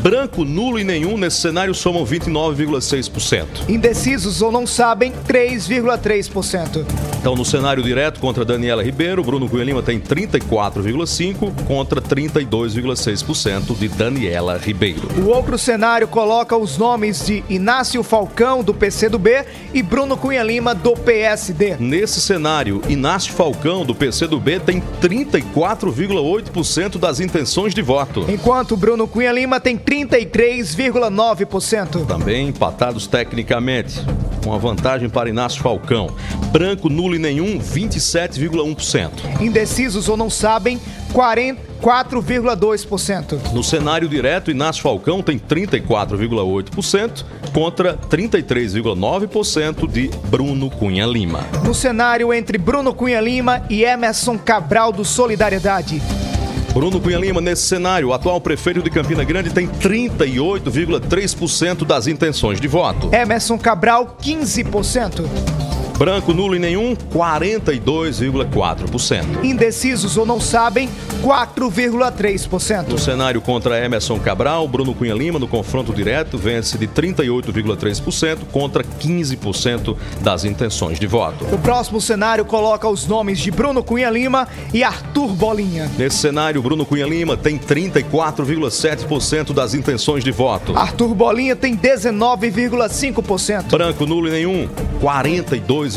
Branco, 0.00 0.42
nulo 0.42 0.78
e 0.78 0.84
nenhum 0.84 1.18
nesse 1.18 1.36
cenário 1.42 1.74
somam 1.74 2.04
29,6%. 2.04 3.68
Indecisos 3.68 4.40
ou 4.40 4.50
não 4.50 4.66
sabem, 4.66 5.12
3,3%. 5.28 6.84
Então, 7.18 7.34
no 7.34 7.42
cenário 7.42 7.82
direto 7.82 8.20
contra 8.20 8.44
Daniela 8.44 8.82
Ribeiro, 8.82 9.24
Bruno 9.24 9.48
Cunha 9.48 9.64
Lima 9.64 9.82
tem 9.82 9.98
34,5% 9.98 11.64
contra 11.66 12.02
32,6% 12.02 13.74
de 13.78 13.88
Daniela 13.88 14.58
Ribeiro. 14.58 15.08
O 15.16 15.28
outro 15.28 15.56
cenário 15.58 16.06
coloca 16.06 16.54
os 16.54 16.76
nomes 16.76 17.24
de 17.24 17.42
Inácio 17.48 18.02
Falcão, 18.02 18.62
do 18.62 18.74
PCdoB, 18.74 19.46
e 19.72 19.82
Bruno 19.82 20.18
Cunha 20.18 20.42
Lima, 20.42 20.74
do 20.74 20.92
PSD. 20.92 21.76
Nesse 21.78 22.20
cenário, 22.20 22.82
Inácio 22.90 23.32
Falcão, 23.32 23.73
do 23.82 23.94
PCdoB, 23.94 24.60
tem 24.60 24.82
34,8% 25.00 26.98
das 26.98 27.18
intenções 27.18 27.74
de 27.74 27.80
voto. 27.80 28.26
Enquanto 28.28 28.76
Bruno 28.76 29.08
Cunha 29.08 29.32
Lima 29.32 29.58
tem 29.58 29.78
33,9%. 29.78 32.04
Também 32.04 32.48
empatados 32.48 33.06
tecnicamente, 33.06 34.02
com 34.44 34.52
a 34.52 34.58
vantagem 34.58 35.08
para 35.08 35.30
Inácio 35.30 35.62
Falcão. 35.62 36.10
Branco, 36.52 36.90
nulo 36.90 37.16
e 37.16 37.18
nenhum, 37.18 37.58
27,1%. 37.58 39.40
Indecisos 39.40 40.10
ou 40.10 40.16
não 40.18 40.28
sabem, 40.28 40.78
44,2%. 41.14 43.52
No 43.52 43.62
cenário 43.62 44.08
direto, 44.08 44.50
Inácio 44.50 44.82
Falcão 44.82 45.22
tem 45.22 45.38
34,8% 45.38 47.24
contra 47.52 47.96
33,9% 47.96 49.88
de 49.88 50.10
Bruno 50.28 50.68
Cunha 50.68 51.06
Lima. 51.06 51.46
No 51.64 51.72
cenário 51.72 52.34
entre 52.34 52.58
Bruno 52.58 52.92
Cunha 52.92 53.20
Lima 53.20 53.62
e 53.70 53.84
Emerson 53.84 54.36
Cabral 54.36 54.90
do 54.90 55.04
Solidariedade. 55.04 56.02
Bruno 56.72 57.00
Cunha 57.00 57.18
Lima, 57.18 57.40
nesse 57.40 57.62
cenário, 57.62 58.08
o 58.08 58.12
atual 58.12 58.40
prefeito 58.40 58.82
de 58.82 58.90
Campina 58.90 59.22
Grande 59.22 59.50
tem 59.50 59.68
38,3% 59.68 61.84
das 61.84 62.08
intenções 62.08 62.60
de 62.60 62.66
voto. 62.66 63.14
Emerson 63.14 63.56
Cabral, 63.56 64.18
15%. 64.20 65.63
Branco, 65.98 66.32
nulo 66.34 66.54
e 66.56 66.58
nenhum, 66.58 66.96
42,4%. 66.96 69.44
Indecisos 69.44 70.16
ou 70.16 70.26
não 70.26 70.40
sabem, 70.40 70.90
4,3%. 71.22 72.88
No 72.88 72.98
cenário 72.98 73.40
contra 73.40 73.78
Emerson 73.82 74.18
Cabral, 74.18 74.66
Bruno 74.66 74.92
Cunha 74.94 75.14
Lima, 75.14 75.38
no 75.38 75.46
confronto 75.46 75.92
direto, 75.92 76.36
vence 76.36 76.76
de 76.76 76.88
38,3% 76.88 78.38
contra 78.50 78.82
15% 78.82 79.96
das 80.20 80.44
intenções 80.44 80.98
de 80.98 81.06
voto. 81.06 81.44
O 81.52 81.58
próximo 81.58 82.00
cenário 82.00 82.44
coloca 82.44 82.88
os 82.88 83.06
nomes 83.06 83.38
de 83.38 83.52
Bruno 83.52 83.80
Cunha 83.82 84.10
Lima 84.10 84.48
e 84.72 84.82
Arthur 84.82 85.28
Bolinha. 85.28 85.88
Nesse 85.96 86.16
cenário, 86.18 86.60
Bruno 86.60 86.84
Cunha 86.84 87.06
Lima 87.06 87.36
tem 87.36 87.56
34,7% 87.56 89.52
das 89.52 89.74
intenções 89.74 90.24
de 90.24 90.32
voto. 90.32 90.76
Arthur 90.76 91.14
Bolinha 91.14 91.54
tem 91.54 91.76
19,5%. 91.76 93.70
Branco, 93.70 94.04
nulo 94.04 94.26
e 94.28 94.32
nenhum, 94.32 94.68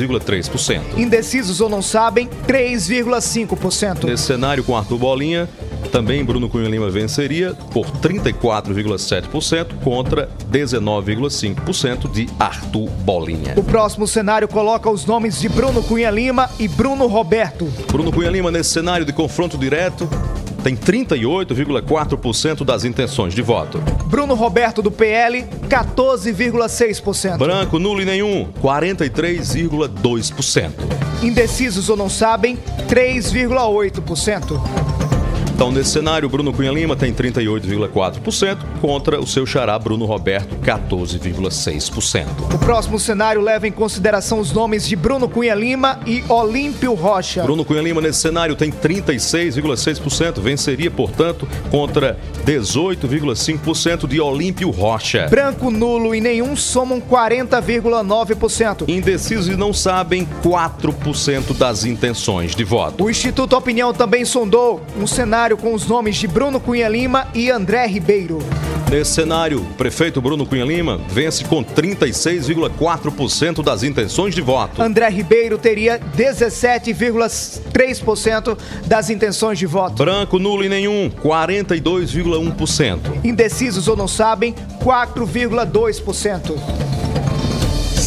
42,3%. 0.05 0.97
Indecisos 0.97 1.61
ou 1.61 1.69
não 1.69 1.81
sabem, 1.81 2.29
3,5%. 2.47 4.05
Nesse 4.05 4.23
cenário 4.23 4.63
com 4.63 4.75
Arthur 4.75 4.97
Bolinha, 4.97 5.49
também 5.91 6.23
Bruno 6.23 6.49
Cunha 6.49 6.69
Lima 6.69 6.89
venceria 6.89 7.53
por 7.71 7.85
34,7% 7.87 9.79
contra 9.83 10.29
19,5% 10.51 12.11
de 12.11 12.27
Arthur 12.39 12.89
Bolinha. 12.89 13.53
O 13.55 13.63
próximo 13.63 14.07
cenário 14.07 14.47
coloca 14.47 14.89
os 14.89 15.05
nomes 15.05 15.39
de 15.39 15.49
Bruno 15.49 15.81
Cunha 15.81 16.11
Lima 16.11 16.49
e 16.59 16.67
Bruno 16.67 17.07
Roberto. 17.07 17.65
Bruno 17.91 18.11
Cunha 18.11 18.29
Lima, 18.29 18.51
nesse 18.51 18.71
cenário 18.71 19.05
de 19.05 19.13
confronto 19.13 19.57
direto, 19.57 20.09
tem 20.63 20.75
38,4% 20.75 22.63
das 22.63 22.83
intenções 22.83 23.33
de 23.33 23.41
voto. 23.41 23.79
Bruno 24.05 24.35
Roberto 24.35 24.81
do 24.81 24.91
PL, 24.91 25.45
14,6%. 25.69 27.37
Branco, 27.37 27.79
nulo 27.79 28.01
e 28.01 28.05
nenhum, 28.05 28.49
43,2%. 28.61 30.71
Indecisos 31.21 31.89
ou 31.89 31.97
não 31.97 32.09
sabem, 32.09 32.57
3,8%. 32.87 34.96
Então, 35.57 35.71
nesse 35.71 35.89
cenário, 35.89 36.29
Bruno 36.29 36.53
Cunha 36.53 36.71
Lima 36.71 36.95
tem 36.95 37.11
38,4% 37.11 38.57
contra 38.79 39.19
o 39.19 39.25
seu 39.25 39.43
xará 39.43 39.79
Bruno 39.79 40.05
Roberto, 40.05 40.55
14,6%. 40.57 42.27
O 42.53 42.59
próximo 42.59 42.99
cenário 42.99 43.41
leva 43.41 43.67
em 43.67 43.71
consideração 43.71 44.39
os 44.39 44.51
nomes 44.51 44.87
de 44.87 44.95
Bruno 44.95 45.27
Cunha 45.27 45.55
Lima 45.55 45.99
e 46.05 46.23
Olímpio 46.29 46.93
Rocha. 46.93 47.41
Bruno 47.41 47.65
Cunha 47.65 47.81
Lima, 47.81 47.99
nesse 47.99 48.19
cenário, 48.19 48.55
tem 48.55 48.71
36,6%, 48.71 50.39
venceria, 50.39 50.91
portanto, 50.91 51.47
contra 51.71 52.19
18,5% 52.45 54.07
de 54.07 54.21
Olímpio 54.21 54.69
Rocha. 54.69 55.25
Branco, 55.27 55.71
nulo 55.71 56.13
e 56.13 56.21
nenhum 56.21 56.55
somam 56.55 57.01
40,9%. 57.01 58.87
Indecisos 58.87 59.47
e 59.47 59.55
não 59.55 59.73
sabem 59.73 60.27
4% 60.43 61.57
das 61.57 61.83
intenções 61.83 62.55
de 62.55 62.63
voto. 62.63 63.05
O 63.05 63.09
Instituto 63.09 63.57
Opinião 63.57 63.91
também 63.91 64.23
sondou 64.23 64.83
um 64.95 65.07
cenário 65.07 65.46
com 65.55 65.73
os 65.73 65.85
nomes 65.85 66.17
de 66.17 66.27
Bruno 66.27 66.59
Cunha 66.59 66.89
Lima 66.89 67.27
e 67.33 67.49
André 67.49 67.85
Ribeiro. 67.85 68.39
Nesse 68.89 69.11
cenário, 69.11 69.61
o 69.61 69.65
prefeito 69.73 70.21
Bruno 70.21 70.45
Cunha 70.45 70.63
Lima 70.63 70.97
vence 71.09 71.43
com 71.43 71.61
36,4% 71.63 73.61
das 73.61 73.83
intenções 73.83 74.33
de 74.33 74.41
voto. 74.41 74.81
André 74.81 75.09
Ribeiro 75.09 75.57
teria 75.57 75.99
17,3% 76.17 78.57
das 78.85 79.09
intenções 79.09 79.59
de 79.59 79.65
voto. 79.65 79.97
Branco, 79.97 80.39
nulo 80.39 80.63
e 80.63 80.69
nenhum, 80.69 81.11
42,1%. 81.21 83.25
Indecisos 83.25 83.89
ou 83.89 83.97
não 83.97 84.07
sabem, 84.07 84.55
4,2%. 84.81 86.96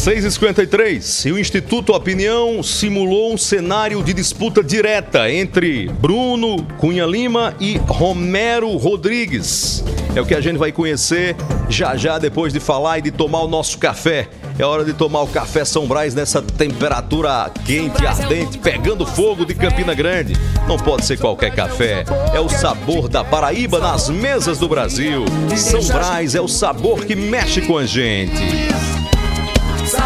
6h53 0.01 1.27
e 1.27 1.31
o 1.31 1.37
Instituto 1.37 1.93
Opinião 1.93 2.63
simulou 2.63 3.31
um 3.31 3.37
cenário 3.37 4.01
de 4.01 4.15
disputa 4.15 4.63
direta 4.63 5.31
entre 5.31 5.89
Bruno 5.89 6.65
Cunha 6.79 7.05
Lima 7.05 7.53
e 7.59 7.77
Romero 7.77 8.75
Rodrigues. 8.77 9.83
É 10.15 10.19
o 10.19 10.25
que 10.25 10.33
a 10.33 10.41
gente 10.41 10.57
vai 10.57 10.71
conhecer 10.71 11.35
já 11.69 11.95
já 11.95 12.17
depois 12.17 12.51
de 12.51 12.59
falar 12.59 12.97
e 12.97 13.03
de 13.03 13.11
tomar 13.11 13.43
o 13.43 13.47
nosso 13.47 13.77
café. 13.77 14.27
É 14.57 14.65
hora 14.65 14.83
de 14.83 14.91
tomar 14.91 15.21
o 15.21 15.27
café 15.27 15.63
São 15.63 15.85
Brás 15.85 16.15
nessa 16.15 16.41
temperatura 16.41 17.51
quente, 17.63 18.03
ardente, 18.03 18.57
pegando 18.57 19.05
fogo 19.05 19.45
de 19.45 19.53
Campina 19.53 19.93
Grande. 19.93 20.33
Não 20.67 20.77
pode 20.77 21.05
ser 21.05 21.19
qualquer 21.19 21.53
café. 21.53 22.05
É 22.33 22.39
o 22.39 22.49
sabor 22.49 23.07
da 23.07 23.23
Paraíba 23.23 23.77
nas 23.77 24.09
mesas 24.09 24.57
do 24.57 24.67
Brasil. 24.67 25.25
São 25.55 25.83
Brás 25.83 26.33
é 26.33 26.41
o 26.41 26.47
sabor 26.47 27.05
que 27.05 27.15
mexe 27.15 27.61
com 27.61 27.77
a 27.77 27.85
gente. 27.85 28.41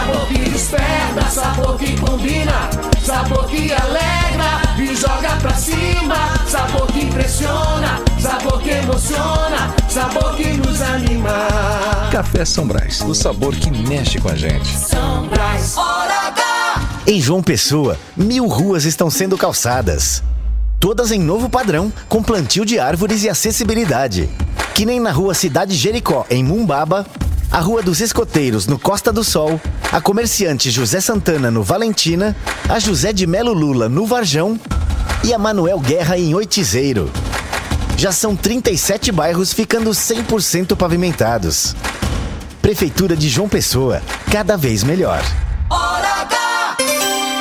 Sabor 0.05 0.27
que 0.27 0.37
desperta, 0.37 1.29
sabor 1.31 1.77
que 1.79 1.99
combina, 1.99 2.69
sabor 3.03 3.47
que 3.47 3.73
alegra 3.73 4.61
e 4.77 4.95
joga 4.95 5.35
pra 5.41 5.51
cima, 5.55 6.15
sabor 6.47 6.85
que 6.85 7.05
impressiona, 7.05 8.03
sabor 8.19 8.61
que 8.61 8.69
emociona, 8.69 9.73
sabor 9.89 10.35
que 10.35 10.53
nos 10.57 10.79
anima. 10.79 11.47
Café 12.11 12.45
São 12.45 12.67
Brás, 12.67 13.01
o 13.01 13.15
sabor 13.15 13.55
que 13.55 13.71
mexe 13.71 14.19
com 14.19 14.29
a 14.29 14.35
gente. 14.35 14.67
São 14.77 15.27
Brás, 15.27 15.75
hora 15.75 16.27
H. 16.27 16.81
Em 17.07 17.19
João 17.19 17.41
Pessoa, 17.41 17.97
mil 18.15 18.45
ruas 18.45 18.85
estão 18.85 19.09
sendo 19.09 19.35
calçadas. 19.35 20.21
Todas 20.79 21.11
em 21.11 21.19
novo 21.19 21.49
padrão, 21.49 21.91
com 22.07 22.21
plantio 22.21 22.63
de 22.63 22.77
árvores 22.77 23.23
e 23.23 23.29
acessibilidade. 23.29 24.29
Que 24.75 24.85
nem 24.85 24.99
na 24.99 25.11
rua 25.11 25.33
Cidade 25.33 25.73
Jericó, 25.73 26.27
em 26.29 26.43
Mumbaba, 26.43 27.07
a 27.51 27.59
Rua 27.59 27.81
dos 27.81 28.01
Escoteiros, 28.01 28.67
no 28.67 28.77
Costa 28.77 29.11
do 29.11 29.23
Sol, 29.23 29.59
a 29.91 30.01
comerciante 30.01 30.69
José 30.69 30.99
Santana, 30.99 31.49
no 31.49 31.63
Valentina, 31.63 32.35
a 32.67 32.79
José 32.79 33.13
de 33.13 33.25
Melo 33.25 33.53
Lula, 33.53 33.87
no 33.87 34.05
Varjão 34.05 34.59
e 35.23 35.33
a 35.33 35.37
Manuel 35.37 35.79
Guerra, 35.79 36.17
em 36.17 36.35
Oitizeiro. 36.35 37.11
Já 37.97 38.11
são 38.11 38.35
37 38.35 39.11
bairros 39.11 39.53
ficando 39.53 39.89
100% 39.91 40.75
pavimentados. 40.75 41.75
Prefeitura 42.61 43.15
de 43.15 43.29
João 43.29 43.47
Pessoa, 43.47 44.01
cada 44.31 44.57
vez 44.57 44.83
melhor. 44.83 45.23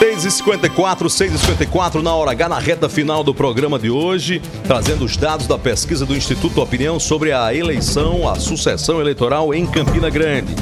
6h54, 0.00 1.06
6h54 1.06 2.02
na 2.02 2.14
hora 2.14 2.32
H, 2.32 2.48
na 2.48 2.58
reta 2.58 2.88
final 2.88 3.22
do 3.22 3.34
programa 3.34 3.78
de 3.78 3.90
hoje, 3.90 4.42
trazendo 4.66 5.04
os 5.04 5.16
dados 5.16 5.46
da 5.46 5.58
pesquisa 5.58 6.04
do 6.04 6.16
Instituto 6.16 6.60
Opinião 6.60 6.98
sobre 6.98 7.32
a 7.32 7.54
eleição, 7.54 8.28
a 8.28 8.34
sucessão 8.34 9.00
eleitoral 9.00 9.54
em 9.54 9.66
Campina 9.66 10.10
Grande. 10.10 10.54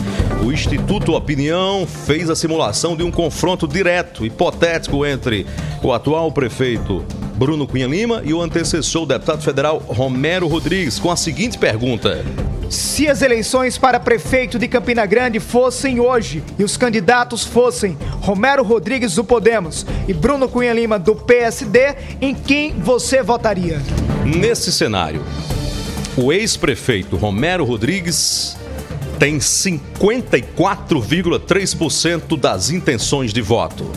O 0.45 0.53
Instituto 0.53 1.15
Opinião 1.15 1.87
fez 1.87 2.29
a 2.29 2.37
simulação 2.37 2.95
de 2.95 3.03
um 3.03 3.11
confronto 3.11 3.67
direto, 3.67 4.27
hipotético, 4.27 5.07
entre 5.07 5.47
o 5.83 5.93
atual 5.93 6.31
prefeito 6.31 7.05
Bruno 7.43 7.67
Cunha 7.67 7.89
Lima 7.89 8.23
e 8.25 8.33
o 8.33 8.41
antecessor, 8.41 9.03
o 9.03 9.07
deputado 9.07 9.43
federal 9.43 9.79
Romero 9.79 10.47
Rodrigues, 10.47 11.01
com 11.01 11.11
a 11.11 11.17
seguinte 11.17 11.59
pergunta. 11.59 12.25
Se 12.71 13.09
as 13.09 13.21
eleições 13.21 13.77
para 13.77 13.99
prefeito 13.99 14.61
de 14.61 14.69
Campina 14.69 15.05
Grande 15.05 15.41
fossem 15.41 15.99
hoje 15.99 16.41
e 16.57 16.63
os 16.63 16.77
candidatos 16.77 17.43
fossem 17.43 17.99
Romero 18.21 18.63
Rodrigues 18.63 19.17
do 19.17 19.25
Podemos 19.25 19.85
e 20.07 20.15
Bruno 20.15 20.49
Cunha 20.49 20.73
Lima 20.73 21.01
do 21.01 21.17
PSD, 21.17 21.97
em 22.21 22.33
quem 22.33 22.79
você 22.79 23.25
votaria? 23.25 23.83
Nesse 24.25 24.71
cenário, 24.71 25.25
o 26.17 26.33
ex-prefeito 26.33 27.17
Romero 27.17 27.65
Rodrigues 27.65 28.57
tem 29.19 29.39
54,3% 29.39 32.39
das 32.39 32.71
intenções 32.71 33.33
de 33.33 33.43
voto. 33.43 33.91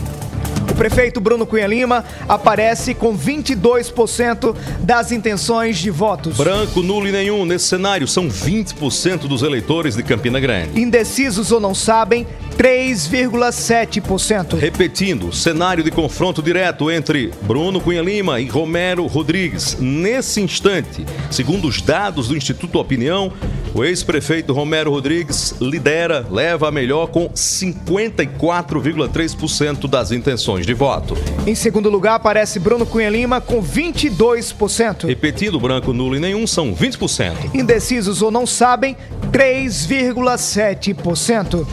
Prefeito 0.76 1.20
Bruno 1.20 1.46
Cunha 1.46 1.66
Lima 1.66 2.04
aparece 2.28 2.94
com 2.94 3.16
22% 3.16 4.54
das 4.80 5.10
intenções 5.10 5.78
de 5.78 5.88
votos. 5.90 6.36
Branco, 6.36 6.82
nulo 6.82 7.08
e 7.08 7.12
nenhum. 7.12 7.46
Nesse 7.46 7.66
cenário, 7.66 8.06
são 8.06 8.28
20% 8.28 9.26
dos 9.26 9.42
eleitores 9.42 9.96
de 9.96 10.02
Campina 10.02 10.38
Grande. 10.38 10.78
Indecisos 10.80 11.50
ou 11.50 11.58
não 11.58 11.74
sabem, 11.74 12.26
3,7%. 12.58 14.58
Repetindo, 14.58 15.32
cenário 15.32 15.82
de 15.82 15.90
confronto 15.90 16.42
direto 16.42 16.90
entre 16.90 17.32
Bruno 17.42 17.80
Cunha 17.80 18.02
Lima 18.02 18.38
e 18.40 18.46
Romero 18.46 19.06
Rodrigues. 19.06 19.78
Nesse 19.80 20.42
instante, 20.42 21.06
segundo 21.30 21.68
os 21.68 21.80
dados 21.80 22.28
do 22.28 22.36
Instituto 22.36 22.78
Opinião, 22.78 23.32
o 23.74 23.82
ex-prefeito 23.84 24.52
Romero 24.52 24.90
Rodrigues 24.90 25.54
lidera, 25.60 26.26
leva 26.30 26.68
a 26.68 26.72
melhor 26.72 27.06
com 27.08 27.28
54,3% 27.30 29.86
das 29.86 30.12
intenções 30.12 30.65
de 30.66 30.74
voto. 30.74 31.16
Em 31.46 31.54
segundo 31.54 31.88
lugar, 31.88 32.16
aparece 32.16 32.58
Bruno 32.58 32.84
Cunha 32.84 33.08
Lima 33.08 33.40
com 33.40 33.62
22%. 33.62 35.06
Repetindo, 35.06 35.60
branco, 35.60 35.92
nulo 35.92 36.16
e 36.16 36.20
nenhum 36.20 36.44
são 36.44 36.74
20%. 36.74 37.54
Indecisos 37.54 38.20
ou 38.20 38.32
não 38.32 38.44
sabem, 38.44 38.96
3,7%. 39.30 41.64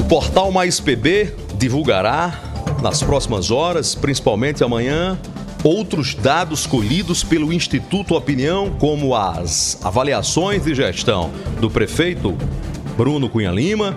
O 0.00 0.04
portal 0.04 0.50
Mais 0.50 0.80
PB 0.80 1.34
divulgará 1.58 2.40
nas 2.82 3.02
próximas 3.02 3.50
horas, 3.50 3.94
principalmente 3.94 4.64
amanhã, 4.64 5.18
outros 5.62 6.14
dados 6.14 6.66
colhidos 6.66 7.22
pelo 7.22 7.52
Instituto 7.52 8.14
Opinião, 8.14 8.74
como 8.78 9.14
as 9.14 9.78
avaliações 9.84 10.64
de 10.64 10.74
gestão 10.74 11.30
do 11.60 11.68
prefeito 11.68 12.34
Bruno 12.96 13.28
Cunha 13.28 13.50
Lima, 13.50 13.94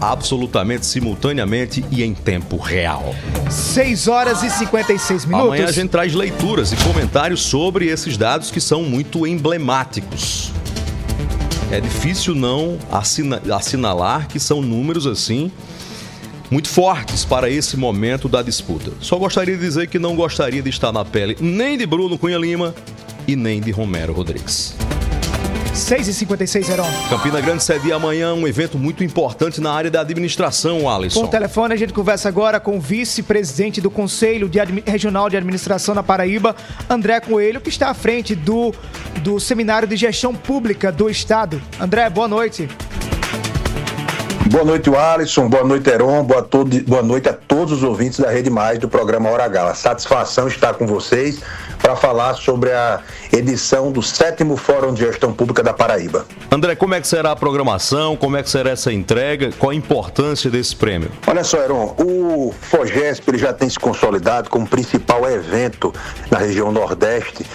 absolutamente 0.02 0.88
simultaneamente 0.88 1.86
e 1.92 2.04
em 2.04 2.16
tempo 2.16 2.58
real. 2.58 3.14
6 3.52 4.08
horas 4.08 4.42
e 4.42 4.50
56 4.50 5.26
minutos. 5.26 5.48
Amanhã 5.50 5.68
a 5.68 5.72
gente 5.72 5.92
traz 5.92 6.16
leituras 6.16 6.74
e 6.74 6.76
comentários 6.78 7.44
sobre 7.44 7.86
esses 7.86 8.18
dados 8.18 8.50
que 8.50 8.60
são 8.60 8.82
muito 8.82 9.28
emblemáticos. 9.28 10.52
É 11.74 11.82
difícil 11.82 12.36
não 12.36 12.78
assina 12.92 13.42
assinalar 13.52 14.28
que 14.28 14.40
são 14.40 14.62
números 14.62 15.08
assim 15.08 15.52
muito 16.52 16.70
fortes 16.70 17.26
para 17.26 17.50
esse 17.50 17.76
momento 17.76 18.30
da 18.30 18.44
disputa. 18.44 18.92
Só 19.00 19.18
gostaria 19.18 19.56
de 19.58 19.62
dizer 19.62 19.88
que 19.88 19.98
não 19.98 20.16
gostaria 20.16 20.62
de 20.62 20.70
estar 20.70 20.92
na 20.92 21.04
pele 21.04 21.36
nem 21.42 21.76
de 21.76 21.88
Bruno 21.88 22.16
Cunha 22.16 22.38
Lima 22.38 22.76
e 23.28 23.36
nem 23.36 23.60
de 23.60 23.72
Romero 23.72 24.14
Rodrigues. 24.14 24.76
6 25.74 26.08
e 26.08 26.14
56 26.14 26.70
Heron. 26.70 26.88
Campina 27.10 27.42
Grande 27.42 27.64
cedia 27.64 27.96
amanhã 27.96 28.34
um 28.34 28.48
evento 28.48 28.78
muito 28.78 29.04
importante 29.04 29.60
na 29.60 29.72
área 29.74 29.90
da 29.90 30.02
administração, 30.02 30.88
Alisson. 30.88 31.22
Por 31.22 31.30
telefone, 31.30 31.74
a 31.74 31.78
gente 31.78 31.92
conversa 31.92 32.30
agora 32.30 32.60
com 32.60 32.78
o 32.78 32.80
vice-presidente 32.80 33.82
do 33.82 33.90
Conselho 33.90 34.48
de 34.48 34.60
Admi 34.60 34.84
Regional 34.86 35.30
de 35.32 35.38
Administração 35.38 35.96
na 35.96 36.04
Paraíba, 36.04 36.56
André 36.88 37.20
Coelho, 37.20 37.60
que 37.60 37.70
está 37.70 37.90
à 37.90 37.94
frente 37.96 38.36
do, 38.36 38.72
do 39.24 39.40
Seminário 39.40 39.88
de 39.88 39.96
Gestão 39.96 40.36
Pública 40.36 40.92
do 40.92 41.10
Estado. 41.10 41.60
André, 41.80 42.08
boa 42.08 42.28
noite. 42.28 42.70
Boa 44.50 44.66
noite, 44.66 44.94
Alisson. 44.94 45.48
Boa 45.48 45.64
noite, 45.64 45.90
Heron. 45.90 46.24
Boa, 46.24 46.42
todo, 46.42 46.78
boa 46.84 47.02
noite 47.02 47.30
a 47.30 47.34
todos 47.34 47.72
os 47.72 47.84
ouvintes 47.84 48.20
da 48.20 48.30
Rede 48.30 48.50
Mais 48.50 48.78
do 48.78 48.90
programa 48.90 49.30
Hora 49.30 49.48
Gala. 49.48 49.74
Satisfação 49.74 50.48
estar 50.48 50.74
com 50.74 50.86
vocês 50.86 51.42
para 51.82 51.96
falar 51.96 52.34
sobre 52.34 52.72
a 52.72 53.02
edição 53.32 53.92
do 53.92 54.02
sétimo 54.02 54.58
Fórum 54.58 54.94
de 54.94 55.06
Gestão 55.06 55.34
Pública 55.34 55.64
da 55.64 55.74
Paraíba. 55.74 56.26
André, 56.52 56.76
como 56.76 56.94
é 56.94 57.02
que 57.02 57.08
será 57.08 57.32
a 57.32 57.36
programação? 57.36 58.18
Como 58.18 58.36
é 58.36 58.44
que 58.44 58.50
será 58.50 58.72
essa 58.72 58.92
entrega? 58.92 59.50
Qual 59.58 59.72
a 59.72 59.76
importância 59.76 60.50
desse 60.50 60.76
prêmio? 60.76 61.10
Olha 61.26 61.44
só, 61.44 61.58
Heron, 61.62 61.96
o 61.98 62.54
FOGESP 62.62 63.30
ele 63.30 63.38
já 63.38 63.54
tem 63.54 63.70
se 63.70 63.80
consolidado 63.80 64.50
como 64.50 64.68
principal 64.68 65.30
evento 65.30 65.94
na 66.30 66.38
região 66.38 66.72
Nordeste 66.72 67.46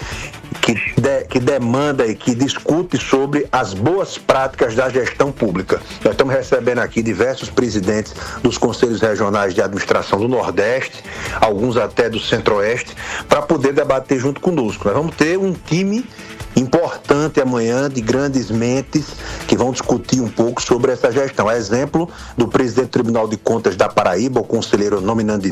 que, 0.75 1.01
de, 1.01 1.23
que, 1.25 1.39
demanda 1.39 2.05
e 2.05 2.15
que 2.15 2.35
discute 2.35 2.97
sobre 2.97 3.47
as 3.51 3.73
boas 3.73 4.17
práticas 4.17 4.75
da 4.75 4.89
gestão 4.89 5.31
pública. 5.31 5.81
Nós 6.03 6.13
estamos 6.13 6.33
recebendo 6.33 6.79
aqui 6.79 7.01
diversos 7.01 7.49
presidentes 7.49 8.13
dos 8.43 8.57
conselhos 8.57 9.01
regionais 9.01 9.53
de 9.53 9.61
administração 9.61 10.19
do 10.19 10.27
Nordeste, 10.27 11.03
alguns 11.39 11.77
até 11.77 12.09
do 12.09 12.19
Centro-Oeste, 12.19 12.95
para 13.27 13.41
poder 13.41 13.73
debater 13.73 14.19
junto 14.19 14.39
conosco. 14.41 14.85
Nós 14.85 14.95
vamos 14.95 15.15
ter 15.15 15.37
um 15.37 15.53
time 15.53 16.05
importante 16.55 17.39
amanhã 17.39 17.89
de 17.89 18.01
grandes 18.01 18.51
mentes 18.51 19.07
que 19.47 19.55
vão 19.55 19.71
discutir 19.71 20.19
um 20.21 20.29
pouco 20.29 20.61
sobre 20.61 20.91
essa 20.91 21.11
gestão. 21.11 21.49
Exemplo 21.49 22.09
do 22.37 22.47
presidente 22.47 22.87
do 22.87 22.91
Tribunal 22.91 23.27
de 23.27 23.37
Contas 23.37 23.75
da 23.75 23.87
Paraíba, 23.87 24.39
o 24.39 24.43
conselheiro 24.43 25.01
Nominando 25.01 25.45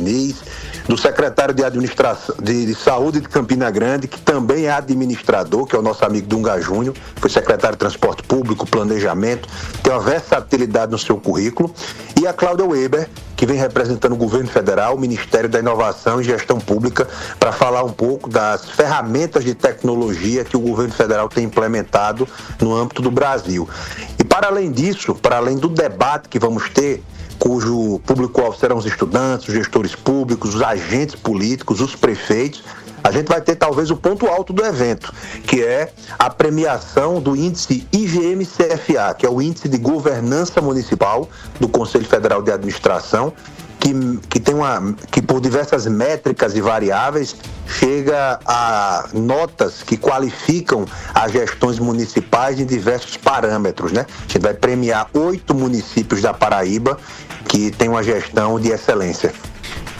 do 0.87 0.97
secretário 0.97 1.53
de 1.53 1.63
Administração 1.63 2.35
de, 2.41 2.65
de, 2.65 2.75
Saúde 2.75 3.19
de 3.19 3.27
Campina 3.27 3.69
Grande, 3.69 4.07
que 4.07 4.19
também 4.19 4.65
é 4.65 4.71
administrador, 4.71 5.65
que 5.65 5.75
é 5.75 5.79
o 5.79 5.81
nosso 5.81 6.05
amigo 6.05 6.27
Dunga 6.27 6.59
Júnior, 6.61 6.95
foi 7.17 7.29
secretário 7.29 7.75
de 7.75 7.79
Transporte 7.79 8.23
Público, 8.23 8.65
Planejamento, 8.65 9.49
tem 9.83 9.91
uma 9.91 10.01
versatilidade 10.01 10.91
no 10.91 10.97
seu 10.97 11.17
currículo, 11.17 11.73
e 12.19 12.25
a 12.25 12.33
Cláudia 12.33 12.65
Weber, 12.65 13.09
que 13.35 13.45
vem 13.45 13.57
representando 13.57 14.13
o 14.13 14.17
governo 14.17 14.49
federal, 14.49 14.95
o 14.95 14.99
Ministério 14.99 15.49
da 15.49 15.59
Inovação 15.59 16.19
e 16.21 16.23
Gestão 16.23 16.59
Pública, 16.59 17.07
para 17.39 17.51
falar 17.51 17.83
um 17.83 17.91
pouco 17.91 18.29
das 18.29 18.69
ferramentas 18.69 19.43
de 19.43 19.53
tecnologia 19.53 20.43
que 20.43 20.57
o 20.57 20.59
governo 20.59 20.93
federal 20.93 21.29
tem 21.29 21.43
implementado 21.43 22.27
no 22.59 22.73
âmbito 22.73 23.01
do 23.01 23.11
Brasil. 23.11 23.69
E 24.17 24.23
para 24.23 24.47
além 24.47 24.71
disso, 24.71 25.13
para 25.13 25.37
além 25.37 25.57
do 25.57 25.69
debate 25.69 26.29
que 26.29 26.39
vamos 26.39 26.69
ter, 26.69 27.03
cujo 27.39 27.99
público-alvo 28.05 28.57
serão 28.57 28.77
os 28.77 28.85
estudantes, 28.85 29.47
os 29.47 29.53
gestores 29.53 29.95
públicos, 29.95 30.55
os 30.55 30.61
agentes 30.61 31.15
políticos, 31.15 31.81
os 31.81 31.95
prefeitos, 31.95 32.63
a 33.03 33.11
gente 33.11 33.27
vai 33.27 33.39
ter 33.39 33.55
talvez 33.55 33.89
o 33.89 33.95
ponto 33.95 34.27
alto 34.27 34.51
do 34.51 34.65
evento, 34.65 35.13
que 35.45 35.63
é 35.63 35.93
a 36.19 36.29
premiação 36.29 37.21
do 37.21 37.35
índice 37.35 37.87
IGM-CFA, 37.91 39.13
que 39.17 39.25
é 39.25 39.29
o 39.29 39.41
índice 39.41 39.69
de 39.69 39.77
governança 39.77 40.61
municipal 40.61 41.29
do 41.59 41.69
Conselho 41.69 42.05
Federal 42.05 42.41
de 42.41 42.51
Administração, 42.51 43.31
que, 43.79 43.93
que 44.29 44.39
tem 44.39 44.55
uma 44.55 44.95
que 45.11 45.21
por 45.21 45.39
diversas 45.41 45.85
métricas 45.87 46.55
e 46.55 46.61
variáveis 46.61 47.35
chega 47.67 48.39
a 48.45 49.09
notas 49.13 49.83
que 49.83 49.97
qualificam 49.97 50.85
as 51.13 51.31
gestões 51.31 51.79
municipais 51.79 52.59
em 52.59 52.65
diversos 52.65 53.17
parâmetros, 53.17 53.91
né? 53.91 54.05
A 54.09 54.21
gente 54.21 54.39
vai 54.39 54.53
premiar 54.53 55.09
oito 55.13 55.53
municípios 55.53 56.21
da 56.21 56.33
Paraíba 56.33 56.97
que 57.47 57.71
tem 57.71 57.89
uma 57.89 58.03
gestão 58.03 58.59
de 58.59 58.69
excelência. 58.69 59.33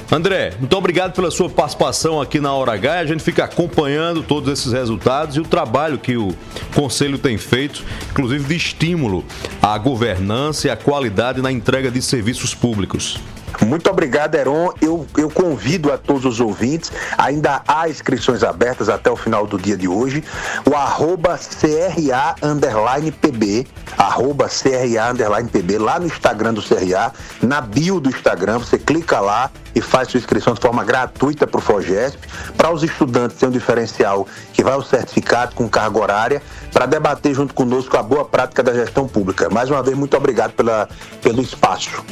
André, 0.09 0.53
muito 0.57 0.73
obrigado 0.77 1.13
pela 1.13 1.29
sua 1.29 1.49
participação 1.49 2.21
aqui 2.21 2.39
na 2.39 2.53
Hora 2.53 2.71
H. 2.73 2.99
A 2.99 3.05
gente 3.05 3.21
fica 3.21 3.43
acompanhando 3.43 4.23
todos 4.23 4.57
esses 4.57 4.71
resultados 4.71 5.35
e 5.35 5.41
o 5.41 5.43
trabalho 5.43 5.97
que 5.97 6.15
o 6.15 6.33
Conselho 6.73 7.17
tem 7.17 7.37
feito, 7.37 7.83
inclusive 8.11 8.45
de 8.45 8.55
estímulo 8.55 9.25
à 9.61 9.77
governança 9.77 10.67
e 10.67 10.69
à 10.69 10.77
qualidade 10.77 11.41
na 11.41 11.51
entrega 11.51 11.91
de 11.91 12.01
serviços 12.01 12.55
públicos. 12.55 13.19
Muito 13.65 13.89
obrigado, 13.89 14.35
Heron. 14.35 14.71
Eu, 14.81 15.05
eu 15.17 15.29
convido 15.29 15.91
a 15.91 15.97
todos 15.97 16.25
os 16.25 16.39
ouvintes, 16.39 16.91
ainda 17.17 17.61
há 17.67 17.89
inscrições 17.89 18.43
abertas 18.43 18.89
até 18.89 19.09
o 19.09 19.15
final 19.15 19.47
do 19.47 19.57
dia 19.57 19.75
de 19.75 19.87
hoje, 19.87 20.23
o 20.69 20.75
arroba 20.75 21.37
CRA 21.37 22.35
underline 22.41 23.11
PB, 23.11 23.67
arroba 23.97 24.47
CRA 24.47 25.11
underline 25.11 25.49
PB, 25.49 25.77
lá 25.79 25.99
no 25.99 26.05
Instagram 26.05 26.53
do 26.53 26.61
CRA, 26.61 27.11
na 27.41 27.61
bio 27.61 27.99
do 27.99 28.09
Instagram, 28.09 28.59
você 28.59 28.77
clica 28.77 29.19
lá 29.19 29.49
e 29.73 29.81
faz 29.81 30.09
sua 30.09 30.17
inscrição 30.17 30.53
de 30.53 30.61
forma 30.61 30.83
gratuita 30.83 31.45
para 31.45 31.59
o 31.59 31.61
FOGESP. 31.61 32.17
Para 32.57 32.71
os 32.71 32.83
estudantes 32.83 33.37
tem 33.37 33.47
um 33.47 33.51
diferencial 33.51 34.27
que 34.53 34.63
vai 34.63 34.73
ao 34.73 34.83
certificado 34.83 35.53
com 35.55 35.69
carga 35.69 35.99
horária 35.99 36.41
para 36.71 36.85
debater 36.85 37.33
junto 37.33 37.53
conosco 37.53 37.95
a 37.97 38.03
boa 38.03 38.25
prática 38.25 38.63
da 38.63 38.73
gestão 38.73 39.07
pública. 39.07 39.49
Mais 39.49 39.69
uma 39.69 39.83
vez, 39.83 39.95
muito 39.95 40.17
obrigado 40.17 40.53
pela, 40.53 40.89
pelo 41.21 41.41
espaço. 41.41 42.03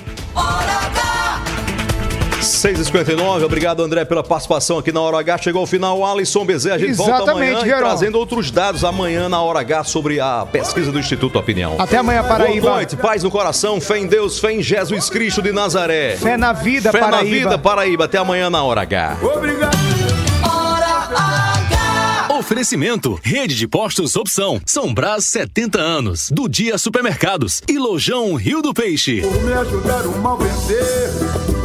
6h59, 2.47 3.43
obrigado 3.43 3.81
André 3.83 4.05
pela 4.05 4.23
participação 4.23 4.77
aqui 4.77 4.91
na 4.91 5.01
Hora 5.01 5.19
H. 5.19 5.39
Chegou 5.39 5.61
ao 5.61 5.67
final, 5.67 6.05
Alisson 6.05 6.45
Bezerra. 6.45 6.75
A 6.75 6.79
gente 6.79 6.93
volta 6.93 7.15
Exatamente, 7.23 7.57
amanhã 7.57 7.75
e 7.75 7.79
trazendo 7.79 8.17
outros 8.17 8.51
dados 8.51 8.83
amanhã 8.83 9.27
na 9.27 9.41
Hora 9.41 9.59
H 9.61 9.85
sobre 9.85 10.19
a 10.19 10.45
pesquisa 10.51 10.91
do 10.91 10.99
Instituto 10.99 11.39
Opinião. 11.39 11.75
Até 11.79 11.97
amanhã, 11.97 12.23
Paraíba. 12.23 12.61
Boa 12.61 12.75
noite, 12.75 12.95
paz 12.95 13.23
no 13.23 13.31
coração, 13.31 13.81
fé 13.81 13.97
em 13.99 14.07
Deus, 14.07 14.39
fé 14.39 14.53
em 14.53 14.61
Jesus 14.61 15.09
Cristo 15.09 15.41
de 15.41 15.51
Nazaré. 15.51 16.17
Fé 16.17 16.37
na 16.37 16.53
vida, 16.53 16.91
Fé 16.91 16.99
na 17.01 17.07
Paraíba. 17.09 17.35
vida, 17.35 17.57
Paraíba. 17.57 18.05
Até 18.05 18.17
amanhã 18.17 18.49
na 18.49 18.63
Hora 18.63 18.81
H. 18.81 19.17
Oferecimento: 22.37 23.19
Rede 23.23 23.55
de 23.55 23.67
Postos 23.67 24.15
Opção. 24.15 24.61
São 24.65 24.93
Brás 24.93 25.25
70 25.25 25.79
anos. 25.79 26.29
Do 26.31 26.47
Dia 26.47 26.77
Supermercados. 26.77 27.63
E 27.67 27.77
Lojão 27.79 28.35
Rio 28.35 28.61
do 28.61 28.73
Peixe. 28.73 29.21
por 29.21 29.43
me 29.43 29.53
ajudar 29.53 30.05
o 30.05 30.17
mal 30.19 30.37
vencer. 30.37 31.64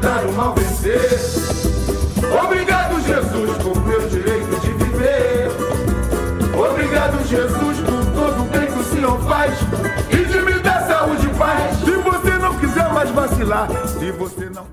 Ajudar 0.00 0.26
o 0.26 0.32
mal 0.32 0.54
vencer. 0.54 1.20
Obrigado, 2.42 3.00
Jesus, 3.02 3.58
por 3.62 3.84
meu 3.84 4.08
direito 4.08 4.60
de 4.60 4.72
viver. 4.72 5.48
Obrigado, 6.56 7.26
Jesus, 7.26 7.80
por 7.80 8.04
todo 8.14 8.42
o 8.42 8.44
bem 8.46 8.66
que 8.66 8.78
o 8.78 8.84
Senhor 8.84 9.20
faz 9.22 9.58
e 10.10 10.24
de 10.24 10.40
me 10.40 10.58
dar 10.60 10.86
saúde 10.86 11.26
e 11.26 11.34
paz. 11.38 11.76
Se 11.78 11.90
você 11.90 12.38
não 12.38 12.58
quiser 12.58 12.92
mais 12.92 13.10
vacilar, 13.10 13.68
se 13.86 14.10
você 14.12 14.48
não 14.48 14.70